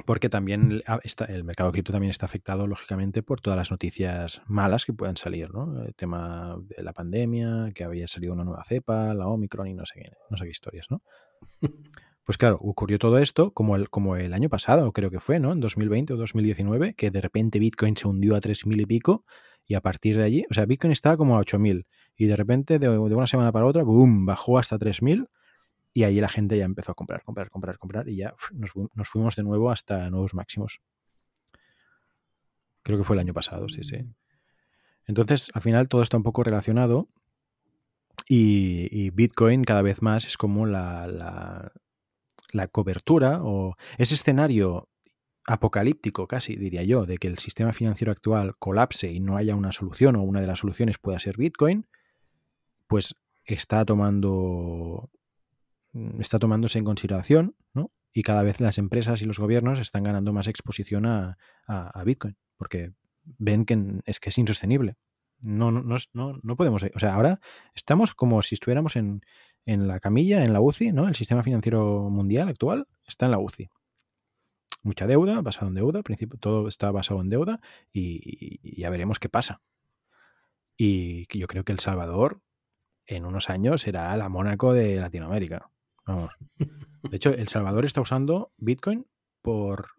porque 0.05 0.29
también 0.29 0.81
el 1.27 1.43
mercado 1.43 1.71
cripto 1.71 1.91
también 1.91 2.11
está 2.11 2.25
afectado, 2.25 2.65
lógicamente, 2.67 3.23
por 3.23 3.41
todas 3.41 3.57
las 3.57 3.71
noticias 3.71 4.41
malas 4.47 4.85
que 4.85 4.93
puedan 4.93 5.17
salir, 5.17 5.53
¿no? 5.53 5.83
El 5.83 5.93
tema 5.95 6.57
de 6.75 6.81
la 6.83 6.93
pandemia, 6.93 7.71
que 7.75 7.83
había 7.83 8.07
salido 8.07 8.33
una 8.33 8.43
nueva 8.43 8.63
cepa, 8.63 9.13
la 9.13 9.27
Omicron 9.27 9.67
y 9.67 9.73
no 9.73 9.85
sé 9.85 10.01
qué, 10.01 10.11
no 10.29 10.37
sé 10.37 10.45
qué 10.45 10.51
historias, 10.51 10.87
¿no? 10.89 11.01
Pues 12.23 12.37
claro, 12.37 12.59
ocurrió 12.61 12.99
todo 12.99 13.17
esto 13.17 13.51
como 13.51 13.75
el, 13.75 13.89
como 13.89 14.15
el 14.15 14.33
año 14.33 14.47
pasado, 14.47 14.91
creo 14.93 15.09
que 15.09 15.19
fue, 15.19 15.39
¿no? 15.39 15.51
En 15.51 15.59
2020 15.59 16.13
o 16.13 16.17
2019, 16.17 16.93
que 16.93 17.09
de 17.09 17.19
repente 17.19 17.59
Bitcoin 17.59 17.97
se 17.97 18.07
hundió 18.07 18.35
a 18.35 18.39
3.000 18.39 18.81
y 18.81 18.85
pico 18.85 19.25
y 19.65 19.73
a 19.73 19.81
partir 19.81 20.17
de 20.17 20.23
allí, 20.23 20.45
o 20.49 20.53
sea, 20.53 20.65
Bitcoin 20.65 20.91
estaba 20.91 21.17
como 21.17 21.35
a 21.35 21.41
8.000 21.41 21.85
y 22.15 22.27
de 22.27 22.35
repente 22.35 22.77
de, 22.77 22.87
de 22.87 22.97
una 22.97 23.27
semana 23.27 23.51
para 23.51 23.65
otra, 23.65 23.83
¡boom!, 23.83 24.25
bajó 24.25 24.59
hasta 24.59 24.77
3.000 24.77 25.27
y 25.93 26.03
ahí 26.03 26.19
la 26.19 26.29
gente 26.29 26.57
ya 26.57 26.65
empezó 26.65 26.91
a 26.91 26.95
comprar, 26.95 27.23
comprar, 27.23 27.49
comprar, 27.49 27.77
comprar 27.77 28.07
y 28.07 28.17
ya 28.17 28.33
nos, 28.53 28.71
fuimos 29.09 29.35
de 29.35 29.43
nuevo 29.43 29.71
hasta 29.71 30.09
nuevos 30.09 30.33
máximos. 30.33 30.79
Creo 32.83 32.97
que 32.97 33.03
fue 33.03 33.15
el 33.15 33.19
año 33.19 33.33
pasado, 33.33 33.67
sí, 33.69 33.83
sí. 33.83 33.97
Mm. 33.97 34.13
Entonces, 35.07 35.51
al 35.53 35.61
final 35.61 35.89
todo 35.89 36.01
está 36.01 36.17
un 36.17 36.23
poco 36.23 36.43
relacionado 36.43 37.09
y, 38.27 39.09
Bitcoin 39.09 39.63
cada 39.63 39.81
vez 39.81 40.01
más 40.01 40.25
es 40.25 40.37
como 40.37 40.65
la, 40.65 41.07
la, 41.07 41.73
la, 42.53 42.67
cobertura 42.67 43.41
o 43.43 43.75
ese 43.97 44.13
escenario 44.13 44.87
apocalíptico 45.45 46.27
casi, 46.27 46.55
diría 46.55 46.83
yo, 46.83 47.05
de 47.05 47.17
que 47.17 47.27
el 47.27 47.39
sistema 47.39 47.73
financiero 47.73 48.11
actual 48.11 48.55
colapse 48.57 49.11
y 49.11 49.19
no 49.19 49.35
haya 49.35 49.55
una 49.55 49.73
solución 49.73 50.15
o 50.15 50.21
una 50.21 50.39
de 50.39 50.47
las 50.47 50.59
soluciones 50.59 50.97
pueda 50.97 51.19
ser 51.19 51.35
Bitcoin, 51.35 51.87
pues 52.87 53.15
está 53.43 53.83
tomando 53.83 55.09
está 56.19 56.39
tomándose 56.39 56.79
en 56.79 56.85
consideración, 56.85 57.55
¿no? 57.73 57.91
Y 58.13 58.23
cada 58.23 58.43
vez 58.43 58.59
las 58.59 58.77
empresas 58.77 59.21
y 59.21 59.25
los 59.25 59.39
gobiernos 59.39 59.79
están 59.79 60.03
ganando 60.03 60.33
más 60.33 60.47
exposición 60.47 61.05
a, 61.05 61.37
Bitcoin, 62.05 62.35
porque 62.57 62.93
ven 63.23 63.65
que 63.65 64.01
es 64.05 64.19
que 64.19 64.29
es 64.29 64.37
insostenible. 64.37 64.95
No, 65.43 65.71
no, 65.71 65.97
no, 66.13 66.39
no 66.43 66.55
podemos. 66.55 66.83
O 66.83 66.99
sea, 66.99 67.15
ahora 67.15 67.39
estamos 67.73 68.13
como 68.13 68.41
si 68.41 68.55
estuviéramos 68.55 68.95
en, 68.95 69.21
la 69.65 69.99
camilla, 69.99 70.43
en 70.43 70.53
la 70.53 70.61
UCI, 70.61 70.91
¿no? 70.91 71.07
El 71.07 71.15
sistema 71.15 71.43
financiero 71.43 72.09
mundial 72.09 72.49
actual 72.49 72.87
está 73.07 73.25
en 73.25 73.31
la 73.31 73.39
UCI. 73.39 73.69
Mucha 74.83 75.07
deuda, 75.07 75.41
basado 75.41 75.67
en 75.67 75.75
deuda, 75.75 76.03
principio 76.03 76.39
todo 76.39 76.67
está 76.67 76.91
basado 76.91 77.21
en 77.21 77.29
deuda 77.29 77.59
y 77.93 78.79
ya 78.79 78.89
veremos 78.89 79.19
qué 79.19 79.29
pasa. 79.29 79.61
Y 80.77 81.27
yo 81.37 81.47
creo 81.47 81.63
que 81.63 81.71
El 81.71 81.79
Salvador 81.79 82.41
en 83.05 83.25
unos 83.25 83.49
años 83.49 83.81
será 83.81 84.15
la 84.17 84.29
Mónaco 84.29 84.73
de 84.73 84.95
Latinoamérica. 84.97 85.69
De 87.03 87.17
hecho, 87.17 87.33
El 87.33 87.47
Salvador 87.47 87.85
está 87.85 88.01
usando 88.01 88.53
Bitcoin 88.57 89.07
por... 89.41 89.89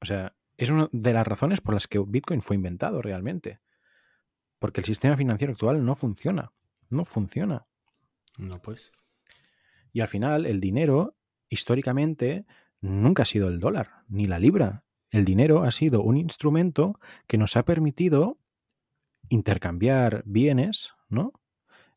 O 0.00 0.04
sea, 0.04 0.34
es 0.56 0.70
una 0.70 0.88
de 0.92 1.12
las 1.12 1.26
razones 1.26 1.60
por 1.60 1.74
las 1.74 1.88
que 1.88 1.98
Bitcoin 1.98 2.42
fue 2.42 2.56
inventado 2.56 3.02
realmente. 3.02 3.60
Porque 4.58 4.80
el 4.80 4.84
sistema 4.84 5.16
financiero 5.16 5.52
actual 5.52 5.84
no 5.84 5.96
funciona. 5.96 6.52
No 6.88 7.04
funciona. 7.04 7.66
No, 8.38 8.60
pues. 8.60 8.92
Y 9.92 10.00
al 10.00 10.08
final, 10.08 10.46
el 10.46 10.60
dinero, 10.60 11.16
históricamente, 11.48 12.46
nunca 12.80 13.22
ha 13.22 13.26
sido 13.26 13.48
el 13.48 13.58
dólar, 13.58 14.04
ni 14.08 14.26
la 14.26 14.38
libra. 14.38 14.84
El 15.10 15.24
dinero 15.24 15.62
ha 15.64 15.70
sido 15.72 16.02
un 16.02 16.16
instrumento 16.16 16.98
que 17.26 17.38
nos 17.38 17.56
ha 17.56 17.64
permitido 17.64 18.38
intercambiar 19.28 20.22
bienes, 20.26 20.94
¿no? 21.08 21.32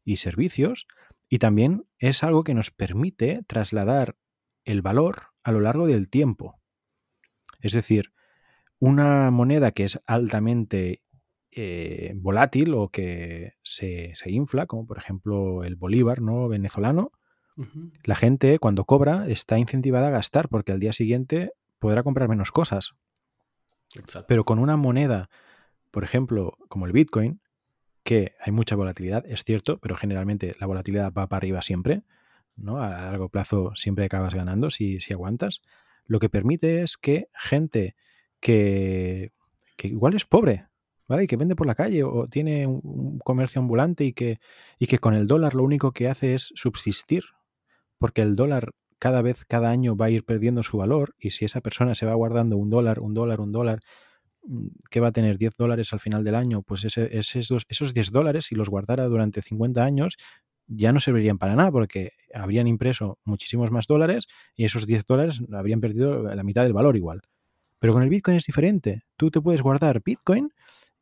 Y 0.04 0.18
servicios 0.18 0.88
Y 1.30 1.40
también 1.40 1.88
es 2.00 2.24
algo 2.24 2.44
que 2.44 2.54
nos 2.54 2.72
permite 2.72 3.44
trasladar 3.48 4.16
el 4.64 4.82
valor 4.82 5.28
a 5.44 5.52
lo 5.52 5.60
largo 5.60 5.88
del 5.88 6.10
tiempo. 6.10 6.60
Es 7.60 7.74
decir, 7.74 8.14
una 8.80 9.32
moneda 9.32 9.72
que 9.72 9.86
es 9.86 10.00
altamente 10.06 11.02
eh, 11.52 12.14
volátil 12.16 12.74
o 12.74 12.90
que 12.90 13.54
se, 13.64 14.12
se, 14.14 14.32
infla, 14.32 14.66
como 14.66 14.86
por 14.86 14.98
ejemplo 14.98 15.64
el 15.64 15.76
bolívar 15.76 16.22
¿no? 16.22 16.48
venezolano, 16.48 17.12
la 18.04 18.16
gente 18.16 18.60
cuando 18.60 18.84
cobra 18.84 19.28
está 19.30 19.58
incentivada 19.58 20.08
a 20.08 20.12
gastar 20.12 20.50
porque 20.50 20.74
al 20.74 20.80
día 20.82 20.92
siguiente 20.92 21.54
podrá 21.80 22.04
comprar 22.04 22.28
menos 22.28 22.52
cosas. 22.52 22.96
Pero 24.28 24.44
con 24.44 24.60
una 24.60 24.76
moneda, 24.76 25.30
por 25.92 26.04
ejemplo, 26.04 26.58
como 26.68 26.86
el 26.86 26.92
Bitcoin, 26.92 27.40
que 28.06 28.36
hay 28.40 28.54
mucha 28.54 28.76
volatilidad, 28.76 29.26
es 29.26 29.44
cierto, 29.44 29.80
pero 29.80 29.96
generalmente 29.96 30.56
la 30.60 30.68
volatilidad 30.68 31.12
va 31.12 31.28
para 31.28 31.38
arriba 31.38 31.64
siempre, 31.64 32.04
¿no? 32.56 32.78
A 32.78 32.90
largo 32.92 33.30
plazo 33.30 33.74
siempre 33.76 34.06
acabas 34.06 34.36
ganando 34.36 34.70
si, 34.70 35.00
si 35.00 35.12
aguantas. 35.12 35.62
Lo 36.06 36.20
que 36.20 36.30
permite 36.30 36.84
es 36.84 36.98
que 36.98 37.30
gente 37.34 37.96
que, 38.40 39.32
que 39.76 39.88
igual 39.88 40.14
es 40.14 40.24
pobre, 40.24 40.68
¿vale? 41.08 41.24
Y 41.24 41.28
que 41.28 41.36
vende 41.36 41.56
por 41.56 41.66
la 41.66 41.74
calle 41.74 42.04
o 42.04 42.28
tiene 42.28 42.68
un, 42.68 43.18
comercio 43.18 43.60
ambulante 43.60 44.06
y 44.06 44.14
que, 44.14 44.40
y 44.78 44.86
que 44.86 45.00
con 45.00 45.16
el 45.16 45.26
dólar 45.26 45.56
lo 45.56 45.64
único 45.64 45.92
que 45.92 46.08
hace 46.08 46.36
es 46.36 46.52
subsistir, 46.54 47.24
porque 47.98 48.22
el 48.22 48.36
dólar 48.36 48.70
cada 49.00 49.24
vez, 49.24 49.46
cada 49.46 49.72
año 49.72 49.96
va 49.98 50.06
a 50.06 50.10
ir 50.12 50.24
perdiendo 50.26 50.62
su 50.62 50.78
valor 50.78 51.16
y 51.18 51.32
si 51.32 51.44
esa 51.46 51.60
persona 51.60 51.96
se 51.96 52.06
va 52.06 52.14
guardando 52.14 52.56
un 52.56 52.70
dólar, 52.70 53.00
un 53.00 53.16
dólar, 53.16 53.42
un 53.42 53.52
dólar, 53.52 53.80
mm, 54.48 54.68
¿qué 54.90 55.00
va 55.00 55.10
a 55.10 55.12
tener? 55.12 55.38
10 55.38 55.56
dólares 55.58 55.94
al 55.94 56.00
final 56.00 56.24
del 56.24 56.36
año, 56.36 56.62
pues 56.62 56.86
ese, 56.86 57.18
esos, 57.18 57.66
esos 57.70 57.94
10 57.94 58.12
dólares, 58.12 58.46
si 58.46 58.56
los 58.56 58.70
guardara 58.70 59.06
durante 59.06 59.42
50 59.42 59.84
años, 59.84 60.18
ya 60.68 60.92
no 60.92 61.00
servirían 61.00 61.38
para 61.38 61.56
nada 61.56 61.72
porque 61.72 62.14
habrían 62.34 62.68
impreso 62.68 63.20
muchísimos 63.24 63.72
más 63.72 63.88
dólares 63.88 64.28
y 64.56 64.66
esos 64.66 64.88
10 64.88 65.06
dólares 65.06 65.42
habrían 65.54 65.82
perdido 65.82 66.24
la 66.24 66.44
mitad 66.44 66.64
del 66.64 66.74
valor 66.74 66.96
igual. 66.96 67.22
Pero 67.80 67.94
con 67.94 68.04
el 68.04 68.10
Bitcoin 68.10 68.38
es 68.38 68.46
diferente. 68.46 69.04
Tú 69.16 69.30
te 69.30 69.42
puedes 69.42 69.62
guardar 69.62 70.02
Bitcoin 70.04 70.52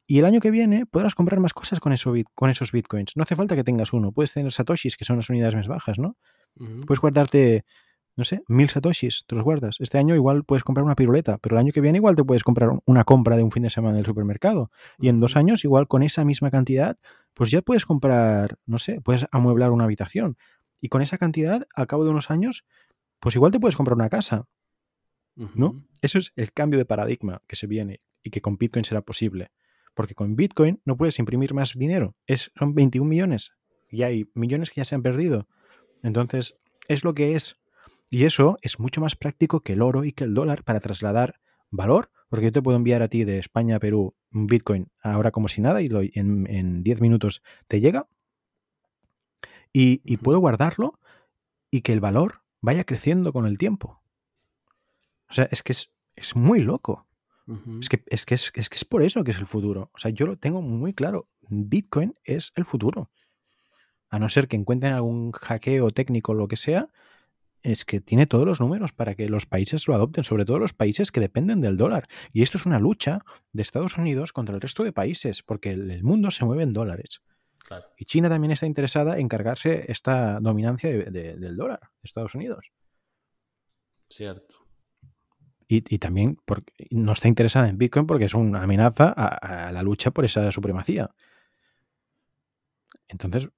y 0.06 0.20
el 0.20 0.26
año 0.26 0.42
que 0.42 0.52
viene 0.52 0.86
podrás 0.86 1.16
comprar 1.16 1.40
más 1.40 1.54
cosas 1.54 1.80
con, 1.80 1.94
eso, 1.94 2.14
con 2.36 2.50
esos 2.50 2.72
Bitcoins. 2.72 3.16
No 3.16 3.24
hace 3.24 3.36
falta 3.36 3.56
que 3.56 3.64
tengas 3.64 3.94
uno. 3.94 4.12
Puedes 4.12 4.34
tener 4.34 4.52
Satoshis, 4.52 4.98
que 4.98 5.06
son 5.06 5.18
las 5.18 5.30
unidades 5.30 5.56
más 5.56 5.68
bajas, 5.68 5.98
¿no? 5.98 6.18
Puedes 6.86 7.00
guardarte, 7.00 7.66
no 8.16 8.24
sé, 8.24 8.44
mil 8.48 8.70
satoshis, 8.70 9.26
te 9.28 9.36
los 9.36 9.44
guardas. 9.44 9.78
Este 9.80 9.98
año 9.98 10.16
igual 10.16 10.44
puedes 10.44 10.64
comprar 10.64 10.84
una 10.84 10.96
piruleta, 10.96 11.38
pero 11.40 11.56
el 11.56 11.60
año 11.60 11.72
que 11.72 11.82
viene 11.82 11.98
igual 11.98 12.16
te 12.16 12.24
puedes 12.24 12.44
comprar 12.44 12.70
una 12.86 13.04
compra 13.04 13.38
de 13.38 13.44
un 13.44 13.52
fin 13.52 13.64
de 13.64 13.70
semana 13.70 13.96
en 13.96 14.00
el 14.00 14.06
supermercado. 14.06 14.72
Y 15.00 15.10
en 15.10 15.20
dos 15.20 15.36
años 15.36 15.64
igual 15.64 15.88
con 15.88 16.04
esa 16.04 16.24
misma 16.24 16.52
cantidad, 16.52 16.98
pues 17.34 17.50
ya 17.50 17.62
puedes 17.62 17.86
comprar, 17.86 18.58
no 18.66 18.78
sé, 18.78 19.02
puedes 19.02 19.26
amueblar 19.32 19.72
una 19.72 19.86
habitación. 19.86 20.38
Y 20.80 20.90
con 20.90 21.02
esa 21.02 21.18
cantidad, 21.18 21.66
al 21.76 21.88
cabo 21.88 22.04
de 22.04 22.12
unos 22.12 22.30
años, 22.30 22.66
pues 23.20 23.36
igual 23.36 23.52
te 23.52 23.60
puedes 23.60 23.76
comprar 23.76 23.96
una 23.96 24.10
casa. 24.10 24.48
¿No? 25.56 25.74
Eso 26.02 26.20
es 26.20 26.32
el 26.36 26.54
cambio 26.54 26.78
de 26.78 26.86
paradigma 26.86 27.42
que 27.48 27.56
se 27.56 27.66
viene 27.66 28.02
y 28.22 28.30
que 28.30 28.42
con 28.42 28.58
Bitcoin 28.58 28.86
será 28.86 29.02
posible. 29.02 29.52
Porque 29.96 30.14
con 30.14 30.36
Bitcoin 30.36 30.82
no 30.86 30.98
puedes 30.98 31.18
imprimir 31.20 31.54
más 31.54 31.74
dinero. 31.74 32.16
Es, 32.28 32.52
son 32.56 32.76
21 32.76 33.10
millones. 33.10 33.54
Y 33.90 34.04
hay 34.04 34.30
millones 34.36 34.70
que 34.70 34.82
ya 34.82 34.86
se 34.86 34.94
han 34.94 35.02
perdido. 35.02 35.48
Entonces, 36.04 36.58
es 36.88 37.04
lo 37.04 37.14
que 37.14 37.36
es. 37.36 37.58
Y 38.14 38.26
eso 38.26 38.60
es 38.62 38.80
mucho 38.80 39.02
más 39.02 39.16
práctico 39.16 39.62
que 39.62 39.74
el 39.74 39.82
oro 39.82 40.04
y 40.04 40.12
que 40.12 40.24
el 40.24 40.36
dólar 40.36 40.64
para 40.64 40.80
trasladar 40.80 41.40
valor, 41.72 42.12
porque 42.30 42.46
yo 42.46 42.52
te 42.52 42.62
puedo 42.62 42.78
enviar 42.78 43.02
a 43.02 43.08
ti 43.08 43.24
de 43.24 43.40
España 43.40 43.78
a 43.78 43.80
Perú 43.80 44.16
un 44.32 44.46
Bitcoin 44.46 44.92
ahora 45.02 45.32
como 45.32 45.48
si 45.48 45.62
nada 45.62 45.82
y 45.82 45.90
lo, 45.90 46.02
en 46.04 46.84
10 46.84 47.02
minutos 47.02 47.42
te 47.68 47.80
llega. 47.80 48.08
Y, 49.72 49.98
puedo 50.18 50.38
guardarlo 50.38 51.00
y 51.72 51.82
que 51.82 51.92
el 51.92 52.02
valor 52.02 52.44
vaya 52.62 52.84
creciendo 52.84 53.34
con 53.34 53.48
el 53.48 53.58
tiempo. 53.58 54.04
O 55.28 55.34
sea, 55.34 55.46
es 55.46 55.64
que 55.64 55.74
es, 55.74 56.36
muy 56.36 56.60
loco. 56.60 57.08
es, 57.82 57.90
que, 57.90 58.04
es, 58.06 58.28
que 58.28 58.36
es, 58.36 58.52
es, 58.54 58.70
que 58.70 58.76
es 58.76 58.86
por 58.86 59.02
eso 59.02 59.24
que 59.24 59.32
es 59.32 59.40
el 59.40 59.48
futuro. 59.48 59.90
O 59.92 59.98
sea, 59.98 60.12
yo 60.12 60.28
lo 60.28 60.38
tengo 60.38 60.62
muy 60.62 60.94
claro. 60.94 61.30
Bitcoin 61.50 62.14
es 62.24 62.52
el 62.54 62.66
futuro 62.66 63.10
a 64.14 64.20
no 64.20 64.30
ser 64.30 64.48
que 64.48 64.56
encuentren 64.56 64.94
algún 64.94 65.32
hackeo 65.32 65.90
técnico 65.90 66.34
o 66.34 66.36
lo 66.36 66.48
que 66.48 66.56
sea, 66.56 66.88
es 67.64 67.86
que 67.86 68.02
tiene 68.02 68.28
todos 68.28 68.46
los 68.46 68.60
números 68.60 68.92
para 68.92 69.16
que 69.16 69.30
los 69.30 69.46
países 69.46 69.88
lo 69.88 69.96
adopten, 69.96 70.24
sobre 70.24 70.46
todo 70.46 70.60
los 70.60 70.74
países 70.74 71.12
que 71.12 71.22
dependen 71.22 71.62
del 71.62 71.78
dólar. 71.78 72.08
Y 72.34 72.44
esto 72.44 72.58
es 72.58 72.66
una 72.66 72.80
lucha 72.80 73.26
de 73.54 73.62
Estados 73.62 73.98
Unidos 73.98 74.34
contra 74.34 74.54
el 74.54 74.62
resto 74.62 74.84
de 74.84 74.92
países, 74.92 75.42
porque 75.42 75.72
el 75.72 76.04
mundo 76.04 76.30
se 76.30 76.46
mueve 76.46 76.64
en 76.64 76.74
dólares. 76.74 77.22
Y 77.98 78.06
China 78.06 78.30
también 78.30 78.52
está 78.52 78.66
interesada 78.66 79.18
en 79.18 79.30
cargarse 79.30 79.86
esta 79.88 80.40
dominancia 80.42 80.90
del 80.90 81.56
dólar 81.56 81.80
de 81.80 81.88
Estados 82.04 82.36
Unidos. 82.36 82.72
Cierto. 84.10 84.58
Y, 85.68 85.98
también 85.98 86.38
no 86.92 87.14
está 87.14 87.30
interesada 87.30 87.68
en 87.68 87.80
Bitcoin 87.80 88.06
porque 88.06 88.26
es 88.26 88.36
una 88.36 88.62
amenaza 88.62 89.10
a 89.10 89.72
la 89.72 89.82
lucha 89.82 90.12
por 90.12 90.24
esa 90.24 90.52
supremacía. 90.52 91.10
Entonces, 93.08 93.50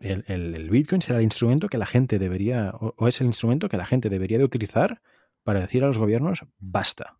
el, 0.00 0.70
Bitcoin 0.70 1.02
será 1.02 1.18
el 1.18 1.24
instrumento 1.24 1.68
que 1.68 1.78
la 1.78 1.86
gente 1.86 2.18
debería, 2.18 2.72
o, 2.72 3.06
es 3.06 3.20
el 3.20 3.26
instrumento 3.26 3.68
que 3.68 3.76
la 3.76 3.86
gente 3.86 4.08
debería 4.08 4.38
de 4.38 4.44
utilizar 4.44 5.02
para 5.42 5.60
decir 5.60 5.84
a 5.84 5.86
los 5.86 5.98
gobiernos, 5.98 6.46
basta, 6.58 7.18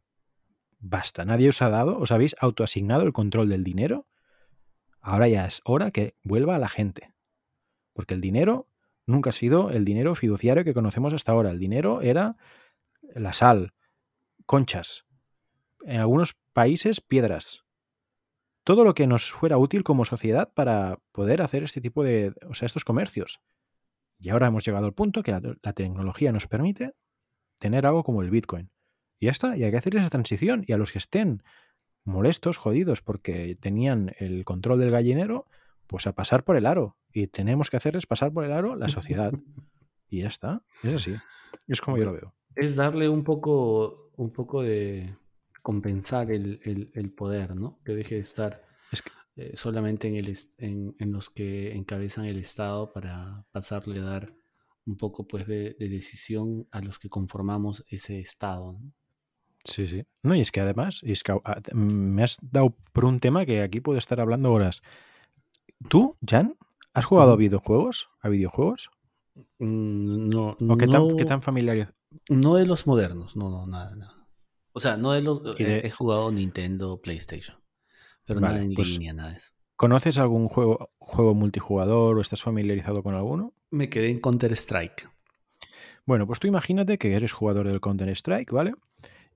basta, 0.78 1.24
nadie 1.24 1.50
os 1.50 1.62
ha 1.62 1.68
dado, 1.68 1.98
os 1.98 2.10
habéis 2.10 2.34
autoasignado 2.40 3.02
el 3.02 3.12
control 3.12 3.48
del 3.48 3.64
dinero, 3.64 4.06
ahora 5.00 5.28
ya 5.28 5.46
es 5.46 5.60
hora 5.64 5.90
que 5.90 6.14
vuelva 6.22 6.56
a 6.56 6.58
la 6.58 6.68
gente. 6.68 7.12
Porque 7.92 8.14
el 8.14 8.20
dinero 8.20 8.68
nunca 9.06 9.30
ha 9.30 9.34
sido 9.34 9.70
el 9.70 9.84
dinero 9.84 10.14
fiduciario 10.14 10.64
que 10.64 10.74
conocemos 10.74 11.12
hasta 11.12 11.32
ahora. 11.32 11.50
El 11.50 11.58
dinero 11.58 12.00
era 12.00 12.36
la 13.14 13.32
sal, 13.32 13.74
conchas, 14.46 15.04
en 15.84 16.00
algunos 16.00 16.34
países 16.52 17.00
piedras 17.00 17.64
todo 18.64 18.84
lo 18.84 18.94
que 18.94 19.06
nos 19.06 19.32
fuera 19.32 19.58
útil 19.58 19.84
como 19.84 20.04
sociedad 20.04 20.52
para 20.52 20.98
poder 21.12 21.42
hacer 21.42 21.62
este 21.62 21.80
tipo 21.80 22.04
de, 22.04 22.34
o 22.48 22.54
sea, 22.54 22.66
estos 22.66 22.84
comercios. 22.84 23.40
Y 24.18 24.28
ahora 24.28 24.48
hemos 24.48 24.64
llegado 24.64 24.86
al 24.86 24.92
punto 24.92 25.22
que 25.22 25.32
la, 25.32 25.72
tecnología 25.72 26.30
nos 26.30 26.46
permite 26.46 26.92
tener 27.58 27.86
algo 27.86 28.04
como 28.04 28.22
el 28.22 28.30
Bitcoin. 28.30 28.70
Y 29.18 29.26
ya 29.26 29.32
está, 29.32 29.56
y 29.56 29.64
hay 29.64 29.70
que 29.70 29.78
hacer 29.78 29.96
esa 29.96 30.10
transición. 30.10 30.64
Y 30.66 30.72
a 30.72 30.76
los 30.76 30.92
que 30.92 30.98
estén 30.98 31.42
molestos, 32.04 32.58
jodidos, 32.58 33.00
porque 33.00 33.56
tenían 33.58 34.14
el 34.18 34.44
control 34.44 34.80
del 34.80 34.90
gallinero, 34.90 35.46
pues 35.86 36.06
a 36.06 36.12
pasar 36.12 36.44
por 36.44 36.56
el 36.56 36.66
aro. 36.66 36.96
Y 37.12 37.26
tenemos 37.28 37.70
que 37.70 37.78
hacerles 37.78 38.06
pasar 38.06 38.32
por 38.32 38.44
el 38.44 38.52
aro 38.52 38.76
la 38.76 38.88
sociedad. 38.88 39.32
Y 40.08 40.20
ya 40.20 40.28
está. 40.28 40.62
Es 40.82 40.94
así. 40.94 41.14
Es 41.66 41.80
como 41.80 41.96
yo 41.96 42.04
lo 42.04 42.12
veo. 42.12 42.34
Es 42.56 42.76
darle 42.76 43.08
un 43.08 43.24
poco, 43.24 44.10
un 44.16 44.32
poco 44.32 44.62
de, 44.62 45.14
compensar 45.62 46.30
el, 46.30 47.14
poder, 47.16 47.56
¿no? 47.56 47.80
Que 47.84 47.92
deje 47.92 48.16
de 48.16 48.20
estar 48.20 48.64
eh, 49.36 49.52
solamente 49.54 50.08
en, 50.08 50.16
el, 50.16 50.36
en, 50.58 51.12
los 51.12 51.30
que 51.30 51.74
encabezan 51.74 52.26
el 52.26 52.38
Estado 52.38 52.92
para 52.92 53.46
pasarle 53.52 54.00
a 54.00 54.04
dar 54.04 54.34
un 54.86 54.96
poco 54.96 55.26
pues 55.26 55.46
de, 55.46 55.76
decisión 55.78 56.66
a 56.70 56.80
los 56.80 56.98
que 56.98 57.08
conformamos 57.08 57.84
ese 57.88 58.18
Estado. 58.18 58.72
¿no? 58.72 58.92
Sí, 59.64 59.88
sí. 59.88 60.04
No, 60.22 60.34
y 60.34 60.40
es 60.40 60.50
que 60.50 60.60
además, 60.60 61.00
es 61.04 61.22
que 61.22 61.34
me 61.74 62.22
has 62.22 62.38
dado 62.40 62.74
por 62.92 63.04
un 63.04 63.20
tema 63.20 63.44
que 63.46 63.62
aquí 63.62 63.80
puedo 63.80 63.98
estar 63.98 64.20
hablando 64.20 64.52
horas. 64.52 64.82
¿Tú, 65.88 66.16
Jan, 66.26 66.56
has 66.92 67.04
jugado 67.04 67.32
a 67.32 67.36
videojuegos? 67.36 68.10
¿A 68.20 68.28
videojuegos? 68.28 68.90
Mm, 69.58 70.28
no, 70.28 70.56
¿O 70.58 70.76
qué, 70.76 70.86
tan, 70.86 71.16
qué 71.16 71.24
tan 71.24 71.42
familiar? 71.42 71.94
No 72.28 72.56
de 72.56 72.66
los 72.66 72.86
modernos, 72.86 73.36
no, 73.36 73.50
no, 73.50 73.66
nada, 73.66 73.94
nada. 73.94 74.19
O 74.72 74.80
sea, 74.80 74.96
no 74.96 75.12
de 75.12 75.22
los, 75.22 75.42
he, 75.58 75.90
jugado 75.90 76.30
Nintendo, 76.30 77.00
PlayStation, 77.00 77.58
pero 78.24 78.40
nada 78.40 78.62
en 78.62 78.74
pues 78.74 78.90
línea, 78.90 79.12
nada 79.12 79.30
de 79.30 79.36
eso. 79.36 79.50
¿Conoces 79.76 80.18
algún 80.18 80.48
juego, 80.48 80.90
juego 80.98 81.34
multijugador 81.34 82.18
o 82.18 82.20
estás 82.20 82.42
familiarizado 82.42 83.02
con 83.02 83.14
alguno? 83.14 83.54
Me 83.70 83.88
quedé 83.88 84.10
en 84.10 84.20
Counter 84.20 84.52
Strike. 84.52 85.08
Bueno, 86.04 86.26
pues 86.26 86.38
tú 86.38 86.46
imagínate 86.46 86.98
que 86.98 87.14
eres 87.14 87.32
jugador 87.32 87.66
del 87.66 87.80
Counter 87.80 88.08
Strike, 88.10 88.52
¿vale? 88.52 88.74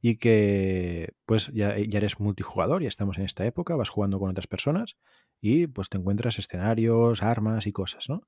Y 0.00 0.16
que 0.16 1.14
pues 1.24 1.50
ya, 1.54 1.76
ya 1.78 1.98
eres 1.98 2.20
multijugador, 2.20 2.82
ya 2.82 2.88
estamos 2.88 3.16
en 3.16 3.24
esta 3.24 3.46
época, 3.46 3.74
vas 3.74 3.88
jugando 3.88 4.18
con 4.18 4.30
otras 4.30 4.46
personas 4.46 4.96
y 5.40 5.66
pues 5.66 5.88
te 5.88 5.98
encuentras 5.98 6.38
escenarios, 6.38 7.22
armas 7.22 7.66
y 7.66 7.72
cosas, 7.72 8.08
¿no? 8.08 8.26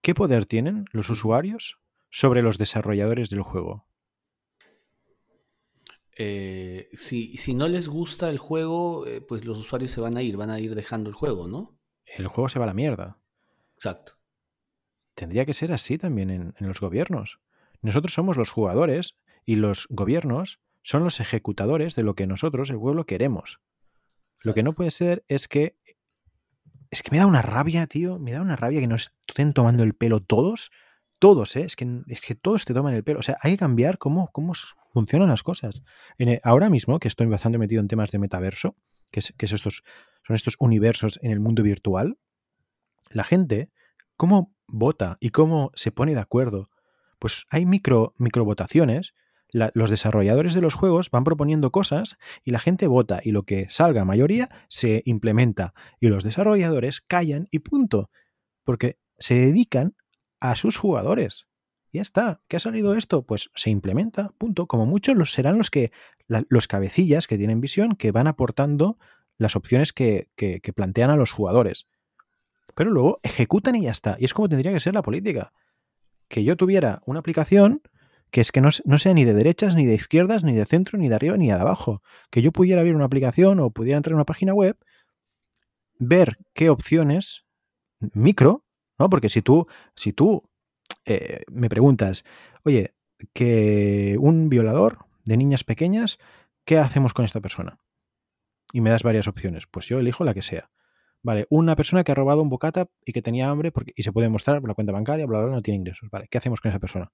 ¿Qué 0.00 0.14
poder 0.14 0.46
tienen 0.46 0.86
los 0.92 1.10
usuarios 1.10 1.78
sobre 2.10 2.42
los 2.42 2.58
desarrolladores 2.58 3.28
del 3.30 3.42
juego? 3.42 3.87
Eh, 6.20 6.88
si, 6.94 7.36
si, 7.36 7.54
no 7.54 7.68
les 7.68 7.88
gusta 7.88 8.28
el 8.28 8.38
juego, 8.38 9.06
eh, 9.06 9.20
pues 9.20 9.44
los 9.44 9.56
usuarios 9.56 9.92
se 9.92 10.00
van 10.00 10.16
a 10.16 10.22
ir, 10.22 10.36
van 10.36 10.50
a 10.50 10.58
ir 10.58 10.74
dejando 10.74 11.08
el 11.08 11.14
juego, 11.14 11.46
¿no? 11.46 11.78
El 12.04 12.26
juego 12.26 12.48
se 12.48 12.58
va 12.58 12.64
a 12.64 12.66
la 12.66 12.74
mierda. 12.74 13.18
Exacto. 13.74 14.14
Tendría 15.14 15.46
que 15.46 15.54
ser 15.54 15.72
así 15.72 15.96
también 15.96 16.30
en, 16.30 16.54
los 16.58 16.80
gobiernos. 16.80 17.38
Nosotros 17.82 18.12
somos 18.12 18.36
los 18.36 18.50
jugadores 18.50 19.16
y 19.44 19.54
los 19.54 19.86
gobiernos 19.90 20.58
son 20.82 21.04
los 21.04 21.20
ejecutadores 21.20 21.94
de 21.94 22.02
lo 22.02 22.14
que 22.14 22.26
nosotros, 22.26 22.70
el 22.70 22.78
pueblo, 22.78 23.06
queremos. 23.06 23.60
Lo 24.42 24.54
que 24.54 24.64
no 24.64 24.72
puede 24.72 24.90
ser 24.90 25.24
es 25.28 25.46
que 25.46 25.76
es 26.90 27.02
que 27.02 27.10
me 27.10 27.18
da 27.18 27.26
una 27.26 27.42
rabia, 27.42 27.86
tío, 27.86 28.18
me 28.18 28.32
da 28.32 28.40
una 28.40 28.56
rabia 28.56 28.80
que 28.80 28.86
nos 28.86 29.12
estén 29.28 29.52
tomando 29.52 29.82
el 29.82 29.94
pelo 29.94 30.20
todos, 30.20 30.70
todos, 31.18 31.54
¿eh? 31.54 31.62
Es 31.62 31.76
que, 31.76 32.02
es 32.08 32.20
que 32.22 32.34
todos 32.34 32.64
te 32.64 32.74
toman 32.74 32.94
el 32.94 33.04
pelo. 33.04 33.20
O 33.20 33.22
sea, 33.22 33.38
hay 33.42 33.52
que 33.52 33.58
cambiar 33.58 33.98
cómo, 33.98 34.30
cómo 34.32 34.54
funcionan 34.92 35.28
las 35.28 35.42
cosas. 35.42 35.82
En 36.18 36.40
ahora 36.42 36.70
mismo, 36.70 36.98
que 36.98 37.08
estoy 37.08 37.26
bastante 37.26 37.58
metido 37.58 37.80
en 37.80 37.88
temas 37.88 38.10
de 38.10 38.18
metaverso, 38.18 38.76
que, 39.10 39.20
es, 39.20 39.34
que 39.36 39.46
es 39.46 39.52
estos, 39.52 39.82
son 40.26 40.36
estos 40.36 40.56
universos 40.58 41.18
en 41.22 41.30
el 41.30 41.40
mundo 41.40 41.62
virtual, 41.62 42.18
la 43.10 43.24
gente, 43.24 43.70
cómo 44.16 44.48
vota 44.66 45.16
y 45.20 45.30
cómo 45.30 45.70
se 45.74 45.92
pone 45.92 46.14
de 46.14 46.20
acuerdo. 46.20 46.70
Pues 47.18 47.46
hay 47.50 47.66
micro, 47.66 48.14
micro 48.18 48.44
votaciones 48.44 49.14
los 49.50 49.90
desarrolladores 49.90 50.54
de 50.54 50.60
los 50.60 50.74
juegos 50.74 51.10
van 51.10 51.24
proponiendo 51.24 51.70
cosas 51.70 52.18
y 52.44 52.50
la 52.50 52.58
gente 52.58 52.86
vota 52.86 53.20
y 53.22 53.32
lo 53.32 53.44
que 53.44 53.66
salga 53.70 54.04
mayoría 54.04 54.48
se 54.68 55.02
implementa 55.06 55.74
y 56.00 56.08
los 56.08 56.22
desarrolladores 56.24 57.00
callan 57.00 57.48
y 57.50 57.60
punto. 57.60 58.10
Porque 58.64 58.98
se 59.18 59.34
dedican 59.34 59.94
a 60.40 60.54
sus 60.54 60.76
jugadores. 60.76 61.46
Ya 61.92 62.02
está. 62.02 62.40
¿Qué 62.48 62.56
ha 62.56 62.60
salido 62.60 62.94
esto? 62.94 63.22
Pues 63.22 63.50
se 63.54 63.70
implementa, 63.70 64.30
punto. 64.38 64.66
Como 64.66 64.86
muchos 64.86 65.16
los 65.16 65.32
serán 65.32 65.58
los 65.58 65.70
que, 65.70 65.90
los 66.26 66.68
cabecillas 66.68 67.26
que 67.26 67.38
tienen 67.38 67.60
visión, 67.60 67.96
que 67.96 68.12
van 68.12 68.26
aportando 68.26 68.98
las 69.38 69.56
opciones 69.56 69.92
que, 69.92 70.28
que 70.36 70.72
plantean 70.74 71.10
a 71.10 71.16
los 71.16 71.32
jugadores. 71.32 71.86
Pero 72.74 72.90
luego 72.90 73.20
ejecutan 73.22 73.74
y 73.76 73.82
ya 73.82 73.90
está. 73.90 74.16
Y 74.18 74.24
es 74.24 74.34
como 74.34 74.48
tendría 74.48 74.72
que 74.72 74.80
ser 74.80 74.94
la 74.94 75.02
política. 75.02 75.52
Que 76.28 76.44
yo 76.44 76.56
tuviera 76.56 77.02
una 77.06 77.20
aplicación 77.20 77.82
que 78.30 78.40
es 78.40 78.52
que 78.52 78.60
no, 78.60 78.70
sea 78.70 79.14
ni 79.14 79.24
de 79.24 79.34
derechas, 79.34 79.74
ni 79.74 79.86
de 79.86 79.94
izquierdas, 79.94 80.44
ni 80.44 80.54
de 80.54 80.66
centro, 80.66 80.98
ni 80.98 81.08
de 81.08 81.14
arriba, 81.14 81.36
ni 81.36 81.46
de 81.46 81.54
abajo. 81.54 82.02
Que 82.30 82.42
yo 82.42 82.52
pudiera 82.52 82.80
abrir 82.80 82.94
una 82.94 83.06
aplicación 83.06 83.60
o 83.60 83.70
pudiera 83.70 83.96
entrar 83.96 84.12
en 84.12 84.16
una 84.16 84.26
página 84.26 84.52
web, 84.52 84.76
ver 85.98 86.38
qué 86.52 86.68
opciones 86.70 87.46
micro, 88.12 88.64
¿no? 88.98 89.08
Porque 89.08 89.30
si 89.30 89.42
tú, 89.42 89.66
si 89.96 90.12
tú 90.12 90.48
eh, 91.08 91.42
me 91.50 91.68
preguntas, 91.68 92.24
oye, 92.64 92.94
que 93.32 94.16
un 94.20 94.48
violador 94.48 95.06
de 95.24 95.36
niñas 95.36 95.64
pequeñas, 95.64 96.18
¿qué 96.64 96.78
hacemos 96.78 97.14
con 97.14 97.24
esta 97.24 97.40
persona? 97.40 97.80
Y 98.72 98.80
me 98.80 98.90
das 98.90 99.02
varias 99.02 99.26
opciones. 99.26 99.66
Pues 99.66 99.86
yo 99.86 99.98
elijo 99.98 100.24
la 100.24 100.34
que 100.34 100.42
sea. 100.42 100.70
Vale, 101.22 101.46
una 101.50 101.74
persona 101.74 102.04
que 102.04 102.12
ha 102.12 102.14
robado 102.14 102.42
un 102.42 102.50
bocata 102.50 102.88
y 103.04 103.12
que 103.12 103.22
tenía 103.22 103.48
hambre 103.48 103.72
y 103.96 104.02
se 104.02 104.12
puede 104.12 104.28
mostrar 104.28 104.60
por 104.60 104.68
la 104.68 104.74
cuenta 104.74 104.92
bancaria, 104.92 105.26
bla, 105.26 105.38
bla, 105.38 105.46
bla, 105.46 105.56
no 105.56 105.62
tiene 105.62 105.78
ingresos. 105.78 106.08
Vale, 106.10 106.28
¿qué 106.30 106.38
hacemos 106.38 106.60
con 106.60 106.70
esa 106.70 106.78
persona? 106.78 107.10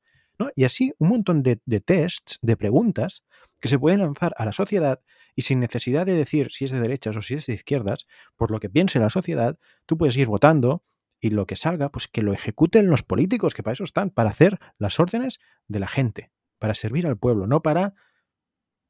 Y 0.57 0.64
así 0.64 0.92
un 0.99 1.09
montón 1.09 1.42
de, 1.42 1.57
tests, 1.80 2.38
de 2.42 2.57
preguntas 2.57 3.22
que 3.61 3.68
se 3.68 3.78
pueden 3.78 4.01
lanzar 4.01 4.34
a 4.36 4.45
la 4.45 4.53
sociedad 4.53 5.01
y 5.34 5.42
sin 5.42 5.61
necesidad 5.61 6.07
de 6.07 6.14
decir 6.14 6.51
si 6.51 6.64
es 6.64 6.72
de 6.72 6.80
derechas 6.80 7.16
o 7.16 7.22
si 7.22 7.34
es 7.34 7.47
de 7.47 7.55
izquierdas, 7.55 8.07
por 8.36 8.51
lo 8.51 8.61
que 8.61 8.68
piense 8.68 8.99
la 8.99 9.11
sociedad, 9.11 9.59
tú 9.86 9.97
puedes 9.97 10.16
ir 10.16 10.26
votando 10.26 10.82
y 11.24 11.30
lo 11.30 11.46
que 11.46 11.56
salga, 11.56 11.88
pues 11.88 12.06
que 12.06 12.20
lo 12.20 12.34
ejecuten 12.34 12.88
los 12.88 13.02
políticos, 13.02 13.54
que 13.54 13.62
para 13.62 13.72
eso 13.72 13.84
están, 13.84 14.10
para 14.10 14.28
hacer 14.28 14.58
las 14.76 15.00
órdenes 15.00 15.40
de 15.68 15.80
la 15.80 15.88
gente, 15.88 16.30
para 16.58 16.74
servir 16.74 17.06
al 17.06 17.16
pueblo, 17.16 17.46
no 17.46 17.62
para 17.62 17.94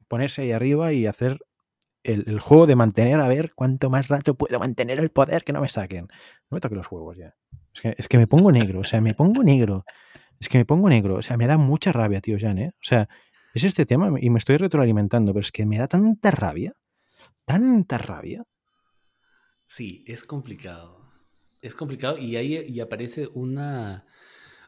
ponerse 0.09 0.43
ahí 0.43 0.51
arriba 0.51 0.93
y 0.93 1.07
hacer 1.07 1.39
el, 2.03 2.41
juego 2.41 2.67
de 2.67 2.75
mantener 2.75 3.21
a 3.21 3.29
ver 3.29 3.53
cuánto 3.55 3.89
más 3.89 4.09
rato 4.09 4.35
puedo 4.35 4.59
mantener 4.59 4.99
el 4.99 5.13
poder 5.13 5.45
que 5.45 5.53
no 5.53 5.61
me 5.61 5.69
saquen. 5.69 6.09
No 6.51 6.57
me 6.57 6.61
toque 6.61 6.75
los 6.75 6.89
juegos 6.89 7.17
ya. 7.17 7.37
Es 7.73 7.81
que, 7.81 7.95
es 7.97 8.09
que 8.09 8.19
me 8.19 8.27
pongo 8.27 8.51
negro, 8.51 8.81
o 8.81 8.85
sea, 8.85 9.01
me 9.01 9.15
pongo 9.15 9.45
negro. 9.45 9.85
Es 10.41 10.49
que 10.49 10.59
me 10.59 10.65
pongo 10.65 10.89
negro. 10.89 11.15
O 11.15 11.23
sea, 11.23 11.37
me 11.37 11.47
da 11.47 11.57
mucha 11.57 11.93
rabia, 11.93 12.21
tío 12.21 12.37
Jan, 12.37 12.59
¿eh? 12.59 12.73
O 12.75 12.85
sea, 12.85 13.09
es 13.55 13.63
este 13.63 13.87
tema 13.87 14.13
y 14.21 14.29
me 14.29 14.39
estoy 14.39 14.57
retroalimentando, 14.57 15.33
pero 15.33 15.43
es 15.43 15.53
que 15.53 15.67
me 15.67 15.79
da 15.79 15.87
tanta 15.87 16.33
rabia, 16.33 16.73
tanta 17.45 17.97
rabia. 17.97 18.43
Sí, 19.67 20.05
es 20.09 20.25
complicado. 20.25 21.04
Es 21.65 21.75
complicado 21.75 22.19
y 22.19 22.37
ahí 22.37 22.59
y 22.69 22.81
aparece 22.81 23.29
una... 23.35 24.07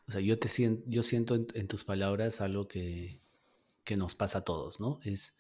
O 0.09 0.13
sea, 0.13 0.21
yo, 0.21 0.39
te 0.39 0.49
siento, 0.49 0.85
yo 0.87 1.03
siento 1.03 1.35
en, 1.35 1.69
tus 1.69 1.85
palabras 1.85 2.41
algo 2.41 2.69
que, 2.69 3.21
que, 3.85 3.97
nos 3.97 4.15
pasa 4.15 4.39
a 4.39 4.45
todos, 4.45 4.79
¿no? 4.79 5.01
Es, 5.03 5.37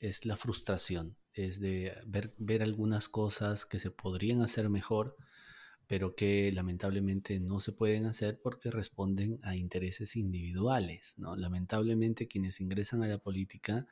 es 0.00 0.24
la 0.24 0.36
frustración, 0.36 1.16
es 1.34 1.60
de 1.60 1.96
ver, 2.04 2.34
ver 2.38 2.62
algunas 2.62 3.08
cosas 3.08 3.64
que 3.64 3.78
se 3.78 3.92
podrían 3.92 4.42
hacer 4.42 4.68
mejor 4.68 5.16
pero 5.88 6.14
que 6.14 6.52
lamentablemente 6.52 7.40
no 7.40 7.60
se 7.60 7.72
pueden 7.72 8.04
hacer 8.04 8.38
porque 8.40 8.70
responden 8.70 9.40
a 9.42 9.56
intereses 9.56 10.16
individuales. 10.16 11.14
¿no? 11.16 11.34
Lamentablemente 11.34 12.28
quienes 12.28 12.60
ingresan 12.60 13.02
a 13.02 13.08
la 13.08 13.18
política 13.18 13.86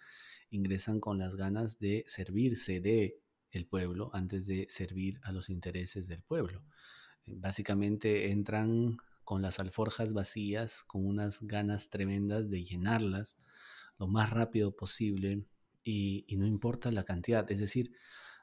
ingresan 0.51 1.01
con 1.01 1.19
las 1.19 1.37
ganas 1.37 1.81
de 1.81 2.05
servirse 2.07 2.81
de 2.81 3.19
el 3.51 3.67
pueblo 3.67 4.11
antes 4.13 4.47
de 4.47 4.67
servir 4.69 5.19
a 5.23 5.33
los 5.33 5.49
intereses 5.49 6.07
del 6.07 6.23
pueblo. 6.23 6.63
Básicamente 7.27 8.31
entran 8.31 8.97
con 9.25 9.43
las 9.43 9.59
alforjas 9.59 10.13
vacías, 10.13 10.83
con 10.85 11.07
unas 11.07 11.43
ganas 11.43 11.91
tremendas 11.91 12.49
de 12.49 12.65
llenarlas 12.65 13.41
lo 13.99 14.07
más 14.07 14.31
rápido 14.31 14.77
posible 14.77 15.45
y, 15.83 16.27
no 16.37 16.47
importa 16.47 16.91
la 16.93 17.05
cantidad, 17.05 17.51
es 17.51 17.61
decir, 17.61 17.93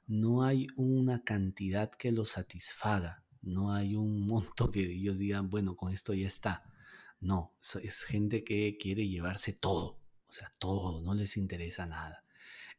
no 0.07 0.43
hay 0.43 0.67
una 0.75 1.23
cantidad 1.23 1.91
que 1.91 2.11
los 2.11 2.31
satisfaga 2.31 3.23
no 3.43 3.73
hay 3.73 3.95
un 3.95 4.25
monto 4.25 4.71
que 4.71 4.83
ellos 4.83 5.19
digan, 5.19 5.49
bueno, 5.49 5.75
con 5.75 5.93
esto 5.93 6.13
ya 6.13 6.27
está. 6.27 6.63
No, 7.19 7.53
es 7.81 8.03
gente 8.03 8.43
que 8.43 8.77
quiere 8.77 9.07
llevarse 9.07 9.53
todo, 9.53 9.99
o 10.27 10.33
sea, 10.33 10.53
todo, 10.59 11.01
no 11.01 11.13
les 11.13 11.37
interesa 11.37 11.85
nada. 11.85 12.23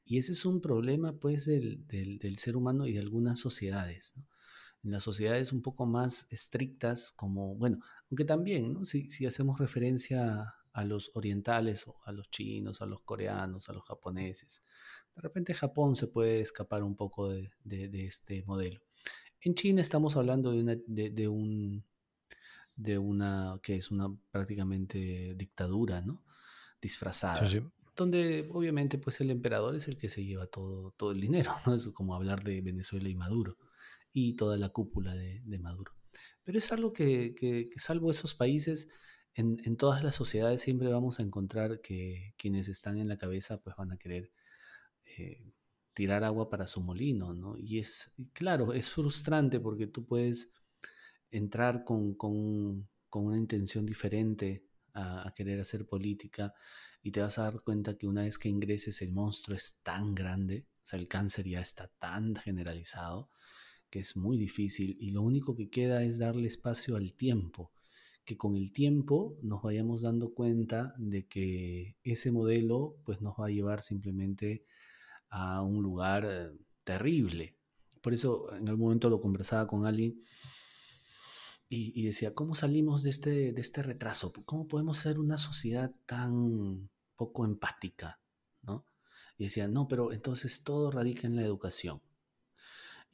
Y 0.05 0.19
ese 0.19 0.33
es 0.33 0.45
un 0.45 0.61
problema, 0.61 1.15
pues, 1.19 1.47
del, 1.47 2.37
ser 2.37 2.57
humano 2.57 2.87
y 2.87 2.93
de 2.93 3.01
algunas 3.01 3.39
sociedades. 3.39 4.15
En 4.85 4.91
las 4.91 5.03
sociedades 5.03 5.53
un 5.53 5.63
poco 5.63 5.87
más 5.87 6.27
estrictas, 6.31 7.13
como, 7.13 7.55
bueno, 7.57 7.81
aunque 8.11 8.25
también, 8.25 8.75
¿no? 8.75 8.85
si, 8.85 9.27
hacemos 9.27 9.59
referencia 9.59 10.55
a 10.73 10.85
los 10.85 11.11
orientales, 11.15 11.87
o 11.89 11.97
a 12.05 12.13
los 12.13 12.31
chinos, 12.31 12.83
a 12.83 12.87
los 12.87 13.01
coreanos, 13.01 13.69
a 13.69 13.73
los 13.73 13.85
japoneses, 13.85 14.63
de 15.15 15.23
repente 15.23 15.55
Japón 15.55 15.97
se 15.97 16.09
puede 16.09 16.41
escapar 16.41 16.83
un 16.83 16.97
poco 16.97 17.31
de 17.31 17.51
este 18.07 18.43
modelo. 18.45 18.81
En 19.45 19.55
China 19.55 19.83
estamos 19.83 20.17
hablando 20.17 20.53
de 20.53 20.61
una, 20.63 20.77
de, 20.87 21.29
un, 21.29 21.85
de 22.77 22.97
una, 22.97 23.61
que 23.63 23.77
es 23.77 23.91
una 23.91 24.09
prácticamente 24.31 25.35
dictadura, 25.37 26.01
¿no? 26.01 26.25
Disfrazada. 26.81 27.47
Donde 27.95 28.49
obviamente 28.51 28.97
pues 28.97 29.21
el 29.21 29.31
emperador 29.31 29.77
es 29.77 29.87
el 29.87 29.99
que 29.99 30.09
se 30.09 30.25
lleva 30.25 30.47
todo, 30.47 30.93
todo 30.93 31.13
el 31.13 31.21
dinero, 31.21 31.53
¿no? 31.67 31.75
Es 31.75 31.87
como 31.89 32.15
hablar 32.15 32.43
de 32.43 32.63
Venezuela 32.63 33.07
y 33.07 33.15
Maduro 33.15 33.59
y 34.15 34.37
toda 34.37 34.57
la 34.57 34.71
cúpula 34.71 35.15
de, 35.15 35.59
Maduro. 35.59 35.93
Pero 36.45 36.59
es 36.59 36.73
algo 36.73 36.93
que, 36.95 37.35
que, 37.35 37.69
salvo 37.77 38.11
esos 38.11 38.33
países, 38.35 38.89
en, 39.35 39.61
en, 39.65 39.77
todas 39.77 40.03
las 40.05 40.15
sociedades 40.15 40.63
siempre 40.63 40.89
vamos 40.89 41.19
a 41.19 41.25
encontrar 41.25 41.81
que 41.81 42.35
quienes 42.39 42.69
están 42.69 42.99
en 42.99 43.09
la 43.09 43.19
cabeza 43.19 43.61
pues 43.61 43.77
van 43.77 43.91
a 43.91 43.99
querer 43.99 44.31
eh, 45.05 45.53
tirar 45.95 46.25
agua 46.25 46.49
para 46.49 46.67
su 46.67 46.81
molino, 46.81 47.35
¿no? 47.35 47.57
Y 47.59 47.79
es, 47.79 48.13
claro, 48.33 48.73
es 48.73 48.91
frustrante 48.91 49.61
porque 49.61 49.87
tú 49.87 50.05
puedes 50.07 50.53
entrar 51.31 51.85
con, 51.85 52.17
una 53.13 53.37
intención 53.37 53.87
diferente 53.87 54.65
a, 54.93 55.33
querer 55.37 55.61
hacer 55.61 55.87
política 55.87 56.53
y 57.03 57.13
te 57.13 57.21
vas 57.21 57.39
a 57.39 57.45
dar 57.45 57.61
cuenta 57.63 57.97
que 57.97 58.07
una 58.07 58.23
vez 58.23 58.39
que 58.39 58.49
ingreses 58.49 59.03
el 59.03 59.13
monstruo 59.13 59.57
es 59.57 59.79
tan 59.83 60.15
grande, 60.15 60.67
o 60.83 60.87
sea, 60.87 60.99
el 60.99 61.09
cáncer 61.09 61.47
ya 61.49 61.61
está 61.61 61.89
tan 61.99 62.35
generalizado 62.37 63.31
que 63.95 64.01
es 64.01 64.17
muy 64.17 64.37
difícil 64.37 64.97
y 64.99 65.11
lo 65.11 65.23
único 65.23 65.55
que 65.55 65.71
queda 65.71 66.03
es 66.03 66.19
darle 66.19 66.49
espacio 66.49 66.97
al 66.97 67.15
tiempo, 67.15 67.71
que 68.25 68.37
con 68.37 68.57
el 68.57 68.73
tiempo 68.73 69.39
nos 69.41 69.63
vayamos 69.63 70.03
dando 70.03 70.35
cuenta 70.35 70.97
de 70.99 71.29
que 71.29 71.97
ese 72.03 72.33
modelo 72.33 72.97
pues 73.05 73.21
nos 73.21 73.35
va 73.35 73.47
a 73.47 73.51
llevar 73.51 73.83
simplemente 73.83 74.67
a 75.29 75.63
un 75.63 75.81
lugar 75.81 76.29
eh, 76.29 76.59
terrible. 76.83 77.57
Por 78.01 78.15
eso 78.15 78.53
en 78.57 78.69
algún 78.69 78.87
momento 78.87 79.09
lo 79.09 79.21
conversaba 79.21 79.69
con 79.69 79.87
alguien 79.87 80.25
y, 81.69 82.05
decía, 82.05 82.35
¿cómo 82.35 82.57
salimos 82.57 83.05
de 83.05 83.11
este, 83.11 83.53
de 83.53 83.61
este 83.61 83.85
retraso? 83.85 84.33
¿Cómo 84.45 84.67
podemos 84.67 84.99
ser 84.99 85.21
una 85.21 85.39
sociedad 85.39 85.95
tan 86.05 86.91
poco 87.15 87.45
empática? 87.45 88.21
¿no? 88.63 88.87
Y 89.39 89.45
decía, 89.45 89.69
no, 89.69 89.87
pero 89.87 90.13
entonces 90.13 90.65
todo 90.65 90.91
radica 90.91 91.29
en 91.29 91.37
la 91.37 91.43
educación. 91.43 92.03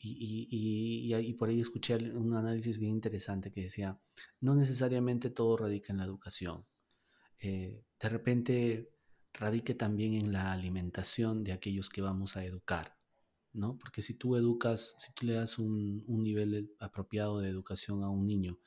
Y, 0.02 0.48
y, 0.50 1.14
y, 1.14 1.32
por 1.34 1.50
ahí 1.50 1.60
escuché 1.60 1.96
un 1.96 2.34
análisis 2.34 2.78
bien 2.78 2.92
interesante 2.92 3.52
que 3.52 3.62
decía, 3.62 4.00
no 4.40 4.54
necesariamente 4.54 5.28
todo 5.28 5.58
radica 5.58 5.92
en 5.92 5.98
la 5.98 6.06
educación. 6.06 6.64
Eh, 7.38 7.84
de 8.00 8.08
repente 8.08 8.90
radique 9.34 9.74
también 9.74 10.14
en 10.14 10.32
la 10.32 10.52
alimentación 10.52 11.44
de 11.44 11.52
aquellos 11.52 11.90
que 11.90 12.00
vamos 12.00 12.36
a 12.36 12.44
educar, 12.44 12.96
¿no? 13.52 13.78
Porque 13.78 14.00
si 14.00 14.14
tú 14.14 14.36
educas, 14.36 14.94
si 14.98 15.12
tú 15.12 15.26
le 15.26 15.34
das 15.34 15.58
un, 15.58 16.04
nivel 16.06 16.74
apropiado 16.78 17.40
de 17.40 17.50
educación 17.50 18.02
a 18.02 18.08
un 18.08 18.26
niño, 18.26 18.58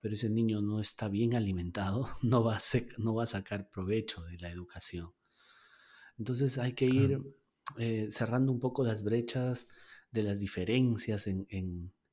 pero 0.00 0.14
ese 0.14 0.30
niño 0.30 0.60
no 0.60 0.80
está 0.80 1.08
bien 1.08 1.34
alimentado, 1.34 2.08
no 2.22 2.44
va 2.44 2.56
a, 2.56 2.60
no 2.98 3.14
va 3.14 3.24
a 3.24 3.28
sacar 3.28 3.70
provecho 3.70 4.22
de 4.22 4.38
la 4.38 4.50
educación. 4.50 5.12
Entonces 6.18 6.58
hay 6.58 6.74
que 6.74 6.86
ir 6.86 7.20
eh, 7.78 8.06
cerrando 8.10 8.52
un 8.52 8.60
poco 8.60 8.84
las 8.84 9.02
brechas 9.02 9.68
de 10.16 10.22
las 10.22 10.40
diferencias 10.40 11.26
en, 11.26 11.46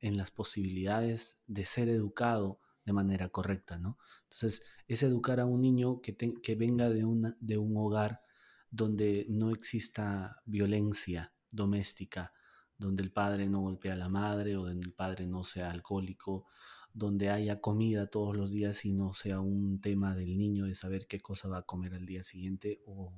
en 0.03 0.17
las 0.17 0.31
posibilidades 0.31 1.41
de 1.47 1.65
ser 1.65 1.87
educado 1.87 2.59
de 2.85 2.91
manera 2.91 3.29
correcta, 3.29 3.79
¿no? 3.79 3.97
Entonces, 4.23 4.63
es 4.87 5.01
educar 5.01 5.39
a 5.39 5.45
un 5.45 5.61
niño 5.61 6.01
que, 6.01 6.15
que 6.15 6.55
venga 6.55 6.89
de, 6.89 7.05
una, 7.05 7.37
de 7.39 7.57
un 7.57 7.77
hogar 7.77 8.21
donde 8.69 9.25
no 9.29 9.51
exista 9.51 10.41
violencia 10.45 11.33
doméstica, 11.51 12.33
donde 12.77 13.01
el 13.01 13.13
padre 13.13 13.47
no 13.47 13.61
golpea 13.61 13.93
a 13.93 13.95
la 13.95 14.09
madre 14.09 14.57
o 14.57 14.65
donde 14.65 14.85
el 14.85 14.93
padre 14.93 15.25
no 15.25 15.45
sea 15.45 15.71
alcohólico, 15.71 16.47
donde 16.93 17.31
haya 17.31 17.59
comida 17.59 18.05
todos 18.07 18.37
los 18.37 18.51
días 18.51 18.85
y 18.85 18.93
no 18.93 19.13
sea 19.15 19.39
un 19.39 19.81
tema 19.81 20.15
del 20.15 20.37
niño 20.37 20.65
de 20.65 20.75
saber 20.75 21.07
qué 21.07 21.19
cosa 21.19 21.49
va 21.49 21.59
a 21.59 21.63
comer 21.63 21.95
al 21.95 22.05
día 22.05 22.23
siguiente 22.23 22.81
o, 22.85 23.11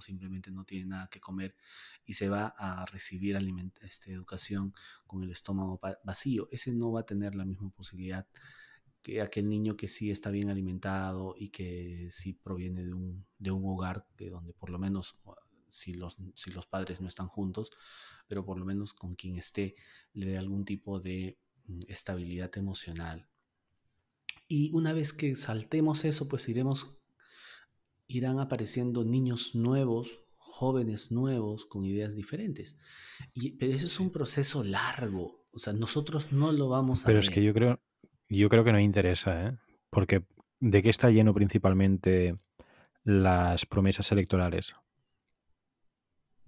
simplemente 0.00 0.50
no 0.50 0.64
tiene 0.64 0.86
nada 0.86 1.08
que 1.08 1.20
comer 1.20 1.54
y 2.06 2.14
se 2.14 2.30
va 2.30 2.46
a 2.56 2.86
recibir 2.86 3.38
este, 3.82 4.12
educación 4.12 4.72
con 5.06 5.22
el 5.22 5.30
estómago 5.30 5.78
vacío. 6.02 6.48
Ese 6.50 6.72
no 6.72 6.90
va 6.90 7.00
a 7.00 7.06
tener 7.06 7.34
la 7.34 7.44
misma 7.44 7.68
posibilidad 7.70 8.26
que 9.02 9.20
aquel 9.20 9.48
niño 9.48 9.76
que 9.76 9.88
sí 9.88 10.10
está 10.10 10.30
bien 10.30 10.48
alimentado 10.48 11.34
y 11.36 11.50
que 11.50 12.08
sí 12.10 12.32
proviene 12.32 12.84
de 12.86 12.94
un, 12.94 13.26
de 13.38 13.50
un 13.50 13.62
hogar 13.66 14.06
que 14.16 14.30
donde 14.30 14.54
por 14.54 14.70
lo 14.70 14.78
menos 14.78 15.18
si 15.68 15.92
los, 15.92 16.16
si 16.34 16.50
los 16.50 16.66
padres 16.66 17.00
no 17.02 17.08
están 17.08 17.28
juntos, 17.28 17.70
pero 18.26 18.44
por 18.44 18.58
lo 18.58 18.64
menos 18.64 18.94
con 18.94 19.14
quien 19.14 19.36
esté 19.36 19.74
le 20.14 20.26
dé 20.26 20.38
algún 20.38 20.64
tipo 20.64 20.98
de 20.98 21.38
estabilidad 21.88 22.56
emocional. 22.56 23.28
Y 24.48 24.70
una 24.74 24.92
vez 24.92 25.12
que 25.12 25.36
saltemos 25.36 26.04
eso, 26.04 26.28
pues 26.28 26.48
iremos, 26.48 26.98
irán 28.06 28.40
apareciendo 28.40 29.04
niños 29.04 29.54
nuevos, 29.54 30.24
jóvenes 30.36 31.12
nuevos, 31.12 31.66
con 31.66 31.84
ideas 31.84 32.16
diferentes. 32.16 32.78
Y, 33.32 33.52
pero 33.56 33.72
eso 33.72 33.86
es 33.86 34.00
un 34.00 34.10
proceso 34.10 34.64
largo. 34.64 35.46
O 35.52 35.58
sea, 35.58 35.72
nosotros 35.72 36.32
no 36.32 36.52
lo 36.52 36.68
vamos 36.68 37.04
a 37.04 37.06
Pero 37.06 37.20
es 37.20 37.30
que 37.30 37.42
yo 37.42 37.54
creo, 37.54 37.80
yo 38.28 38.48
creo 38.48 38.64
que 38.64 38.72
no 38.72 38.80
interesa, 38.80 39.46
¿eh? 39.46 39.58
Porque 39.90 40.24
¿de 40.60 40.82
qué 40.82 40.90
está 40.90 41.10
lleno 41.10 41.34
principalmente 41.34 42.38
las 43.04 43.66
promesas 43.66 44.12
electorales? 44.12 44.74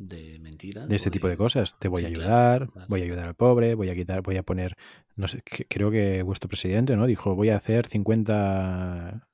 De 0.09 0.39
mentiras. 0.41 0.89
De 0.89 0.97
este 0.97 1.11
tipo 1.11 1.29
de 1.29 1.37
cosas. 1.37 1.79
Te 1.79 1.89
voy 1.89 2.05
a 2.05 2.09
ayudar, 2.09 2.71
voy 2.89 3.03
a 3.03 3.05
ayudar 3.05 3.27
al 3.29 3.35
pobre, 3.35 3.75
voy 3.75 3.89
a 3.89 3.95
quitar, 3.95 4.23
voy 4.23 4.37
a 4.37 4.43
poner, 4.43 4.77
no 5.17 5.29
sé, 5.29 5.43
creo 5.69 5.91
que 5.91 6.23
vuestro 6.23 6.49
presidente, 6.49 6.97
¿no? 6.97 7.07
Dijo, 7.07 7.35
voy 7.35 7.51
a 7.51 7.57
hacer 7.57 7.87
50 7.87 9.29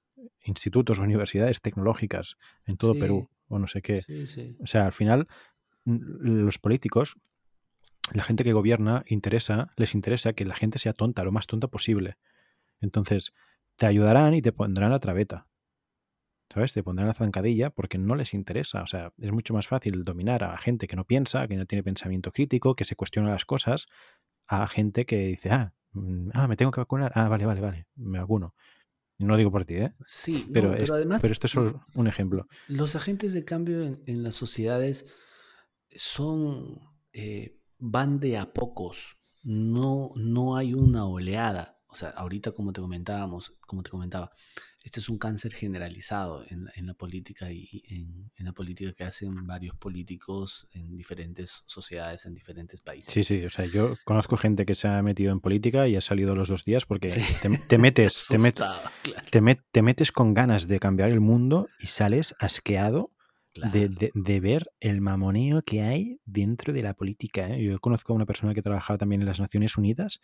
institutos 0.45 0.99
o 0.99 1.03
universidades 1.03 1.61
tecnológicas 1.61 2.37
en 2.67 2.77
todo 2.77 2.99
Perú, 2.99 3.29
o 3.49 3.59
no 3.59 3.67
sé 3.67 3.83
qué. 3.83 4.01
o 4.61 4.67
sea, 4.67 4.87
al 4.87 4.93
final, 4.93 5.29
los 5.85 6.59
políticos, 6.59 7.17
la 8.13 8.23
gente 8.23 8.45
que 8.45 8.53
gobierna, 8.53 9.05
interesa, 9.07 9.71
les 9.77 9.95
interesa 9.95 10.33
que 10.33 10.45
la 10.45 10.55
gente 10.55 10.79
sea 10.79 10.93
tonta, 10.93 11.25
lo 11.25 11.33
más 11.33 11.47
tonta 11.47 11.69
posible. 11.69 12.17
Entonces, 12.81 13.33
te 13.77 13.87
ayudarán 13.87 14.35
y 14.35 14.43
te 14.43 14.53
pondrán 14.53 14.91
la 14.91 14.99
traveta. 14.99 15.47
¿Sabes? 16.53 16.73
Te 16.73 16.83
pondrán 16.83 17.09
la 17.09 17.15
zancadilla 17.15 17.71
porque 17.71 17.99
no 17.99 18.15
les 18.15 18.35
interesa. 18.35 18.83
O 18.83 18.87
sea, 18.87 19.13
es 19.19 19.33
mucho 19.33 19.55
más 19.55 19.67
fácil 19.67 20.03
dominar 20.03 20.45
a 20.45 20.57
gente 20.59 20.87
que 20.87 20.97
no 20.97 21.05
piensa, 21.05 21.47
que 21.47 21.57
no 21.57 21.67
tiene 21.67 21.83
pensamiento 21.83 22.33
crítico, 22.33 22.75
que 22.75 22.85
se 22.85 22.97
cuestiona 22.97 23.31
las 23.31 23.45
cosas, 23.45 23.87
a 24.47 24.67
gente 24.67 25.05
que 25.07 25.19
dice, 25.27 25.51
ah, 25.51 25.75
mm, 25.93 26.31
ah, 26.35 26.49
me 26.49 26.57
tengo 26.57 26.71
que 26.71 26.81
vacunar. 26.81 27.13
Ah, 27.15 27.29
vale, 27.29 27.45
vale, 27.47 27.61
vale, 27.61 27.87
me 27.97 28.19
vacuno. 28.19 28.55
No 29.19 29.37
digo 29.37 29.51
por 29.51 29.65
ti, 29.65 29.75
¿eh? 29.75 29.95
Sí, 30.05 30.49
pero, 30.53 30.73
además. 30.73 31.21
Pero 31.21 31.33
esto 31.33 31.49
es 31.49 31.53
solo 31.53 31.83
un 31.95 32.07
ejemplo. 32.07 32.47
Los 32.69 32.95
agentes 32.95 33.33
de 33.33 33.45
cambio 33.45 33.83
en, 33.83 34.23
las 34.23 34.37
sociedades 34.37 35.13
son. 35.91 36.79
Eh, 37.13 37.59
van 37.79 38.21
de 38.21 38.39
a 38.39 38.53
pocos. 38.53 39.17
No, 39.43 40.11
no 40.15 40.57
hay 40.57 40.75
una 40.75 41.05
oleada. 41.05 41.78
Sea, 41.99 42.11
ahorita 42.11 42.53
como 42.53 42.73
te 42.73 42.81
comentábamos, 42.81 43.55
como 43.61 43.83
te 43.83 43.91
comentaba, 43.91 44.31
este 44.85 45.01
es 45.01 45.09
un 45.09 45.19
cáncer 45.19 45.53
generalizado 45.53 46.45
en, 46.49 46.87
la 46.87 46.95
política 46.95 47.51
y 47.51 47.83
en, 48.37 48.45
la 48.45 48.53
política 48.53 48.93
que 48.93 49.03
hacen 49.03 49.47
varios 49.47 49.77
políticos 49.77 50.69
en 50.73 50.97
diferentes 50.97 51.65
sociedades, 51.67 52.25
en 52.25 52.35
diferentes 52.35 52.81
países. 52.81 53.13
Sí, 53.13 53.25
sí, 53.25 53.45
o 53.45 53.51
sea, 53.51 53.67
yo 53.67 53.97
conozco 54.05 54.37
gente 54.37 54.65
que 54.65 54.77
se 54.77 54.87
ha 54.87 55.03
metido 55.03 55.33
en 55.33 55.41
política 55.41 55.89
y 55.89 55.97
ha 55.97 56.01
salido 56.01 56.37
los 56.37 56.49
dos 56.49 56.65
días 56.65 56.87
porque 56.87 57.09
te, 57.69 57.79
metes, 57.79 58.29
te, 59.73 59.83
metes 59.83 60.13
con 60.13 60.35
ganas 60.35 60.69
de 60.69 60.79
cambiar 60.79 61.11
el 61.11 61.21
mundo 61.21 61.69
y 61.81 61.89
sales 61.89 62.37
asqueado 62.39 63.11
de, 63.55 64.41
ver 64.41 64.71
el 64.81 65.01
mamoneo 65.01 65.63
que 65.63 65.83
hay 65.83 66.21
dentro 66.25 66.73
de 66.73 66.83
la 66.83 66.95
política. 66.95 67.49
¿eh? 67.49 67.63
Yo 67.63 67.79
conozco 67.81 68.13
a 68.13 68.17
una 68.17 68.27
persona 68.27 68.55
que 68.55 68.63
trabajaba 68.63 68.99
también 68.99 69.23
en 69.23 69.27
las 69.27 69.41
Naciones 69.41 69.77
Unidas, 69.77 70.21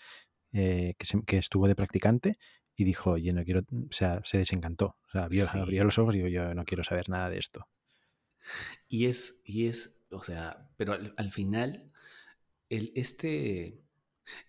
eh, 0.55 0.95
que, 0.97 1.07
que, 1.27 1.37
estuvo 1.37 1.67
de 1.67 1.75
practicante 1.75 2.39
y 2.77 2.85
dijo, 2.85 3.11
oye, 3.11 3.33
no 3.33 3.45
quiero, 3.45 3.61
o 3.61 3.93
sea, 3.93 4.21
se 4.23 4.39
desencantó, 4.39 4.97
o 5.09 5.11
sea, 5.11 5.25
abrió, 5.25 5.83
los 5.83 5.99
ojos 5.99 6.15
y 6.15 6.19
dijo, 6.19 6.29
yo 6.29 6.55
no 6.55 6.65
quiero 6.65 6.85
saber 6.85 7.09
nada 7.09 7.29
de 7.29 7.39
esto. 7.39 7.69
Y 8.89 9.07
es, 9.07 9.43
y 9.45 9.67
es, 9.67 9.99
o 10.11 10.23
sea, 10.23 10.71
pero 10.77 10.93
al, 10.93 11.33
final, 11.33 11.91
el, 12.69 12.93
este, 12.95 13.83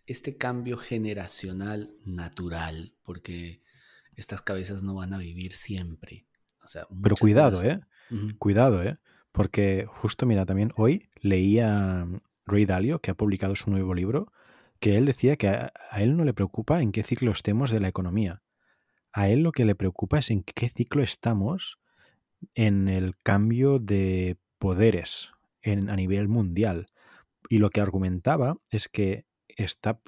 este 0.06 0.38
cambio 0.38 0.78
generacional 0.78 1.95
natural, 2.06 2.93
porque 3.01 3.64
estas 4.16 4.43
cabezas 4.43 4.84
no 4.84 4.93
van 4.93 5.12
a 5.14 5.18
vivir 5.18 5.53
siempre. 5.53 6.28
O 6.64 6.68
sea, 6.68 6.88
pero 7.01 7.16
cuidado, 7.16 7.64
¿eh? 7.64 7.82
Cuidado, 8.38 8.84
¿eh? 8.84 8.99
Porque 9.32 9.88
justo, 9.88 10.28
mira, 10.28 10.45
también 10.45 10.72
hoy 10.76 11.10
leía 11.20 12.08
Ray 12.45 12.66
Dalio, 12.66 12.99
que 12.99 13.10
ha 13.10 13.16
publicado 13.16 13.56
su 13.56 13.72
nuevo 13.72 13.95
libro, 13.95 14.32
que 14.86 14.97
él 14.97 15.07
decía 15.07 15.36
que 15.36 15.47
a, 15.47 15.71
él 15.97 16.15
no 16.15 16.25
le 16.25 16.36
preocupa 16.36 16.79
en 16.79 16.91
qué 16.91 17.01
ciclo 17.01 17.31
estemos 17.31 17.71
de 17.71 17.79
la 17.79 17.88
economía. 17.88 18.43
A 19.11 19.29
él 19.29 19.41
lo 19.41 19.51
que 19.51 19.65
le 19.65 19.73
preocupa 19.73 20.19
es 20.19 20.29
en 20.29 20.43
qué 20.43 20.69
ciclo 20.69 21.01
estamos 21.01 21.79
en 22.53 22.88
el 22.88 23.17
cambio 23.23 23.79
de 23.79 24.38
poderes 24.59 25.31
en, 25.63 25.89
a 25.89 25.95
nivel 25.95 26.27
mundial. 26.27 26.86
Y 27.49 27.57
lo 27.57 27.71
que 27.71 27.81
argumentaba 27.81 28.57
es 28.69 28.88
que 28.88 29.25
está, 29.47 30.01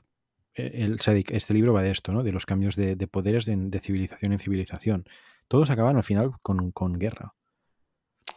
e, 0.54 0.96
este 1.30 1.56
libro 1.56 1.74
va 1.74 1.82
de 1.82 1.90
esto, 1.90 2.12
¿no? 2.12 2.22
de 2.22 2.32
los 2.32 2.46
cambios 2.46 2.76
de, 2.76 2.96
poderes 3.08 3.48
de, 3.48 3.80
civilización 3.80 4.32
en 4.32 4.38
civilización. 4.38 5.06
Todos 5.48 5.72
acaban 5.72 5.98
al 5.98 6.04
final 6.04 6.34
con, 6.44 7.00
guerra. 7.00 7.34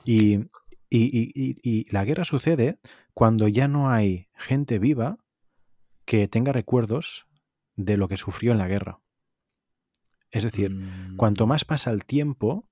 Y, 0.06 0.38
y, 0.88 1.86
la 1.90 2.06
guerra 2.06 2.24
sucede 2.24 2.78
cuando 3.12 3.46
ya 3.46 3.68
no 3.68 3.90
hay 3.90 4.28
gente 4.32 4.78
viva 4.78 5.18
que 6.04 6.28
tenga 6.28 6.52
recuerdos 6.52 7.26
de 7.76 7.96
lo 7.96 8.08
que 8.08 8.16
sufrió 8.16 8.52
en 8.52 8.58
la 8.58 8.68
guerra. 8.68 9.00
Es 10.30 10.44
decir, 10.44 10.76
cuanto 11.16 11.46
mm. 11.46 11.48
más 11.48 11.64
pasa 11.64 11.90
el 11.90 12.04
tiempo, 12.04 12.68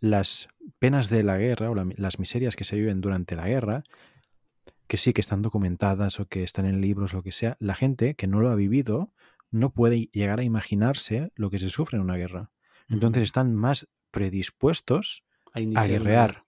las 0.00 0.48
penas 0.78 1.08
de 1.08 1.22
la 1.22 1.38
guerra 1.38 1.70
o 1.70 1.74
las 1.74 2.18
miserias 2.18 2.56
que 2.56 2.64
se 2.64 2.76
viven 2.76 3.00
durante 3.00 3.36
la 3.36 3.48
guerra, 3.48 3.82
que 4.86 4.96
sí 4.96 5.12
que 5.12 5.20
están 5.20 5.42
documentadas 5.42 6.20
o 6.20 6.26
que 6.26 6.42
están 6.42 6.66
en 6.66 6.80
libros 6.80 7.14
o 7.14 7.18
lo 7.18 7.22
que 7.22 7.32
sea, 7.32 7.56
la 7.58 7.74
gente 7.74 8.14
que 8.14 8.26
no 8.26 8.40
lo 8.40 8.50
ha 8.50 8.54
vivido 8.54 9.12
no 9.50 9.72
puede 9.72 10.08
llegar 10.12 10.38
a 10.38 10.44
imaginarse 10.44 11.32
lo 11.34 11.50
que 11.50 11.58
se 11.58 11.70
sufre 11.70 11.96
en 11.96 12.02
una 12.02 12.16
guerra. 12.16 12.50
Entonces 12.88 13.24
están 13.24 13.54
más 13.54 13.88
predispuestos 14.10 15.24
a, 15.52 15.86
guerrear. 15.86 16.44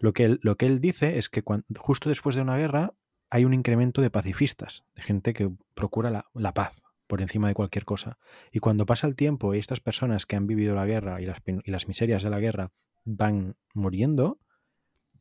Lo, 0.00 0.12
que 0.12 0.24
él, 0.24 0.40
lo 0.42 0.56
que 0.56 0.66
él 0.66 0.80
dice 0.80 1.18
es 1.18 1.28
que 1.28 1.42
justo 1.76 2.08
después 2.08 2.36
de 2.36 2.42
una 2.42 2.56
guerra 2.56 2.94
hay 3.34 3.44
un 3.44 3.52
incremento 3.52 4.00
de 4.00 4.10
pacifistas, 4.10 4.84
de 4.94 5.02
gente 5.02 5.32
que 5.32 5.50
procura 5.74 6.24
la, 6.34 6.54
paz 6.54 6.80
por 7.08 7.20
encima 7.20 7.48
de 7.48 7.54
cualquier 7.54 7.84
cosa. 7.84 8.16
Y 8.52 8.60
cuando 8.60 8.86
pasa 8.86 9.08
el 9.08 9.16
tiempo 9.16 9.52
y 9.52 9.58
estas 9.58 9.80
personas 9.80 10.24
que 10.24 10.36
han 10.36 10.46
vivido 10.46 10.76
la 10.76 10.86
guerra 10.86 11.20
y 11.20 11.26
las, 11.26 11.88
miserias 11.88 12.22
de 12.22 12.30
la 12.30 12.38
guerra 12.38 12.70
van 13.04 13.56
muriendo, 13.72 14.38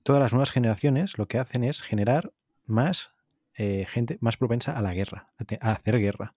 todas 0.03 0.21
las 0.21 0.31
nuevas 0.31 0.51
generaciones 0.51 1.17
lo 1.17 1.27
que 1.27 1.39
hacen 1.39 1.63
es 1.63 1.81
generar 1.81 2.33
más 2.65 3.15
eh, 3.55 3.87
gente 3.89 4.19
más 4.21 4.37
propensa 4.37 4.77
a 4.77 4.83
la 4.83 4.93
guerra, 4.93 5.33
a, 5.59 5.71
hacer 5.71 5.97
guerra. 5.97 6.35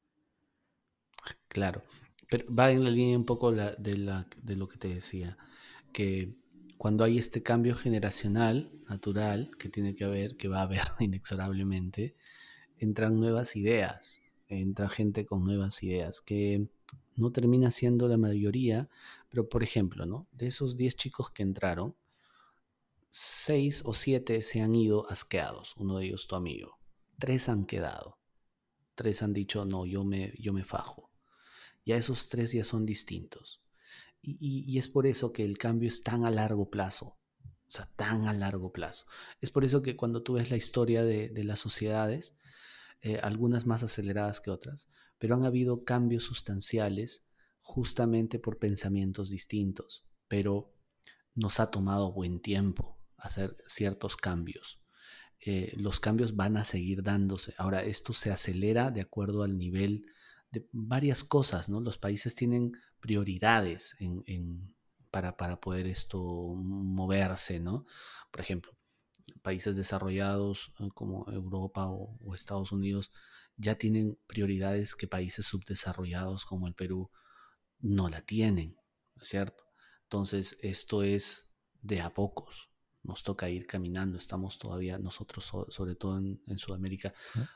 Claro, 1.49 1.83
pero 2.31 2.47
va 2.55 2.71
en 2.71 2.85
la 2.85 2.91
línea 2.91 3.19
un 3.19 3.27
poco 3.27 3.53
de, 3.53 3.75
de 3.77 4.57
lo 4.57 4.67
que 4.67 4.79
te 4.79 4.89
decía, 4.89 5.37
que 5.93 6.37
cuando 6.79 7.05
hay 7.05 7.19
este 7.19 7.43
cambio 7.43 7.75
generacional 7.75 8.73
natural 8.89 9.51
que 9.59 9.69
tiene 9.69 9.95
que 9.95 10.05
haber, 10.05 10.37
que 10.37 10.49
va 10.49 10.61
a 10.61 10.63
haber 10.63 10.83
inexorablemente, 11.01 12.15
entran 12.79 13.19
nuevas 13.19 13.57
ideas, 13.57 14.21
entra 14.49 14.89
gente 14.89 15.25
con 15.25 15.45
nuevas 15.45 15.83
ideas 15.83 16.21
que 16.21 16.69
no 17.17 17.33
termina 17.33 17.71
siendo 17.71 18.09
la 18.09 18.19
mayoría, 18.19 18.89
pero 19.29 19.49
por 19.49 19.63
ejemplo, 19.63 20.07
¿no? 20.07 20.29
De 20.33 20.47
esos 20.47 20.77
10 20.77 20.97
chicos 20.97 21.31
que 21.31 21.43
entraron, 21.43 21.97
6 23.11 23.83
o 23.87 23.95
7 23.95 24.43
se 24.43 24.61
han 24.61 24.75
ido 24.75 25.11
asqueados, 25.11 25.75
uno 25.79 25.99
de 25.99 26.07
ellos 26.07 26.27
tu 26.27 26.37
amigo. 26.37 26.79
Tres 27.19 27.49
han 27.49 27.65
quedado. 27.65 28.19
Tres 28.95 29.23
han 29.23 29.33
dicho, 29.33 29.65
no, 29.65 29.87
yo 29.87 30.05
me, 30.05 30.35
yo 30.39 30.53
me 30.53 30.65
fajo. 30.65 31.11
Ya 31.87 31.97
esos 31.97 32.29
tres 32.29 32.53
ya 32.53 32.65
son 32.65 32.85
distintos. 32.85 33.63
Y, 34.27 34.77
es 34.79 34.89
por 34.89 35.07
eso 35.07 35.33
que 35.33 35.45
el 35.45 35.57
cambio 35.57 35.89
es 35.89 36.03
tan 36.03 36.25
a 36.25 36.31
largo 36.31 36.69
plazo. 36.69 37.19
O 37.69 37.71
sea, 37.71 37.89
tan 37.97 38.27
a 38.27 38.33
largo 38.33 38.73
plazo. 38.73 39.07
Es 39.41 39.51
por 39.51 39.65
eso 39.65 39.83
que 39.83 39.97
cuando 39.97 40.23
tú 40.23 40.35
ves 40.35 40.51
la 40.51 40.57
historia 40.57 41.05
de, 41.05 41.45
las 41.45 41.61
sociedades, 41.61 42.37
eh, 43.03 43.19
algunas 43.23 43.67
más 43.67 43.83
aceleradas 43.83 44.41
que 44.41 44.51
otras, 44.51 44.89
pero 45.19 45.35
han 45.35 45.45
habido 45.45 45.85
cambios 45.85 46.25
sustanciales 46.25 47.27
justamente 47.61 48.39
por 48.39 48.59
pensamientos 48.59 49.31
distintos, 49.31 50.07
pero 50.29 50.73
nos 51.35 51.61
ha 51.61 51.71
tomado 51.71 52.13
buen 52.13 52.41
tiempo 52.41 52.99
hacer 53.17 53.57
ciertos 53.67 54.17
cambios. 54.17 54.81
Eh, 55.41 55.73
los 55.77 56.01
cambios 56.01 56.35
van 56.35 56.57
a 56.57 56.65
seguir 56.65 57.03
dándose. 57.03 57.55
Ahora, 57.59 57.83
esto 57.85 58.13
se 58.13 58.31
acelera 58.31 58.91
de 58.91 59.01
acuerdo 59.01 59.43
al 59.43 59.59
nivel 59.59 60.07
de 60.57 60.69
varias 60.73 61.23
cosas, 61.23 61.69
¿no? 61.69 61.81
Los 61.81 61.99
países 61.99 62.35
tienen 62.35 62.73
prioridades 63.01 63.97
en, 63.99 64.75
para, 65.11 65.37
para, 65.37 65.61
poder 65.61 65.87
esto 65.87 66.19
moverse, 66.55 67.61
¿no? 67.61 67.85
Por 68.31 68.41
ejemplo, 68.41 68.73
países 69.43 69.77
desarrollados 69.77 70.73
eh, 70.81 70.89
como 70.95 71.31
Europa 71.31 71.89
o, 71.89 72.19
o 72.25 72.35
Estados 72.35 72.73
Unidos 72.73 73.13
ya 73.57 73.77
tienen 73.77 74.19
prioridades 74.27 74.95
que 74.95 75.07
países 75.07 75.47
subdesarrollados 75.47 76.45
como 76.45 76.67
el 76.69 76.75
Perú 76.75 77.11
no 77.81 78.09
la 78.09 78.23
tienen, 78.23 78.77
¿no 79.15 79.23
es 79.23 79.29
cierto? 79.29 79.65
Entonces, 80.05 80.59
esto 80.63 81.03
es 81.03 81.55
de 81.83 82.01
a 82.01 82.15
pocos. 82.15 82.71
Nos 83.03 83.23
toca 83.23 83.49
ir 83.49 83.67
caminando. 83.67 84.19
Estamos 84.19 84.59
todavía, 84.59 84.99
nosotros, 84.99 85.53
sobre 85.69 85.95
todo 85.95 86.19
en, 86.19 86.59
Sudamérica, 86.59 87.15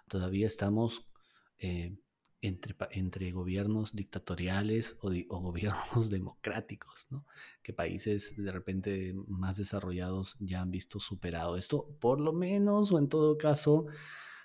todavía 0.09 0.47
estamos 0.47 1.11
eh, 1.59 1.99
entre, 2.41 2.75
entre 2.93 3.31
gobiernos 3.33 3.95
dictatoriales 3.95 4.99
o, 5.03 5.41
gobiernos 5.41 6.11
democráticos, 6.11 7.09
¿no? 7.11 7.27
Que 7.63 7.73
países 7.73 8.37
de 8.37 8.53
repente 8.53 9.15
más 9.27 9.57
desarrollados 9.57 10.37
ya 10.41 10.61
han 10.61 10.71
visto 10.71 11.01
superado 11.01 11.57
esto, 11.57 11.89
por 12.01 12.21
lo 12.21 12.33
menos, 12.33 12.93
o 12.93 12.99
en 12.99 13.09
todo 13.09 13.37
caso, 13.37 13.87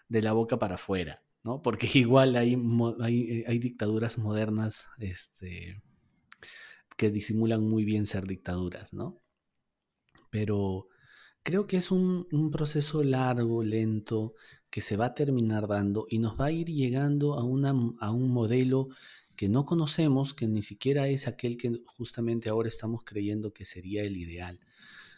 de 0.09 0.21
la 0.21 0.33
boca 0.33 0.59
para 0.59 0.75
afuera, 0.75 1.23
¿no? 1.43 1.61
Porque 1.61 1.87
igual 1.93 2.35
hay, 2.35 2.57
hay, 3.01 3.43
hay 3.47 3.59
dictaduras 3.59 4.17
modernas, 4.17 4.87
este 4.97 5.81
que 6.97 7.11
disimulan 7.11 7.61
muy 7.61 7.83
bien 7.83 8.05
ser 8.05 8.25
dictaduras, 8.25 8.93
¿no? 8.93 9.21
Pero 10.29 10.87
creo 11.43 11.67
que 11.67 11.77
es 11.77 11.91
un, 11.91 12.25
proceso 12.51 13.03
largo, 13.03 13.63
lento, 13.63 14.33
que 14.75 14.81
se 14.81 14.97
va 14.97 15.05
a 15.05 15.13
terminar 15.13 15.69
dando 15.69 16.05
y 16.09 16.19
nos 16.19 16.37
va 16.37 16.47
a 16.47 16.51
ir 16.51 16.67
llegando 16.67 17.35
a, 17.35 17.45
una, 17.45 17.69
a 18.01 18.11
un 18.11 18.29
modelo 18.29 18.89
que 19.37 19.47
no 19.47 19.65
conocemos, 19.65 20.33
que 20.33 20.49
ni 20.49 20.63
siquiera 20.63 21.07
es 21.07 21.29
aquel 21.29 21.55
que 21.55 21.81
justamente 21.85 22.49
ahora 22.49 22.67
estamos 22.67 23.05
creyendo 23.05 23.53
que 23.53 23.63
sería 23.63 24.03
el 24.03 24.17
ideal, 24.17 24.59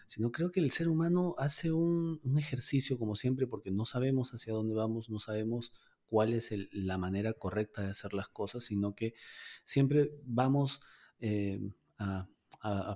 sino 0.05 0.32
creo 0.32 0.51
que 0.51 0.60
el 0.60 0.70
ser 0.70 0.88
humano 0.88 1.34
hace 1.39 1.72
un, 1.72 2.22
ejercicio, 2.38 2.99
como 2.99 3.16
siempre, 3.16 3.47
porque 3.47 3.72
no 3.72 3.88
sabemos 3.88 4.30
hacia 4.32 4.53
dónde 4.53 4.76
vamos, 4.76 5.10
no 5.10 5.20
sabemos 5.20 5.74
cuál 6.05 6.36
es 6.36 6.53
la 6.72 6.99
manera 6.99 7.34
correcta 7.34 7.82
de 7.82 7.89
hacer 7.89 8.14
las 8.14 8.30
cosas, 8.30 8.64
sino 8.64 8.93
que 8.93 9.16
siempre 9.64 10.12
vamos 10.24 10.82
eh, 11.20 11.60
a, 11.97 12.30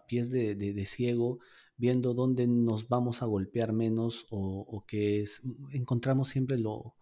pies 0.07 0.29
de, 0.29 0.85
ciego, 0.85 1.39
viendo 1.81 2.13
dónde 2.13 2.45
nos 2.45 2.87
vamos 2.87 3.23
a 3.23 3.25
golpear 3.25 3.73
menos 3.73 4.27
o, 4.29 4.85
que 4.87 5.23
es, 5.23 5.41
encontramos 5.71 6.29
siempre 6.29 6.59
lo, 6.59 6.95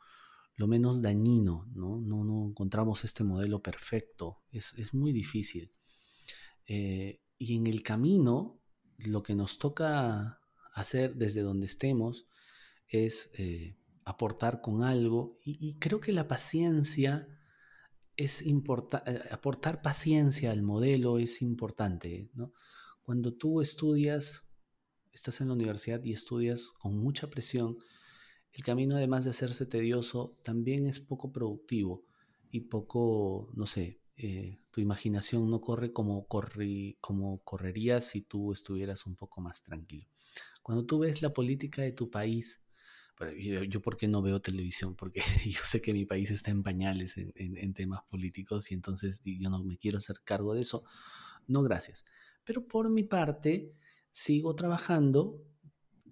menos 0.55 1.01
dañino, 1.01 1.67
¿no? 1.75 1.99
¿no? 1.99 2.47
encontramos 2.47 3.03
este 3.03 3.25
modelo 3.25 3.61
perfecto, 3.61 4.37
es, 4.51 4.93
muy 4.93 5.11
difícil. 5.11 5.73
Eh, 6.65 7.21
y 7.37 7.57
en 7.57 7.67
el 7.67 7.83
camino, 7.83 8.61
lo 8.97 9.21
que 9.21 9.35
nos 9.35 9.57
toca 9.57 10.39
hacer 10.73 11.15
desde 11.15 11.41
donde 11.41 11.65
estemos 11.65 12.27
es 12.87 13.31
eh, 13.37 13.75
aportar 14.05 14.61
con 14.61 14.83
algo 14.83 15.37
y 15.43 15.77
creo 15.79 15.99
que 15.99 16.13
la 16.13 16.29
paciencia 16.29 17.27
es 18.15 18.45
importante, 18.45 19.11
eh, 19.11 19.21
aportar 19.31 19.81
paciencia 19.81 20.51
al 20.51 20.61
modelo 20.61 21.19
es 21.19 21.41
importante, 21.41 22.29
¿no? 22.33 22.53
Cuando 23.01 23.33
tú 23.33 23.61
estudias, 23.61 24.48
estás 25.13 25.41
en 25.41 25.47
la 25.47 25.53
universidad 25.53 26.03
y 26.03 26.13
estudias 26.13 26.69
con 26.79 26.97
mucha 26.97 27.29
presión, 27.29 27.77
el 28.51 28.63
camino 28.63 28.95
además 28.95 29.23
de 29.23 29.31
hacerse 29.31 29.65
tedioso 29.65 30.37
también 30.43 30.85
es 30.87 30.99
poco 30.99 31.31
productivo 31.31 32.05
y 32.51 32.61
poco, 32.61 33.49
no 33.53 33.67
sé, 33.67 33.99
eh, 34.17 34.59
tu 34.71 34.81
imaginación 34.81 35.49
no 35.49 35.61
corre 35.61 35.91
como, 35.91 36.27
corri, 36.27 36.97
como 36.99 37.41
correría 37.43 38.01
si 38.01 38.21
tú 38.21 38.51
estuvieras 38.51 39.05
un 39.05 39.15
poco 39.15 39.39
más 39.41 39.63
tranquilo. 39.63 40.07
Cuando 40.61 40.85
tú 40.85 40.99
ves 40.99 41.21
la 41.21 41.33
política 41.33 41.81
de 41.81 41.91
tu 41.91 42.09
país, 42.09 42.65
yo, 43.37 43.63
yo 43.63 43.81
por 43.81 43.97
qué 43.97 44.07
no 44.07 44.21
veo 44.21 44.41
televisión, 44.41 44.95
porque 44.95 45.21
yo 45.45 45.59
sé 45.63 45.81
que 45.81 45.93
mi 45.93 46.05
país 46.05 46.31
está 46.31 46.51
en 46.51 46.63
pañales 46.63 47.17
en, 47.17 47.73
temas 47.73 48.01
políticos 48.09 48.71
y 48.71 48.73
entonces 48.73 49.21
yo 49.23 49.49
no 49.49 49.63
me 49.63 49.77
quiero 49.77 49.97
hacer 49.97 50.21
cargo 50.23 50.53
de 50.53 50.61
eso. 50.61 50.83
No, 51.47 51.63
gracias. 51.63 52.05
Pero 52.43 52.67
por 52.67 52.89
mi 52.89 53.03
parte, 53.03 53.73
sigo 54.11 54.55
trabajando, 54.55 55.43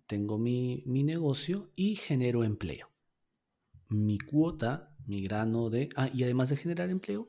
tengo 0.05 0.37
mi, 0.37 0.83
mi 0.85 1.03
negocio 1.03 1.71
y 1.75 1.95
genero 1.95 2.43
empleo. 2.43 2.91
Mi 3.89 4.19
cuota, 4.19 4.95
mi 5.05 5.21
grano 5.21 5.69
de... 5.69 5.89
Ah, 5.95 6.09
y 6.13 6.23
además 6.23 6.49
de 6.49 6.57
generar 6.57 6.89
empleo, 6.89 7.27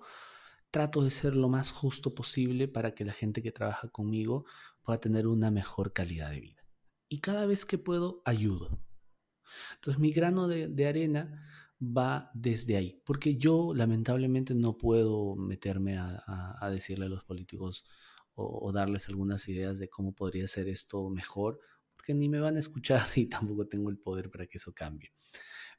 trato 0.70 1.02
de 1.02 1.10
ser 1.10 1.34
lo 1.34 1.48
más 1.48 1.70
justo 1.70 2.14
posible 2.14 2.68
para 2.68 2.94
que 2.94 3.04
la 3.04 3.12
gente 3.12 3.42
que 3.42 3.52
trabaja 3.52 3.88
conmigo 3.88 4.44
pueda 4.82 5.00
tener 5.00 5.26
una 5.26 5.50
mejor 5.50 5.92
calidad 5.92 6.30
de 6.30 6.40
vida. 6.40 6.64
Y 7.08 7.20
cada 7.20 7.46
vez 7.46 7.64
que 7.64 7.78
puedo, 7.78 8.22
ayudo 8.24 8.80
entonces 9.74 10.00
mi 10.00 10.12
grano 10.12 10.48
de, 10.48 10.86
arena 10.86 11.42
va 11.80 12.30
desde 12.34 12.76
ahí, 12.76 13.02
porque 13.04 13.36
yo 13.36 13.72
lamentablemente 13.74 14.54
no 14.54 14.76
puedo 14.76 15.36
meterme 15.36 15.96
a, 15.98 16.68
decirle 16.70 17.06
a 17.06 17.08
los 17.08 17.24
políticos 17.24 17.84
o, 18.40 18.72
darles 18.72 19.08
algunas 19.08 19.48
ideas 19.48 19.78
de 19.78 19.88
cómo 19.88 20.14
podría 20.14 20.46
ser 20.46 20.68
esto 20.68 21.10
mejor, 21.10 21.58
porque 21.96 22.14
ni 22.14 22.28
me 22.28 22.38
van 22.38 22.56
a 22.56 22.60
escuchar 22.60 23.06
y 23.16 23.26
tampoco 23.26 23.66
tengo 23.66 23.90
el 23.90 23.98
poder 23.98 24.30
para 24.30 24.46
que 24.46 24.58
eso 24.58 24.72
cambie. 24.72 25.12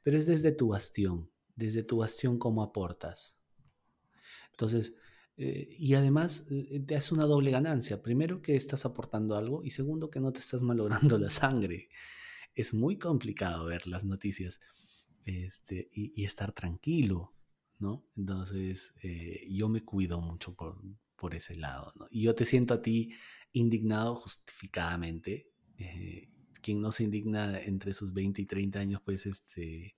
Pero 0.02 0.18
es 0.18 0.26
desde 0.26 0.52
tu 0.52 0.68
bastión, 0.68 1.30
desde 1.56 1.82
tu 1.82 1.98
bastión 1.98 2.38
cómo 2.38 2.62
aportas. 2.62 3.40
Entonces, 4.50 4.96
eh, 5.36 5.68
y 5.78 5.94
además 5.94 6.48
eh, 6.50 6.80
te 6.80 6.96
hace 6.96 7.14
una 7.14 7.24
doble 7.24 7.50
ganancia. 7.50 8.02
Primero 8.02 8.42
que 8.42 8.56
estás 8.56 8.84
aportando 8.84 9.36
algo 9.36 9.64
y 9.64 9.70
segundo 9.70 10.10
que 10.10 10.20
no 10.20 10.32
te 10.32 10.40
estás 10.40 10.60
malogrando 10.60 11.16
la 11.18 11.30
sangre 11.30 11.88
es 12.54 12.74
muy 12.74 12.98
complicado 12.98 13.66
ver 13.66 13.86
las 13.86 14.04
noticias 14.04 14.60
este, 15.24 15.88
y, 15.92 16.24
estar 16.24 16.52
tranquilo, 16.52 17.32
¿no? 17.78 18.04
Entonces, 18.16 18.92
eh, 19.02 19.46
yo 19.50 19.68
me 19.68 19.82
cuido 19.82 20.20
mucho 20.20 20.54
por, 20.54 20.82
por 21.20 21.34
ese 21.34 21.54
lado, 21.54 21.92
¿no? 21.96 22.06
Y 22.10 22.22
yo 22.22 22.34
te 22.34 22.46
siento 22.46 22.74
a 22.74 22.82
ti 22.82 23.12
indignado 23.52 24.16
justificadamente. 24.16 25.48
Eh, 25.78 26.28
quien 26.62 26.80
no 26.80 26.92
se 26.92 27.04
indigna 27.04 27.58
entre 27.60 27.94
sus 27.94 28.12
20 28.12 28.42
y 28.42 28.46
30 28.46 28.78
años, 28.80 29.02
pues 29.04 29.26
este... 29.26 29.96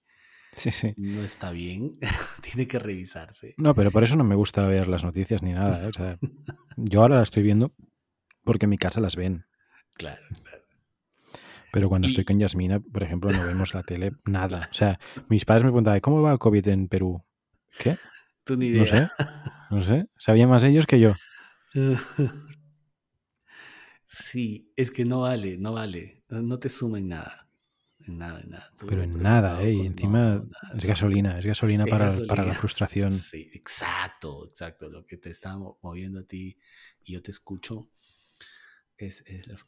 Sí, 0.53 0.71
sí. 0.71 0.93
No 0.97 1.23
está 1.23 1.51
bien, 1.51 1.99
tiene 2.43 2.67
que 2.67 2.79
revisarse. 2.79 3.55
No, 3.57 3.75
pero 3.75 3.91
por 3.91 4.05
eso 4.05 4.17
no 4.17 4.25
me 4.25 4.35
gusta 4.35 4.67
ver 4.67 4.87
las 4.87 5.03
noticias 5.03 5.43
ni 5.43 5.53
nada. 5.53 5.85
¿eh? 5.85 5.87
O 5.87 5.93
sea, 5.93 6.19
yo 6.77 7.01
ahora 7.01 7.17
las 7.17 7.29
estoy 7.29 7.43
viendo 7.43 7.73
porque 8.45 8.67
en 8.67 8.71
mi 8.71 8.79
casa 8.79 9.01
las 9.01 9.17
ven. 9.17 9.47
Claro, 9.95 10.23
claro. 10.43 10.63
Pero 11.73 11.89
cuando 11.89 12.07
estoy 12.07 12.25
con 12.27 12.39
Yasmina, 12.39 12.81
por 12.81 13.03
ejemplo, 13.03 13.31
no 13.31 13.47
vemos 13.47 13.73
la 13.73 13.83
tele, 13.83 14.13
nada. 14.27 14.69
O 14.71 14.75
sea, 14.75 15.01
mis 15.29 15.47
padres 15.47 15.65
me 15.65 15.71
preguntaban, 15.71 16.01
¿cómo 16.01 16.21
va 16.21 16.33
el 16.33 16.39
COVID 16.39 16.69
en 16.69 16.89
Perú? 16.89 17.25
¿Qué? 17.79 17.97
Tú 18.45 18.57
ni 18.57 18.67
idea. 18.67 18.81
No 18.81 18.87
sé, 18.87 19.11
no 19.71 19.83
sé. 19.85 20.09
Sabían 20.19 20.51
más 20.51 20.65
ellos 20.65 20.87
que 20.87 21.01
yo. 21.01 21.13
Sí, 24.15 24.71
es 24.77 24.91
que 24.91 25.07
no 25.07 25.23
vale, 25.23 25.57
no 25.57 25.73
vale. 25.73 26.23
No 26.29 26.59
te 26.59 26.69
suma 26.69 26.99
en 26.99 27.09
nada. 27.09 27.49
En 28.01 28.19
nada, 28.19 28.43
en 28.43 28.51
nada. 28.51 28.71
pero 28.87 29.03
en 29.03 29.23
nada, 29.23 29.63
¿eh? 29.63 29.73
Y 29.73 29.87
encima 29.87 30.45
es 30.77 30.85
gasolina, 30.85 31.39
es 31.39 31.47
gasolina, 31.47 31.87
para, 31.87 32.13
para, 32.29 32.45
la 32.45 32.53
frustración. 32.53 33.11
Sí, 33.11 33.49
exacto, 33.55 34.47
exacto. 34.47 34.91
Lo 34.91 35.07
que 35.07 35.17
te 35.17 35.31
está 35.31 35.57
moviendo 35.57 36.19
a 36.19 36.25
ti 36.25 36.59
y 37.05 37.15
yo 37.15 37.23
te 37.23 37.31
escucho 37.31 37.89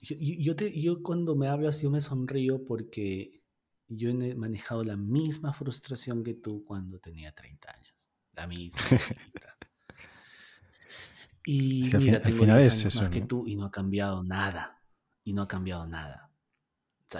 yo, 0.01 0.57
te, 0.57 0.81
yo 0.81 1.03
cuando 1.03 1.35
me 1.35 1.49
hablas, 1.49 1.81
yo 1.81 1.91
me 1.91 2.01
sonrío 2.01 2.64
porque 2.64 3.43
yo 3.89 4.11
he 4.11 4.35
manejado 4.35 4.85
la 4.85 4.97
misma 4.97 5.53
frustración 5.53 6.22
que 6.22 6.35
tú 6.35 6.64
cuando 6.64 6.99
tenía 6.99 7.33
30 7.33 7.72
años. 7.72 7.93
La 8.35 8.47
misma. 8.47 8.80
y 11.47 11.91
mira, 11.99 12.22
tengo 12.22 12.45
años 12.45 12.97
más 12.97 13.09
que 13.09 13.22
tú 13.22 13.47
y 13.47 13.57
no 13.57 13.66
ha 13.66 13.70
cambiado 13.70 14.22
nada. 14.22 14.80
Y 15.24 15.32
no 15.32 15.43
ha 15.43 15.49
cambiado 15.49 15.87
nada. 15.87 16.30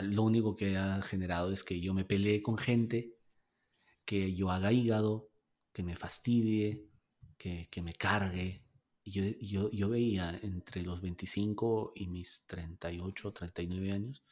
lo 0.03 0.23
único 0.23 0.57
que 0.57 0.77
ha 0.77 1.01
generado 1.03 1.53
es 1.53 1.65
que 1.65 1.81
yo 1.81 1.95
me 1.95 2.05
peleé 2.05 2.43
con 2.43 2.59
gente, 2.59 3.17
que 4.05 4.35
yo 4.35 4.51
haga 4.51 4.73
hígado, 4.73 5.31
que 5.73 5.83
me 5.83 5.97
fastidie, 5.97 6.87
que, 7.39 7.69
que 7.71 7.81
me 7.81 7.95
cargue, 7.95 8.65
y 9.05 9.47
yo, 9.47 9.71
yo, 9.71 9.89
veía 9.91 10.39
entre 10.43 10.83
los 10.83 11.03
25 11.03 11.93
y 11.95 12.07
mis 12.07 12.47
38, 12.47 13.33
39 13.35 13.93
años, 13.93 14.25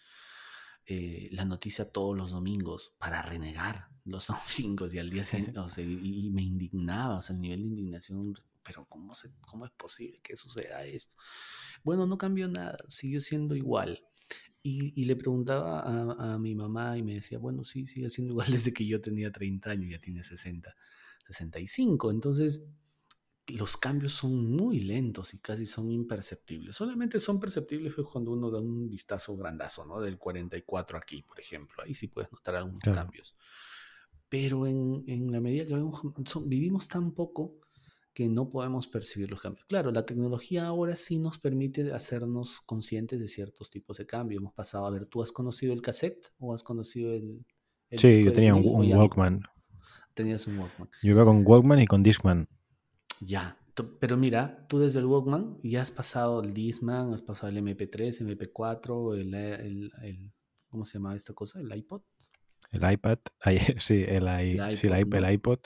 eh, 0.86 1.28
la 1.32 1.44
noticia 1.44 1.90
todos 1.90 2.16
los 2.16 2.32
domingos 2.32 2.92
para 2.98 3.22
renegar 3.22 3.88
los 4.04 4.28
domingos 4.58 4.94
y 4.94 4.98
al 4.98 5.10
día 5.10 5.24
siguiente, 5.24 5.60
y, 5.82 6.30
me 6.30 6.42
indignaba, 6.42 7.18
o 7.18 7.22
sea, 7.22 7.34
el 7.34 7.40
nivel 7.40 7.60
de 7.62 7.68
indignación, 7.68 8.34
pero 8.62 8.86
¿cómo, 8.86 9.12
¿cómo 9.42 9.66
es 9.66 9.72
posible 9.72 10.20
que 10.22 10.36
suceda 10.36 10.84
esto? 10.84 11.16
Bueno, 11.82 12.06
no 12.06 12.18
cambió 12.18 12.48
nada, 12.48 12.78
siguió 12.88 13.20
siendo 13.20 13.54
igual. 13.54 14.04
Y, 14.64 15.04
le 15.04 15.16
preguntaba 15.16 15.80
a, 15.80 16.34
a, 16.34 16.38
mi 16.38 16.54
mamá 16.54 16.96
y 16.96 17.02
me 17.02 17.14
decía, 17.14 17.38
bueno, 17.38 17.64
sí, 17.64 17.84
sigue 17.84 18.08
siendo 18.10 18.32
igual 18.32 18.46
desde 18.52 18.72
que 18.72 18.86
yo 18.86 19.00
tenía 19.00 19.32
30 19.32 19.70
años, 19.70 19.90
ya 19.90 19.98
tiene 19.98 20.22
60, 20.22 20.72
65. 21.26 22.10
Entonces, 22.12 22.62
los 23.48 23.76
cambios 23.76 24.12
son 24.12 24.50
muy 24.50 24.80
lentos 24.80 25.34
y 25.34 25.38
casi 25.38 25.66
son 25.66 25.90
imperceptibles. 25.90 26.76
Solamente 26.76 27.18
son 27.18 27.40
perceptibles 27.40 27.94
pues, 27.94 28.06
cuando 28.06 28.32
uno 28.32 28.50
da 28.50 28.60
un 28.60 28.88
vistazo 28.88 29.36
grandazo, 29.36 29.84
¿no? 29.84 30.00
Del 30.00 30.18
44 30.18 30.96
aquí, 30.96 31.22
por 31.22 31.40
ejemplo. 31.40 31.82
Ahí 31.82 31.94
sí 31.94 32.08
puedes 32.08 32.30
notar 32.30 32.56
algunos 32.56 32.82
cambios. 32.82 33.36
Pero 34.28 34.66
en, 34.66 35.04
en, 35.06 35.30
la 35.30 35.40
medida 35.40 35.64
que 35.64 35.74
vivimos 36.46 36.88
tan 36.88 37.12
poco 37.12 37.58
que 38.14 38.28
no 38.28 38.48
podemos 38.48 38.86
percibir 38.86 39.30
los 39.30 39.40
cambios. 39.40 39.64
Claro, 39.66 39.90
la 39.90 40.06
tecnología 40.06 40.66
ahora 40.66 40.96
sí 40.96 41.18
nos 41.18 41.38
permite 41.38 41.92
hacernos 41.92 42.60
conscientes 42.66 43.18
de 43.20 43.28
ciertos 43.28 43.70
tipos 43.70 43.98
de 43.98 44.06
cambios. 44.06 44.40
Hemos 44.40 44.54
pasado 44.54 44.86
a 44.86 44.90
ver, 44.90 45.06
¿tú 45.06 45.22
has 45.22 45.32
conocido 45.32 45.72
el 45.72 45.82
cassette 45.82 46.32
o 46.38 46.54
has 46.54 46.62
conocido 46.62 47.12
el... 47.12 47.44
sí, 47.90 48.22
yo 48.22 48.32
tenía 48.32 48.54
un, 48.54 48.66
un 48.66 48.92
Walkman. 48.92 49.42
Tenías 50.14 50.46
un 50.46 50.58
Walkman. 50.58 50.88
Yo 51.02 51.10
iba 51.10 51.24
con 51.24 51.42
Walkman 51.44 51.80
y 51.80 51.86
con 51.86 52.02
Discman. 52.02 52.48
Ya, 53.24 53.56
pero 54.00 54.16
mira, 54.16 54.66
tú 54.68 54.80
desde 54.80 54.98
el 54.98 55.06
Walkman 55.06 55.58
ya 55.62 55.80
has 55.80 55.92
pasado 55.92 56.42
el 56.42 56.52
Discman, 56.52 57.14
has 57.14 57.22
pasado 57.22 57.48
el 57.48 57.58
MP3, 57.58 58.20
MP4, 58.20 59.16
el, 59.16 59.34
el, 59.34 60.32
¿cómo 60.68 60.84
se 60.84 60.94
llama 60.94 61.14
esta 61.14 61.32
cosa? 61.32 61.60
¿El 61.60 61.72
iPod? 61.74 62.02
El 62.70 62.90
iPad, 62.92 63.18
sí, 63.78 64.02
el, 64.06 64.24
iPod, 64.24 65.14
el, 65.14 65.32
iPod. 65.32 65.58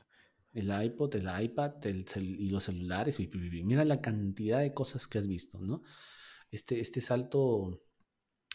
El 0.52 0.84
iPod, 0.84 1.14
el 1.16 1.44
iPad 1.44 1.72
y 2.16 2.50
los 2.50 2.64
celulares. 2.64 3.18
Mira 3.64 3.84
la 3.86 4.02
cantidad 4.02 4.60
de 4.60 4.74
cosas 4.74 5.06
que 5.06 5.18
has 5.18 5.26
visto, 5.26 5.58
¿no? 5.60 5.82
Este, 6.50 6.80
este 6.80 7.00
salto, 7.00 7.82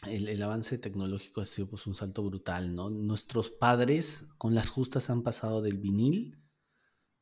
el, 0.07 0.29
el, 0.29 0.41
avance 0.43 0.77
tecnológico 0.77 1.41
ha 1.41 1.45
sido 1.45 1.69
pues, 1.69 1.87
un 1.87 1.95
salto 1.95 2.23
brutal, 2.23 2.75
¿no? 2.75 2.91
Nuestros 2.91 3.49
padres 3.49 4.29
con 4.37 4.53
las 4.53 4.69
justas 4.69 5.09
han 5.09 5.23
pasado 5.23 5.61
del 5.63 5.77
vinil 5.77 6.37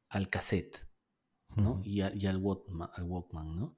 al 0.09 0.30
cassette 0.30 0.88
y, 1.83 2.01
al, 2.01 2.37
Walkman, 2.37 3.55
¿no? 3.55 3.75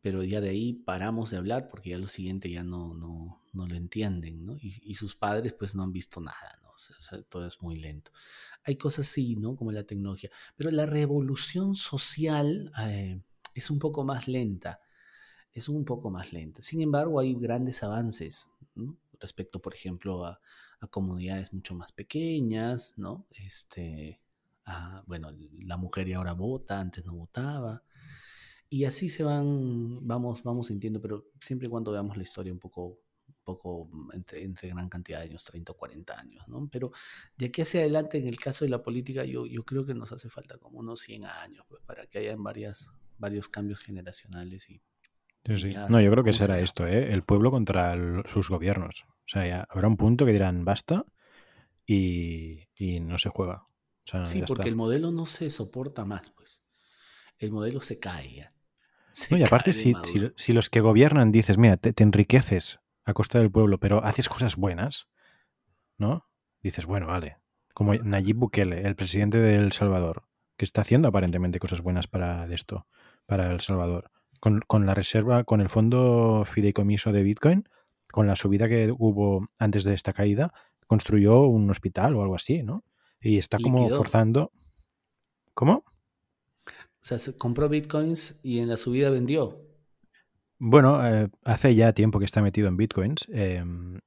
Pero 0.00 0.24
ya 0.24 0.40
de 0.40 0.50
ahí 0.50 0.72
paramos 0.72 1.30
de 1.30 1.36
hablar 1.36 1.68
porque 1.68 1.90
ya 1.90 1.98
lo 1.98 2.08
siguiente 2.08 2.50
ya 2.50 2.64
no, 2.64 2.94
no, 2.94 3.42
no 3.52 3.66
lo 3.66 3.74
entienden, 3.76 4.44
¿no? 4.44 4.56
Y, 4.60 4.94
sus 4.94 5.14
padres 5.14 5.52
pues 5.52 5.74
no 5.74 5.82
han 5.82 5.92
visto 5.92 6.20
nada, 6.20 6.58
¿no? 6.62 6.70
O 6.70 6.76
sea, 6.76 7.22
todo 7.22 7.46
es 7.46 7.60
muy 7.62 7.76
lento. 7.76 8.10
Hay 8.64 8.76
cosas 8.76 9.08
así, 9.08 9.36
¿no? 9.36 9.56
Como 9.56 9.72
la 9.72 9.84
tecnología. 9.84 10.30
Pero 10.56 10.70
la 10.70 10.86
revolución 10.86 11.76
social 11.76 12.72
eh, 12.80 13.20
es 13.54 13.70
un 13.70 13.78
poco 13.78 14.04
más 14.04 14.26
lenta. 14.26 14.80
Es 15.52 15.68
un 15.68 15.84
poco 15.84 16.10
más 16.10 16.32
lenta. 16.32 16.62
Sin 16.62 16.80
embargo, 16.80 17.20
hay 17.20 17.34
grandes 17.34 17.82
avances, 17.82 18.50
¿no? 18.74 18.96
Respecto, 19.20 19.60
por 19.60 19.74
ejemplo, 19.74 20.24
a, 20.24 20.40
a 20.80 20.86
comunidades 20.88 21.52
mucho 21.52 21.74
más 21.76 21.92
pequeñas, 21.92 22.94
¿no? 22.96 23.26
Este, 23.30 24.20
bueno, 25.06 25.30
la 25.60 25.76
mujer 25.76 26.08
y 26.08 26.12
ahora 26.12 26.32
vota, 26.32 26.80
antes 26.80 27.04
no 27.04 27.14
votaba. 27.14 27.82
Y 28.68 28.84
así 28.84 29.08
se 29.08 29.22
van, 29.22 30.06
vamos, 30.06 30.42
vamos 30.42 30.68
sintiendo, 30.68 31.00
pero 31.00 31.26
siempre 31.40 31.68
y 31.68 31.70
cuando 31.70 31.92
veamos 31.92 32.16
la 32.16 32.22
historia 32.22 32.52
un 32.52 32.58
poco, 32.58 33.00
un 33.28 33.34
poco 33.44 33.90
entre, 34.14 34.42
entre 34.44 34.70
gran 34.70 34.88
cantidad 34.88 35.18
de 35.18 35.26
años, 35.26 35.44
30 35.44 35.72
o 35.72 35.76
40 35.76 36.18
años, 36.18 36.48
¿no? 36.48 36.68
Pero 36.72 36.90
de 37.36 37.46
aquí 37.46 37.60
hacia 37.60 37.80
adelante, 37.80 38.16
en 38.16 38.26
el 38.26 38.38
caso 38.38 38.64
de 38.64 38.70
la 38.70 38.82
política, 38.82 39.24
yo, 39.24 39.46
yo 39.46 39.64
creo 39.64 39.84
que 39.84 39.92
nos 39.92 40.10
hace 40.12 40.30
falta 40.30 40.56
como 40.56 40.78
unos 40.78 41.00
100 41.00 41.26
años, 41.26 41.66
pues, 41.68 41.82
para 41.84 42.06
que 42.06 42.20
hayan 42.20 42.42
varias, 42.42 42.90
varios 43.18 43.50
cambios 43.50 43.78
generacionales 43.78 44.70
y, 44.70 44.80
No, 45.90 46.00
yo 46.00 46.10
creo 46.10 46.24
que 46.24 46.32
será 46.32 46.60
esto, 46.60 46.86
¿eh? 46.86 47.12
el 47.12 47.24
pueblo 47.24 47.50
contra 47.50 47.94
sus 48.32 48.48
gobiernos. 48.48 49.04
O 49.06 49.28
sea, 49.28 49.46
ya 49.46 49.66
habrá 49.68 49.88
un 49.88 49.96
punto 49.96 50.24
que 50.24 50.32
dirán 50.32 50.64
basta 50.64 51.04
y, 51.84 52.68
y 52.78 53.00
no 53.00 53.18
se 53.18 53.28
juega 53.28 53.66
sí, 54.24 54.42
porque 54.46 54.68
el 54.68 54.76
modelo 54.76 55.10
no 55.10 55.26
se 55.26 55.50
soporta 55.50 56.04
más, 56.04 56.30
pues. 56.30 56.62
El 57.38 57.50
modelo 57.52 57.80
se 57.80 57.98
cae 57.98 58.48
no, 59.30 59.36
y 59.36 59.42
aparte, 59.42 59.72
si, 59.72 59.94
si, 60.36 60.52
los 60.52 60.70
que 60.70 60.80
gobiernan 60.80 61.32
dices, 61.32 61.58
mira, 61.58 61.76
te, 61.76 62.02
enriqueces 62.02 62.80
a 63.04 63.12
costa 63.12 63.38
del 63.38 63.50
pueblo, 63.50 63.78
pero 63.78 64.04
haces 64.04 64.28
cosas 64.28 64.56
buenas, 64.56 65.08
¿no? 65.98 66.26
Dices, 66.62 66.86
bueno, 66.86 67.08
vale. 67.08 67.38
Como 67.74 67.94
Nayib 67.94 68.36
Bukele, 68.36 68.86
el 68.86 68.96
presidente 68.96 69.38
de 69.38 69.56
El 69.56 69.72
Salvador, 69.72 70.24
que 70.56 70.64
está 70.64 70.82
haciendo 70.82 71.08
aparentemente 71.08 71.58
cosas 71.58 71.80
buenas 71.80 72.06
para 72.06 72.46
esto, 72.52 72.86
para 73.26 73.50
El 73.52 73.60
Salvador. 73.60 74.10
Con, 74.40 74.60
con 74.60 74.86
la 74.86 74.94
reserva, 74.94 75.44
con 75.44 75.60
el 75.60 75.68
fondo 75.68 76.44
fideicomiso 76.44 77.12
de 77.12 77.22
Bitcoin, 77.22 77.68
con 78.10 78.26
la 78.26 78.36
subida 78.36 78.68
que 78.68 78.92
hubo 78.96 79.48
antes 79.58 79.84
de 79.84 79.94
esta 79.94 80.12
caída, 80.12 80.52
construyó 80.86 81.42
un 81.42 81.70
hospital 81.70 82.14
o 82.16 82.22
algo 82.22 82.34
así, 82.34 82.62
¿no? 82.62 82.84
Y 83.22 83.38
está 83.38 83.58
como 83.58 83.88
forzando. 83.88 84.52
¿Cómo? 85.54 85.84
O 86.66 87.04
sea, 87.04 87.18
se 87.18 87.36
compró 87.36 87.68
bitcoins 87.68 88.40
y 88.42 88.60
en 88.60 88.68
la 88.68 88.76
subida 88.76 89.10
vendió. 89.10 89.58
Bueno, 90.58 91.04
eh, 91.04 91.28
hace 91.44 91.74
ya 91.74 91.92
tiempo 91.92 92.20
que 92.20 92.24
está 92.24 92.40
metido 92.40 92.68
en 92.68 92.76
bitcoins 92.76 93.26
em, 93.32 93.98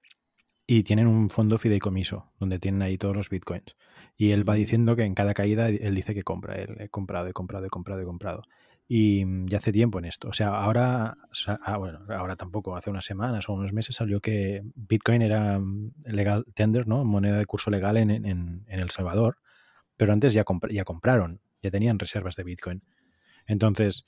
y 0.65 0.83
tienen 0.83 1.07
un 1.07 1.29
fondo 1.29 1.57
fideicomiso 1.57 2.31
donde 2.39 2.59
tienen 2.59 2.81
ahí 2.81 2.97
todos 2.97 3.15
los 3.15 3.29
bitcoins. 3.29 3.75
Y 4.15 4.31
él 4.31 4.47
va 4.47 4.53
mm. 4.53 4.57
diciendo 4.57 4.95
que 4.95 5.03
en 5.03 5.15
cada 5.15 5.33
caída 5.33 5.67
él 5.67 5.95
dice 5.95 6.13
que 6.13 6.23
compra. 6.23 6.55
Él 6.55 6.77
he 6.79 6.89
comprado, 6.89 7.27
he 7.27 7.33
comprado, 7.33 7.65
he 7.65 7.69
comprado, 7.69 8.01
he 8.01 8.05
comprado. 8.05 8.43
Y 8.87 9.25
mm, 9.25 9.47
ya 9.47 9.57
hace 9.57 9.71
tiempo 9.71 9.99
en 9.99 10.05
esto. 10.05 10.29
O 10.29 10.33
sea, 10.33 10.49
ahora, 10.49 11.17
ah, 11.63 11.77
bueno, 11.77 11.99
ahora 12.09 12.35
tampoco, 12.35 12.75
hace 12.75 12.89
unas 12.89 13.05
semanas 13.05 13.49
o 13.49 13.53
unos 13.53 13.73
meses 13.73 13.95
salió 13.95 14.19
que 14.19 14.61
Bitcoin 14.75 15.21
era 15.21 15.59
mm, 15.59 15.93
legal 16.05 16.45
tender, 16.53 16.87
¿no? 16.87 17.03
Moneda 17.03 17.37
de 17.37 17.45
curso 17.45 17.71
legal 17.71 17.97
en, 17.97 18.11
en, 18.11 18.65
El 18.67 18.89
Salvador. 18.91 19.39
Pero 19.97 20.13
antes 20.13 20.33
ya, 20.33 20.43
ya 20.69 20.83
compraron, 20.83 21.41
ya 21.61 21.71
tenían 21.71 21.99
reservas 21.99 22.35
de 22.35 22.43
Bitcoin. 22.43 22.83
Entonces, 23.47 24.05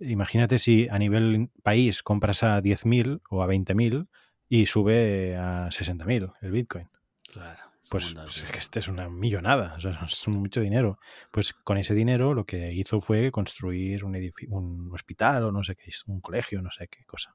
imagínate 0.00 0.58
si 0.58 0.88
a 0.88 0.98
nivel 0.98 1.50
país 1.62 2.02
compras 2.02 2.42
a 2.42 2.60
10.000 2.60 3.20
o 3.30 3.42
a 3.42 3.46
20.000 3.46 4.08
y 4.48 4.66
sube 4.66 5.36
a 5.36 5.68
60.000 5.68 6.32
el 6.40 6.50
Bitcoin. 6.50 6.88
Claro. 7.32 7.67
Pues, 7.90 8.12
pues, 8.12 8.42
es 8.42 8.50
que 8.50 8.58
este 8.58 8.80
es 8.80 8.88
una 8.88 9.08
millonada, 9.08 9.76
es 9.78 10.28
mucho 10.28 10.60
dinero. 10.60 10.98
Pues 11.30 11.54
con 11.54 11.78
ese 11.78 11.94
dinero 11.94 12.34
lo 12.34 12.44
que 12.44 12.72
hizo 12.72 13.00
fue 13.00 13.30
construir 13.30 14.04
un, 14.04 14.14
un 14.48 14.90
hospital 14.92 15.44
o 15.44 15.52
no 15.52 15.64
sé 15.64 15.74
qué, 15.76 15.90
un 16.06 16.20
colegio, 16.20 16.60
no 16.60 16.70
sé 16.70 16.88
qué 16.88 17.04
cosa. 17.04 17.34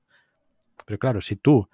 Pero 0.86 1.00
claro, 1.00 1.22
si 1.22 1.38
tú, 1.38 1.70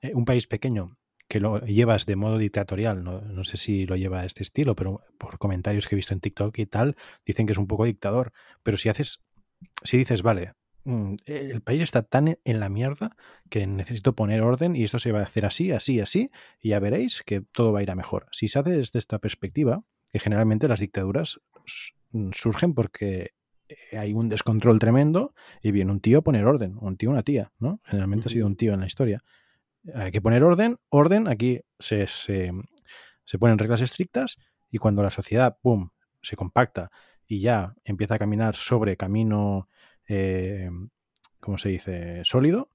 eh, 0.00 0.12
un 0.14 0.24
país 0.24 0.46
pequeño, 0.46 0.98
que 1.28 1.40
lo 1.40 1.60
llevas 1.60 2.06
de 2.06 2.16
modo 2.16 2.38
dictatorial, 2.38 3.04
no, 3.04 3.20
no, 3.20 3.44
sé 3.44 3.56
si 3.56 3.86
lo 3.86 3.96
lleva 3.96 4.20
a 4.20 4.24
este 4.24 4.42
estilo, 4.42 4.74
pero 4.74 5.02
por 5.18 5.38
comentarios 5.38 5.86
que 5.86 5.94
he 5.94 5.96
visto 5.96 6.14
en 6.14 6.20
TikTok 6.20 6.58
y 6.58 6.66
tal, 6.66 6.96
dicen 7.24 7.46
que 7.46 7.52
es 7.52 7.58
un 7.58 7.66
poco 7.66 7.84
dictador. 7.84 8.32
Pero 8.62 8.76
si 8.76 8.88
haces, 8.88 9.20
si 9.82 9.96
dices, 9.98 10.22
vale, 10.22 10.54
el 11.26 11.60
país 11.60 11.82
está 11.82 12.02
tan 12.02 12.38
en 12.44 12.60
la 12.60 12.68
mierda 12.68 13.16
que 13.50 13.66
necesito 13.66 14.14
poner 14.14 14.42
orden 14.42 14.74
y 14.74 14.84
esto 14.84 14.98
se 14.98 15.12
va 15.12 15.20
a 15.20 15.24
hacer 15.24 15.44
así, 15.44 15.70
así, 15.70 16.00
así, 16.00 16.30
y 16.60 16.70
ya 16.70 16.80
veréis 16.80 17.22
que 17.22 17.40
todo 17.40 17.72
va 17.72 17.80
a 17.80 17.82
ir 17.82 17.90
a 17.90 17.94
mejor. 17.94 18.26
Si 18.32 18.48
se 18.48 18.58
hace 18.58 18.70
desde 18.70 18.98
esta 18.98 19.18
perspectiva, 19.18 19.84
que 20.10 20.18
generalmente 20.18 20.68
las 20.68 20.80
dictaduras 20.80 21.40
mm, 22.12 22.30
surgen 22.32 22.74
porque 22.74 23.32
eh, 23.68 23.98
hay 23.98 24.14
un 24.14 24.28
descontrol 24.28 24.78
tremendo 24.78 25.34
y 25.62 25.72
viene 25.72 25.92
un 25.92 26.00
tío 26.00 26.18
a 26.18 26.22
poner 26.22 26.46
orden, 26.46 26.76
un 26.80 26.96
tío, 26.96 27.10
una 27.10 27.22
tía, 27.22 27.52
¿no? 27.58 27.80
Generalmente 27.84 28.28
ha 28.28 28.30
sido 28.30 28.46
un 28.46 28.56
tío 28.56 28.72
en 28.72 28.80
la 28.80 28.86
historia. 28.86 29.22
Hay 29.94 30.10
que 30.10 30.22
poner 30.22 30.42
orden, 30.42 30.78
orden, 30.88 31.28
aquí 31.28 31.60
se, 31.78 32.06
se, 32.06 32.50
se 33.24 33.38
ponen 33.38 33.58
reglas 33.58 33.82
estrictas 33.82 34.36
y 34.70 34.78
cuando 34.78 35.02
la 35.02 35.10
sociedad, 35.10 35.58
¡pum!, 35.60 35.90
se 36.22 36.36
compacta 36.36 36.90
y 37.26 37.40
ya 37.40 37.74
empieza 37.84 38.14
a 38.14 38.18
caminar 38.18 38.56
sobre 38.56 38.96
camino 38.96 39.68
eh, 40.08 40.70
¿cómo 41.40 41.58
se 41.58 41.68
dice? 41.68 42.22
Sólido, 42.24 42.70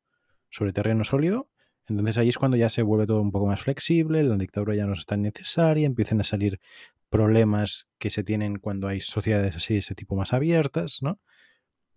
sobre 0.50 0.72
terreno 0.72 1.04
sólido. 1.04 1.50
Entonces 1.88 2.18
ahí 2.18 2.30
es 2.30 2.38
cuando 2.38 2.56
ya 2.56 2.70
se 2.70 2.82
vuelve 2.82 3.06
todo 3.06 3.22
un 3.22 3.32
poco 3.32 3.48
más 3.48 3.62
flexible, 3.62 4.24
la 4.24 4.38
dictadura 4.38 4.76
ya 4.76 4.86
no 4.86 4.94
es 4.94 5.06
tan 5.06 5.22
necesaria, 5.22 5.86
empiezan 5.86 6.22
a 6.22 6.24
salir 6.24 6.62
problemas 7.10 7.90
que 7.98 8.10
se 8.10 8.24
tienen 8.24 8.58
cuando 8.58 8.88
hay 8.88 9.02
sociedades 9.02 9.56
así 9.58 9.74
de 9.74 9.80
este 9.80 9.96
tipo 9.96 10.16
más 10.16 10.34
abiertas, 10.34 11.00
¿no? 11.02 11.20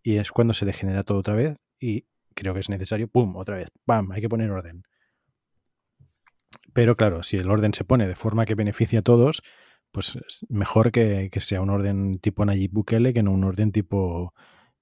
Y 0.02 0.16
es 0.16 0.32
cuando 0.32 0.54
se 0.54 0.66
degenera 0.66 1.04
todo 1.04 1.18
otra 1.18 1.34
vez 1.34 1.56
y 1.78 2.06
creo 2.34 2.52
que 2.52 2.60
es 2.60 2.68
necesario, 2.68 3.08
¡pum!, 3.08 3.36
otra 3.36 3.56
vez, 3.56 3.70
¡pam!, 3.84 4.10
hay 4.12 4.20
que 4.20 4.28
poner 4.28 4.50
orden. 4.50 4.84
Pero 6.72 6.96
claro, 6.96 7.22
si 7.22 7.36
el 7.36 7.50
orden 7.50 7.72
se 7.72 7.84
pone 7.84 8.06
de 8.06 8.16
forma 8.16 8.44
que 8.44 8.54
beneficia 8.54 8.98
a 8.98 9.02
todos, 9.02 9.42
pues 9.92 10.16
es 10.28 10.44
mejor 10.50 10.92
que, 10.92 11.30
que 11.32 11.40
sea 11.40 11.60
un 11.60 11.70
orden 11.70 12.18
tipo 12.18 12.44
Nayib 12.44 12.72
Bukele 12.72 13.14
que 13.14 13.22
no 13.22 13.32
un 13.32 13.44
orden 13.44 13.72
tipo 13.72 14.34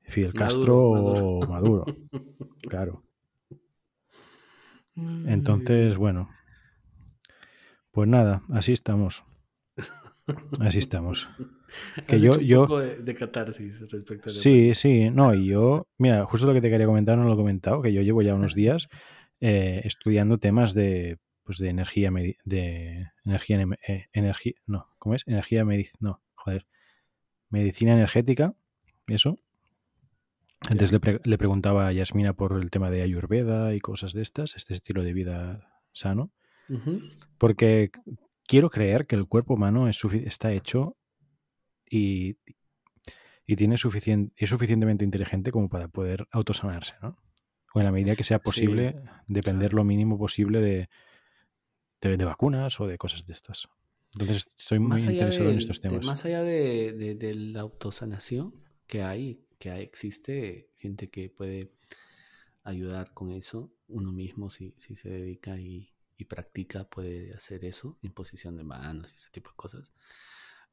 Fidel 0.04 0.32
Castro 0.32 0.76
o 0.90 1.46
Maduro. 1.46 1.84
claro. 2.68 3.02
Entonces, 5.26 5.96
bueno, 5.96 6.28
Pues 7.90 8.08
nada, 8.08 8.42
así 8.52 8.72
estamos. 8.72 9.24
Así 10.60 10.78
estamos. 10.78 11.28
Que 12.06 12.20
yo, 12.20 12.38
yo... 12.38 12.62
Un 12.62 12.68
poco 12.68 12.80
de, 12.80 13.14
catarsis 13.16 13.90
respecto 13.90 14.30
a 14.30 14.32
Sí, 14.32 14.74
sí, 14.74 15.10
no, 15.10 15.34
y 15.34 15.46
yo, 15.46 15.88
mira, 15.98 16.24
justo 16.24 16.46
lo 16.46 16.52
que 16.52 16.60
te 16.60 16.70
quería 16.70 16.86
comentar 16.86 17.18
no 17.18 17.24
lo 17.24 17.32
he 17.32 17.36
comentado, 17.36 17.82
que 17.82 17.92
yo 17.92 18.02
llevo 18.02 18.22
ya 18.22 18.34
unos 18.34 18.54
días 18.54 18.88
eh, 19.40 19.80
estudiando 19.82 20.38
temas 20.38 20.72
de, 20.72 21.18
pues 21.42 21.58
de 21.58 21.70
energía, 21.70 22.12
de 22.44 23.08
energía, 23.24 23.66
eh, 23.88 24.06
energía, 24.12 24.52
no, 24.66 24.88
¿cómo 24.98 25.16
es? 25.16 25.24
Energía, 25.26 25.64
no, 25.98 26.22
joder, 26.34 26.66
medicina 27.48 27.94
energética, 27.94 28.54
eso. 29.08 29.40
Antes 30.68 30.92
le, 30.92 31.00
le, 31.22 31.38
preguntaba 31.38 31.86
a 31.86 31.92
Yasmina 31.92 32.32
por 32.32 32.60
el 32.60 32.70
tema 32.70 32.90
de 32.90 33.02
Ayurveda 33.02 33.74
y 33.74 33.80
cosas 33.80 34.12
de 34.12 34.22
estas, 34.22 34.56
este 34.56 34.74
estilo 34.74 35.02
de 35.02 35.12
vida 35.12 35.80
sano. 35.92 36.32
Porque 37.38 37.90
quiero 38.46 38.70
creer 38.70 39.06
que 39.06 39.16
el 39.16 39.26
cuerpo 39.26 39.54
humano 39.54 39.88
es 39.88 40.02
está 40.04 40.52
hecho 40.52 40.96
y, 41.88 42.38
y 43.46 43.56
tiene 43.56 43.76
suficien 43.78 44.32
es 44.36 44.50
suficientemente 44.50 45.04
inteligente 45.04 45.50
como 45.50 45.68
para 45.68 45.88
poder 45.88 46.26
autosanarse, 46.30 46.94
¿no? 47.02 47.18
O 47.74 47.80
en 47.80 47.86
la 47.86 47.92
medida 47.92 48.14
que 48.14 48.24
sea 48.24 48.38
posible, 48.38 48.96
depender 49.26 49.74
lo 49.74 49.82
mínimo 49.82 50.16
posible 50.16 50.60
de, 50.60 50.88
de, 52.00 52.24
vacunas 52.24 52.78
o 52.80 52.86
de 52.86 52.98
cosas 52.98 53.26
de 53.26 53.32
estas. 53.32 53.68
Entonces, 54.12 54.46
estoy 54.56 54.78
muy 54.78 55.02
interesado 55.02 55.50
en 55.50 55.58
estos 55.58 55.80
temas. 55.80 56.06
más 56.06 56.24
allá 56.24 56.42
de, 56.42 57.16
de, 57.18 57.34
la 57.34 57.62
autosanación 57.62 58.54
que 58.86 59.02
hay, 59.02 59.43
que 59.64 59.80
existe 59.80 60.68
gente 60.76 61.08
que 61.08 61.30
puede 61.30 61.72
ayudar 62.64 63.14
con 63.14 63.30
eso, 63.30 63.72
uno 63.88 64.12
mismo 64.12 64.50
si, 64.50 64.74
si 64.76 64.94
se 64.94 65.08
dedica 65.08 65.58
y, 65.58 65.90
y 66.18 66.26
practica 66.26 66.84
puede 66.84 67.32
hacer 67.32 67.64
eso, 67.64 67.98
imposición 68.02 68.56
de 68.56 68.64
manos 68.64 69.12
y 69.12 69.14
ese 69.14 69.30
tipo 69.30 69.50
de 69.50 69.56
cosas. 69.56 69.92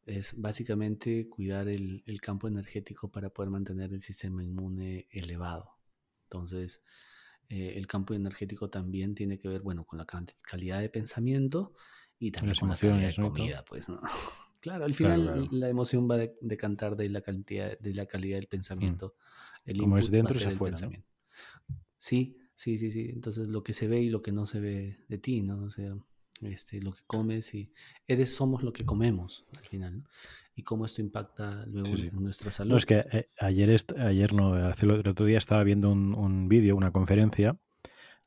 Es 0.06 0.42
básicamente 0.42 1.30
cuidar 1.30 1.70
el, 1.70 2.04
el 2.06 2.20
campo 2.20 2.50
energético 2.50 3.10
para 3.10 3.30
poder 3.30 3.50
mantener 3.50 3.94
el 3.94 4.02
sistema 4.02 4.44
inmune 4.44 5.08
elevado. 5.12 5.78
Entonces, 6.24 6.84
eh, 7.48 7.74
el 7.78 7.88
campo 7.88 8.14
energético 8.14 8.70
también 8.70 9.16
tiene 9.16 9.38
que 9.38 9.48
ver, 9.48 9.62
bueno, 9.62 9.86
con 9.86 10.00
la 10.00 10.08
calidad 10.42 10.82
de 10.82 10.90
pensamiento 10.90 11.74
y 12.20 12.32
también 12.32 12.58
con 12.58 12.70
la 12.70 12.78
calidad 12.78 13.08
de 13.08 13.16
comida, 13.16 13.64
pues, 13.64 13.88
¿no? 13.88 14.02
Claro, 14.62 14.86
al 14.86 14.94
final 14.94 15.50
la 15.52 15.70
emoción 15.70 16.10
va 16.10 16.16
a 16.16 16.28
decantar 16.40 16.96
de 16.96 17.10
la 17.10 17.22
cantidad, 17.22 17.78
de 17.80 17.94
la 17.94 18.06
calidad 18.06 18.38
del 18.38 18.46
mm. 18.46 18.50
pensamiento. 18.50 19.16
El 19.66 19.80
Como 19.80 19.98
es 19.98 20.10
dentro, 20.10 20.38
es 20.38 20.46
afuera. 20.46 20.78
Sí, 21.98 22.38
Sí, 22.62 22.78
sí, 22.78 22.92
sí. 22.92 23.10
Entonces 23.12 23.48
lo 23.48 23.64
que 23.64 23.74
se 23.74 23.88
ve 23.88 24.02
y 24.02 24.10
lo 24.12 24.22
que 24.22 24.32
no 24.32 24.46
se 24.46 24.60
ve 24.60 25.00
de 25.08 25.18
ti, 25.18 25.42
¿no? 25.42 25.64
O 25.64 25.72
sea, 25.72 25.96
este, 26.44 26.80
lo 26.80 26.92
que 26.92 27.02
comes 27.08 27.56
y 27.56 27.74
eres, 28.08 28.36
somos 28.36 28.62
lo 28.62 28.72
que 28.72 28.86
comemos 28.86 29.48
al 29.58 29.66
final, 29.66 29.98
¿no? 29.98 30.04
Y 30.56 30.62
cómo 30.62 30.86
esto 30.86 31.02
impacta 31.02 31.66
luego 31.66 31.90
en 31.90 32.22
nuestra 32.22 32.52
salud. 32.52 32.70
No, 32.70 32.78
es 32.78 32.86
que 32.86 33.04
eh, 33.12 33.30
ayer, 33.40 33.76
ayer 33.98 34.34
no, 34.34 34.54
hace 34.54 34.86
el 34.86 35.08
otro 35.08 35.26
día 35.26 35.40
estaba 35.40 35.64
viendo 35.64 35.90
un, 35.90 36.14
un 36.14 36.50
vídeo, 36.50 36.76
una 36.76 36.92
conferencia 36.92 37.58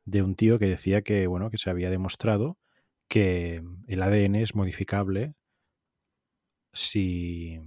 de 0.04 0.22
un 0.22 0.34
tío 0.34 0.58
que 0.58 0.66
decía 0.66 1.02
que, 1.02 1.28
bueno, 1.28 1.48
que 1.48 1.58
se 1.58 1.70
había 1.70 1.88
demostrado 1.88 2.58
que 3.06 3.62
el 3.86 4.02
ADN 4.02 4.34
es 4.34 4.56
modificable 4.56 5.34
si 6.74 7.60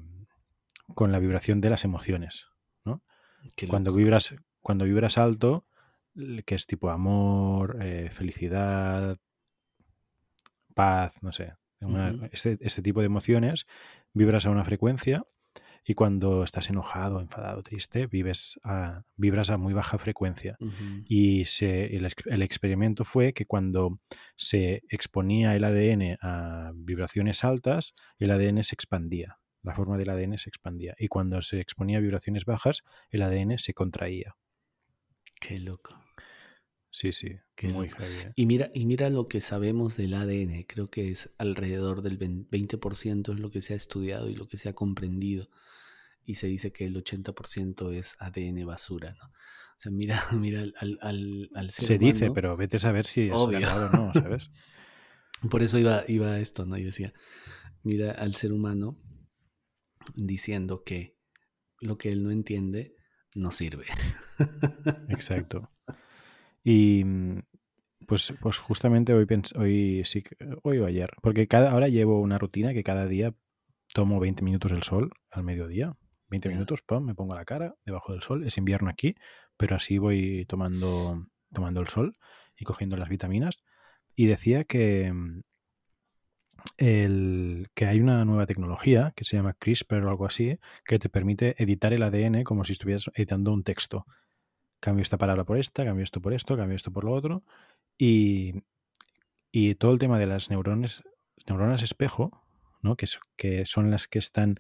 con 0.94 1.12
la 1.12 1.20
vibración 1.20 1.62
de 1.62 1.70
las 1.70 1.84
emociones, 1.84 2.48
¿no? 2.86 3.02
Cuando 3.70 3.94
vibras, 3.94 4.36
cuando 4.62 4.86
vibras 4.86 5.18
alto, 5.18 5.66
que 6.46 6.56
es 6.56 6.66
tipo 6.66 6.90
amor, 6.90 7.78
eh, 7.82 8.10
felicidad, 8.12 9.18
paz, 10.74 11.22
no 11.22 11.32
sé. 11.32 11.54
este, 12.32 12.82
tipo 12.82 13.02
de 13.02 13.06
emociones 13.06 13.68
vibras 14.14 14.46
a 14.46 14.50
una 14.50 14.64
frecuencia 14.64 15.26
y 15.90 15.94
cuando 15.94 16.44
estás 16.44 16.70
enojado, 16.70 17.22
enfadado, 17.22 17.64
triste, 17.64 18.08
vives 18.08 18.60
a, 18.66 19.06
vibras 19.16 19.50
a 19.50 19.58
muy 19.58 19.74
baja 19.74 19.98
frecuencia. 19.98 20.58
Y 21.06 21.46
se, 21.46 21.96
el, 21.96 22.42
experimento 22.42 23.06
fue 23.06 23.32
que 23.32 23.46
cuando 23.46 23.98
se 24.36 24.84
exponía 24.90 25.56
el 25.56 25.64
ADN 25.64 26.18
a 26.22 26.74
vibraciones 26.76 27.46
altas, 27.46 27.94
el 28.20 28.32
ADN 28.32 28.66
se 28.66 28.76
expandía. 28.76 29.40
La 29.64 29.74
forma 29.74 29.98
del 29.98 30.10
ADN 30.10 30.38
se 30.38 30.50
expandía. 30.50 30.94
Y 31.00 31.08
cuando 31.08 31.42
se 31.42 31.62
exponía 31.62 32.00
a 32.00 32.02
vibraciones 32.02 32.44
bajas, 32.44 32.84
el 33.10 33.22
ADN 33.22 33.58
se 33.58 33.74
contraía. 33.74 34.36
Qué 35.40 35.58
loco. 35.58 35.98
Sí, 36.92 37.14
sí, 37.14 37.38
muy 37.72 37.90
heavy. 37.90 38.14
¿eh? 38.26 38.32
Y 38.36 38.46
mira, 38.46 38.72
y 38.74 38.86
mira 38.86 39.10
lo 39.10 39.30
que 39.30 39.40
sabemos 39.40 39.96
del 39.96 40.16
ADN, 40.16 40.64
creo 40.68 40.90
que 40.90 41.12
es 41.12 41.34
alrededor 41.38 42.02
del 42.02 42.20
20% 42.20 43.34
es 43.34 43.40
lo 43.40 43.52
que 43.52 43.62
se 43.62 43.74
ha 43.74 43.78
estudiado 43.78 44.30
y 44.30 44.36
lo 44.36 44.50
que 44.50 44.58
se 44.58 44.68
ha 44.68 44.74
comprendido. 44.74 45.50
Y 46.30 46.36
se 46.36 46.48
dice 46.48 46.74
que 46.74 46.86
el 46.86 47.02
80% 47.02 47.94
es 47.94 48.18
ADN 48.20 48.66
basura, 48.66 49.16
¿no? 49.18 49.28
O 49.28 49.80
sea, 49.80 49.92
mira, 49.94 50.22
mira 50.38 50.62
al, 50.62 50.98
al, 51.02 51.50
al 51.56 51.72
ser 51.72 51.86
Se 51.86 51.98
dice, 51.98 52.32
pero 52.32 52.58
vete 52.58 52.78
a 52.78 52.80
saber 52.82 53.06
si 53.06 53.30
es 53.30 53.48
verdad 53.48 53.86
o 53.86 53.98
no, 53.98 54.14
¿sabes? 54.14 54.52
Por 55.50 55.64
eso 55.64 55.80
iba, 55.80 56.04
iba 56.08 56.38
esto, 56.40 56.66
¿no? 56.66 56.78
Y 56.78 56.84
decía, 56.84 57.14
mira 57.84 58.12
al 58.12 58.36
ser 58.36 58.52
humano 58.52 59.00
diciendo 60.16 60.84
que 60.84 61.18
lo 61.80 61.98
que 61.98 62.12
él 62.12 62.24
no 62.24 62.32
entiende 62.32 62.96
no 63.34 63.52
sirve. 63.52 63.86
Exacto. 65.10 65.72
Y 66.62 67.04
mm, 67.06 67.40
pues, 68.06 68.34
pues 68.42 68.58
justamente 68.58 69.14
hoy, 69.14 69.26
hoy 69.56 70.04
sí, 70.04 70.24
hoy 70.64 70.80
o 70.80 70.86
ayer, 70.88 71.12
porque 71.22 71.48
cada, 71.48 71.72
ahora 71.72 71.88
llevo 71.88 72.20
una 72.20 72.38
rutina 72.38 72.74
que 72.74 72.84
cada 72.84 73.06
día 73.06 73.34
tomo 73.94 74.20
20 74.20 74.44
minutos 74.44 74.74
el 74.74 74.84
sol 74.84 75.12
al 75.32 75.44
mediodía. 75.44 75.96
20 76.30 76.50
minutos, 76.50 76.82
pum, 76.82 77.04
me 77.04 77.16
pongo 77.16 77.36
la 77.36 77.46
cara 77.46 77.76
debajo 77.86 78.14
del 78.14 78.22
sol. 78.22 78.46
Es 78.46 78.58
invierno 78.58 78.90
aquí, 78.90 79.16
pero 79.58 79.76
así 79.76 79.98
voy 79.98 80.46
tomando, 80.48 81.28
tomando 81.54 81.82
el 81.82 81.88
sol 81.88 82.18
y 82.58 82.66
cogiendo 82.66 82.98
las 82.98 83.10
vitaminas. 83.10 83.64
Y 84.16 84.26
decía 84.28 84.64
que, 84.64 85.12
mm, 85.14 85.42
el, 86.78 87.68
que 87.76 87.86
hay 87.86 88.02
una 88.02 88.26
nueva 88.26 88.46
tecnología 88.46 89.14
que 89.16 89.24
se 89.24 89.38
llama 89.38 89.54
CRISPR 89.54 90.06
o 90.06 90.10
algo 90.10 90.26
así, 90.26 90.60
que 90.86 91.00
te 91.00 91.10
permite 91.10 91.62
editar 91.62 91.94
el 91.94 92.04
ADN 92.04 92.44
como 92.44 92.64
si 92.64 92.74
estuvieras 92.74 93.10
editando 93.16 93.54
un 93.54 93.64
texto 93.64 94.06
cambio 94.80 95.04
esta 95.04 95.18
palabra 95.18 95.44
por 95.44 95.58
esta, 95.58 95.86
cambio 95.86 96.04
esto 96.04 96.22
por 96.22 96.34
esto, 96.34 96.58
cambio 96.58 96.76
esto 96.76 96.92
por 96.92 97.04
lo 97.04 97.14
otro. 97.14 97.44
Y, 97.98 98.64
y 99.52 99.76
todo 99.76 99.92
el 99.92 100.00
tema 100.00 100.20
de 100.20 100.28
las 100.28 100.50
neuronas, 100.50 101.04
neuronas 101.48 101.82
espejo, 101.84 102.44
¿no? 102.82 102.96
que, 102.96 103.08
que 103.36 103.66
son 103.66 103.92
las 103.92 104.08
que 104.08 104.20
están 104.20 104.60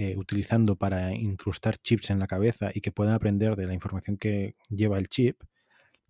eh, 0.00 0.14
utilizando 0.16 0.76
para 0.76 1.12
incrustar 1.12 1.76
chips 1.76 2.10
en 2.10 2.20
la 2.20 2.28
cabeza 2.28 2.70
y 2.72 2.80
que 2.80 2.92
puedan 2.92 3.14
aprender 3.14 3.56
de 3.56 3.66
la 3.66 3.74
información 3.74 4.16
que 4.16 4.54
lleva 4.68 4.96
el 4.96 5.08
chip, 5.08 5.42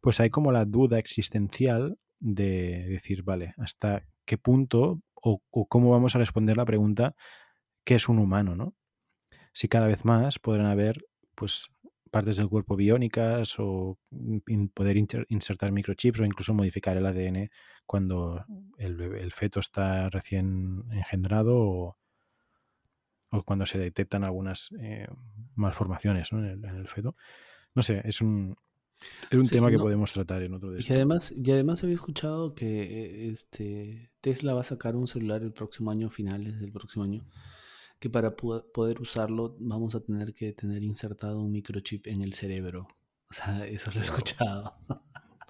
pues 0.03 0.21
hay 0.21 0.29
como 0.29 0.53
la 0.53 0.67
duda 0.67 0.99
existencial 0.99 1.99
de 2.21 2.85
decir, 2.87 3.23
vale, 3.23 3.55
hasta 3.57 4.05
qué 4.27 4.37
punto 4.37 5.01
o, 5.15 5.41
cómo 5.71 5.91
vamos 5.91 6.15
a 6.15 6.19
responder 6.19 6.59
la 6.59 6.67
pregunta 6.67 7.15
¿qué 7.83 7.95
es 7.95 8.11
un 8.11 8.19
humano? 8.19 8.55
¿no? 8.55 8.75
Si 9.55 9.69
cada 9.69 9.87
vez 9.87 10.05
más 10.05 10.39
podrán 10.39 10.67
haber 10.67 11.07
pues 11.35 11.69
partes 12.11 12.37
del 12.37 12.51
cuerpo 12.51 12.77
biónicas 12.77 13.55
o 13.59 13.99
poder 14.75 14.99
insertar 15.31 15.73
microchips 15.73 16.21
o 16.21 16.27
incluso 16.27 16.53
modificar 16.53 16.99
el 16.99 17.07
ADN 17.07 17.49
cuando 17.87 18.45
el, 18.77 19.33
feto 19.33 19.61
está 19.61 20.11
recién 20.11 20.85
engendrado 20.93 21.57
o, 21.57 21.97
cuando 23.45 23.67
se 23.67 23.79
detectan 23.79 24.25
algunas 24.25 24.71
eh, 24.81 25.07
malformaciones 25.55 26.33
en, 26.33 26.65
el, 26.65 26.89
feto. 26.89 27.17
No 27.75 27.83
sé, 27.83 28.01
es 28.05 28.21
un, 28.21 28.57
es 29.31 29.39
un 29.39 29.49
tema 29.49 29.71
que 29.71 29.79
podemos 29.79 30.13
tratar 30.13 30.43
en 30.43 30.55
otro 30.55 30.71
de 30.71 30.81
Y 30.81 30.93
además, 30.93 31.33
y 31.37 31.51
además 31.51 31.83
había 31.83 31.95
escuchado 31.95 32.55
que 32.55 32.83
eh, 32.83 33.31
este 33.31 34.11
Tesla 34.21 34.55
va 34.55 34.63
a 34.63 34.65
sacar 34.65 34.97
un 34.97 35.07
celular 35.07 35.43
el 35.43 35.53
próximo 35.53 35.91
año, 35.91 36.11
finales 36.11 36.59
del 36.61 36.73
próximo 36.73 37.05
año, 37.05 37.27
que 37.99 38.11
para 38.11 38.35
poder 38.37 39.01
usarlo 39.01 39.57
vamos 39.61 39.95
a 39.95 40.01
tener 40.01 40.33
que 40.33 40.53
tener 40.53 40.83
insertado 40.83 41.41
un 41.41 41.53
microchip 41.53 42.07
en 42.07 42.23
el 42.23 42.35
cerebro. 42.35 42.89
O 43.31 43.35
sea, 43.35 43.67
eso 43.67 43.91
lo 43.93 44.01
he 44.01 44.05
escuchado. 44.05 44.75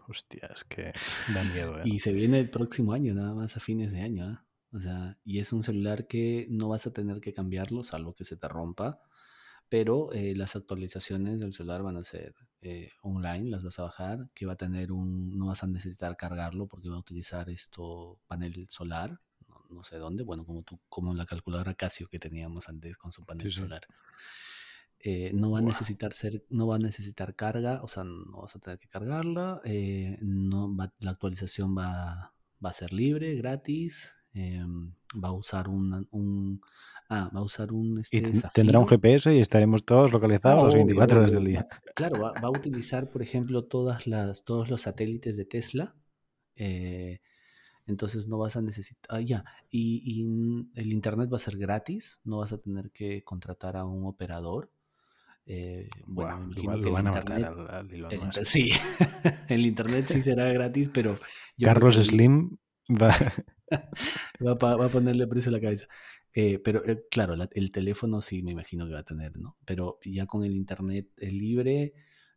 Hostia, 0.09 0.51
es 0.55 0.65
que 0.65 0.93
da 1.35 1.45
miedo. 1.45 1.79
¿eh? 1.79 1.83
Y 1.85 2.01
se 2.01 2.13
viene 2.13 2.41
el 2.41 2.49
próximo 2.49 2.93
año, 2.93 3.15
nada 3.15 3.35
más 3.35 3.57
a 3.57 3.61
fines 3.61 3.93
de 3.93 4.01
año. 4.01 4.33
¿eh? 4.33 4.39
O 4.73 4.79
sea, 4.79 5.19
y 5.25 5.39
es 5.39 5.53
un 5.53 5.63
celular 5.63 6.07
que 6.07 6.47
no 6.51 6.69
vas 6.69 6.87
a 6.87 6.93
tener 6.93 7.21
que 7.21 7.33
cambiarlo, 7.33 7.85
salvo 7.85 8.15
que 8.15 8.25
se 8.25 8.37
te 8.37 8.49
rompa. 8.49 9.01
Pero 9.69 10.13
eh, 10.13 10.35
las 10.35 10.57
actualizaciones 10.57 11.41
del 11.41 11.53
celular 11.53 11.83
van 11.83 11.97
a 11.99 12.05
ser 12.05 12.35
eh, 12.63 12.91
online, 13.03 13.51
las 13.51 13.63
vas 13.65 13.79
a 13.79 13.83
bajar, 13.83 14.31
que 14.35 14.47
va 14.47 14.55
a 14.55 14.57
tener 14.57 14.93
un, 14.93 15.37
no 15.37 15.47
vas 15.49 15.63
a 15.63 15.67
necesitar 15.67 16.17
cargarlo 16.17 16.67
porque 16.67 16.89
va 16.89 16.97
a 16.97 17.01
utilizar 17.01 17.51
esto 17.51 18.19
panel 18.27 18.67
solar 18.71 19.21
no 19.71 19.85
sé 19.85 19.97
dónde, 19.97 20.23
bueno, 20.23 20.45
como 20.45 20.63
tú, 20.63 20.81
como 20.89 21.15
la 21.15 21.27
calculadora 21.27 21.75
Casio 21.75 22.09
que 22.09 22.19
teníamos 22.19 22.69
antes 22.69 22.97
con 22.97 23.13
su 23.13 23.25
panel 23.25 23.53
solar. 23.53 23.83
Eh, 25.01 25.31
no 25.35 25.53
va 25.53 25.61
a 25.61 25.63
necesitar 25.63 26.13
ser, 26.13 26.45
no 26.49 26.67
va 26.67 26.77
a 26.77 26.81
necesitar 26.81 27.37
carga, 27.37 27.83
o 27.83 27.89
sea, 27.89 28.03
no 28.05 28.43
vas 28.43 28.57
a 28.57 28.59
tener 28.59 28.79
que 28.79 28.89
cargarla, 28.89 29.61
no 30.21 30.75
la 30.99 31.11
actualización 31.11 31.77
va, 31.77 32.35
va, 32.65 32.71
a 32.71 32.73
ser 32.73 32.93
libre, 32.93 33.35
gratis, 33.37 34.11
em, 34.39 34.93
va 35.23 35.29
a 35.29 35.33
usar 35.33 35.69
un, 35.69 36.07
un 36.13 36.61
ah, 37.09 37.31
va 37.35 37.41
a 37.41 37.43
usar 37.43 37.73
un 37.73 37.99
este, 37.99 38.23
tendrá 38.55 38.79
un 38.79 38.87
GPS 38.87 39.35
y 39.35 39.41
estaremos 39.41 39.85
todos 39.85 40.13
localizados 40.13 40.65
las 40.65 40.75
24 40.75 41.19
horas 41.19 41.33
del 41.33 41.45
día. 41.45 41.67
Claro, 41.95 42.21
va, 42.21 42.33
a 42.41 42.51
utilizar, 42.51 43.11
por 43.11 43.23
ejemplo, 43.23 43.65
todas 43.65 44.07
las, 44.07 44.45
todos 44.45 44.71
los 44.71 44.83
satélites 44.83 45.37
de 45.37 45.45
Tesla. 45.45 45.97
Eh, 46.55 47.21
entonces 47.87 48.29
no 48.29 48.39
vas 48.39 48.57
a 48.57 48.63
necesitar, 48.63 49.19
ah, 49.19 49.21
ya, 49.21 49.45
y, 49.71 50.23
el 50.75 50.93
internet 50.93 51.33
va 51.33 51.37
a 51.37 51.41
ser 51.41 51.57
gratis, 51.57 52.21
no 52.23 52.39
vas 52.39 52.53
a 52.53 52.59
tener 52.59 52.91
que 52.91 53.25
contratar 53.25 53.77
a 53.77 53.87
un 53.87 54.07
operador. 54.07 54.71
Eh, 55.47 55.89
bueno, 56.07 56.39
me 56.41 56.61
imagino 56.61 56.83
que 56.83 56.89
el 56.91 58.05
internet, 58.05 58.45
sí, 58.45 58.71
el 59.49 59.65
internet 59.65 60.05
sí 60.07 60.23
será 60.23 60.53
gratis, 60.53 60.91
pero 60.93 61.19
Carlos 61.59 61.97
Slim 61.97 62.59
va... 62.91 63.15
va, 64.47 64.85
a 64.85 64.89
ponerle 64.89 65.27
precio 65.27 65.51
a 65.51 65.53
la 65.53 65.61
cabeza. 65.61 65.87
Eh, 66.33 66.59
pero 66.59 66.85
eh, 66.85 67.05
claro, 67.11 67.35
el 67.35 67.73
teléfono 67.73 68.21
sí 68.21 68.43
me 68.43 68.53
imagino 68.53 68.87
que 68.87 68.93
va 68.93 69.01
a 69.01 69.05
tener, 69.05 69.37
¿no? 69.39 69.57
Pero 69.65 69.99
ya 70.05 70.27
con 70.27 70.45
el 70.45 70.55
internet 70.55 71.09
libre, 71.17 71.95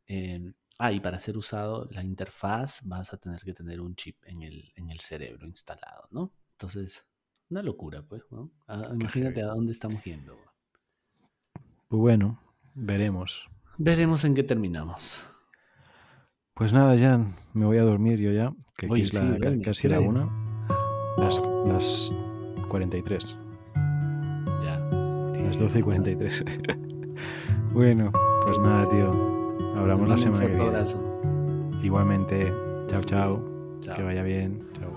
em, 0.07 0.53
Ah, 0.83 0.91
y 0.91 0.99
para 0.99 1.19
ser 1.19 1.37
usado 1.37 1.87
la 1.91 2.01
interfaz 2.01 2.81
vas 2.85 3.13
a 3.13 3.17
tener 3.17 3.41
que 3.41 3.53
tener 3.53 3.79
un 3.79 3.95
chip 3.95 4.17
en 4.25 4.41
el, 4.41 4.73
en 4.75 4.89
el 4.89 4.99
cerebro 4.99 5.45
instalado, 5.45 6.07
¿no? 6.09 6.33
Entonces, 6.53 7.05
una 7.51 7.61
locura, 7.61 8.01
pues, 8.01 8.23
¿no? 8.31 8.49
Ah, 8.67 8.89
imagínate 8.91 9.43
a 9.43 9.49
dónde 9.49 9.73
estamos 9.73 10.03
yendo. 10.03 10.35
Pues 11.87 11.99
bueno, 11.99 12.39
veremos. 12.73 13.47
Veremos 13.77 14.23
en 14.23 14.33
qué 14.33 14.41
terminamos. 14.41 15.23
Pues 16.55 16.73
nada, 16.73 16.97
Jan, 16.97 17.35
me 17.53 17.67
voy 17.67 17.77
a 17.77 17.83
dormir 17.83 18.17
yo 18.17 18.31
ya, 18.31 18.51
que 18.75 18.87
aquí 18.87 19.03
es 19.03 19.13
la, 19.13 19.37
casi 19.63 19.87
la 19.87 19.99
una. 19.99 20.50
Las, 21.17 21.39
las 21.67 22.15
43. 22.69 23.35
Ya. 24.63 24.79
Las 25.43 25.59
12 25.59 25.79
y 25.79 25.81
43. 25.81 26.45
bueno, 27.73 28.11
pues 28.45 28.57
nada, 28.59 28.89
tío. 28.89 29.11
Hablamos 29.77 30.09
la 30.09 30.17
semana 30.17 30.47
que 30.47 30.53
viene. 30.53 30.83
Igualmente. 31.83 32.51
Chao, 32.87 33.01
chao. 33.03 33.51
Que 33.95 34.03
vaya 34.03 34.23
bien. 34.23 34.63
Chao. 34.79 34.91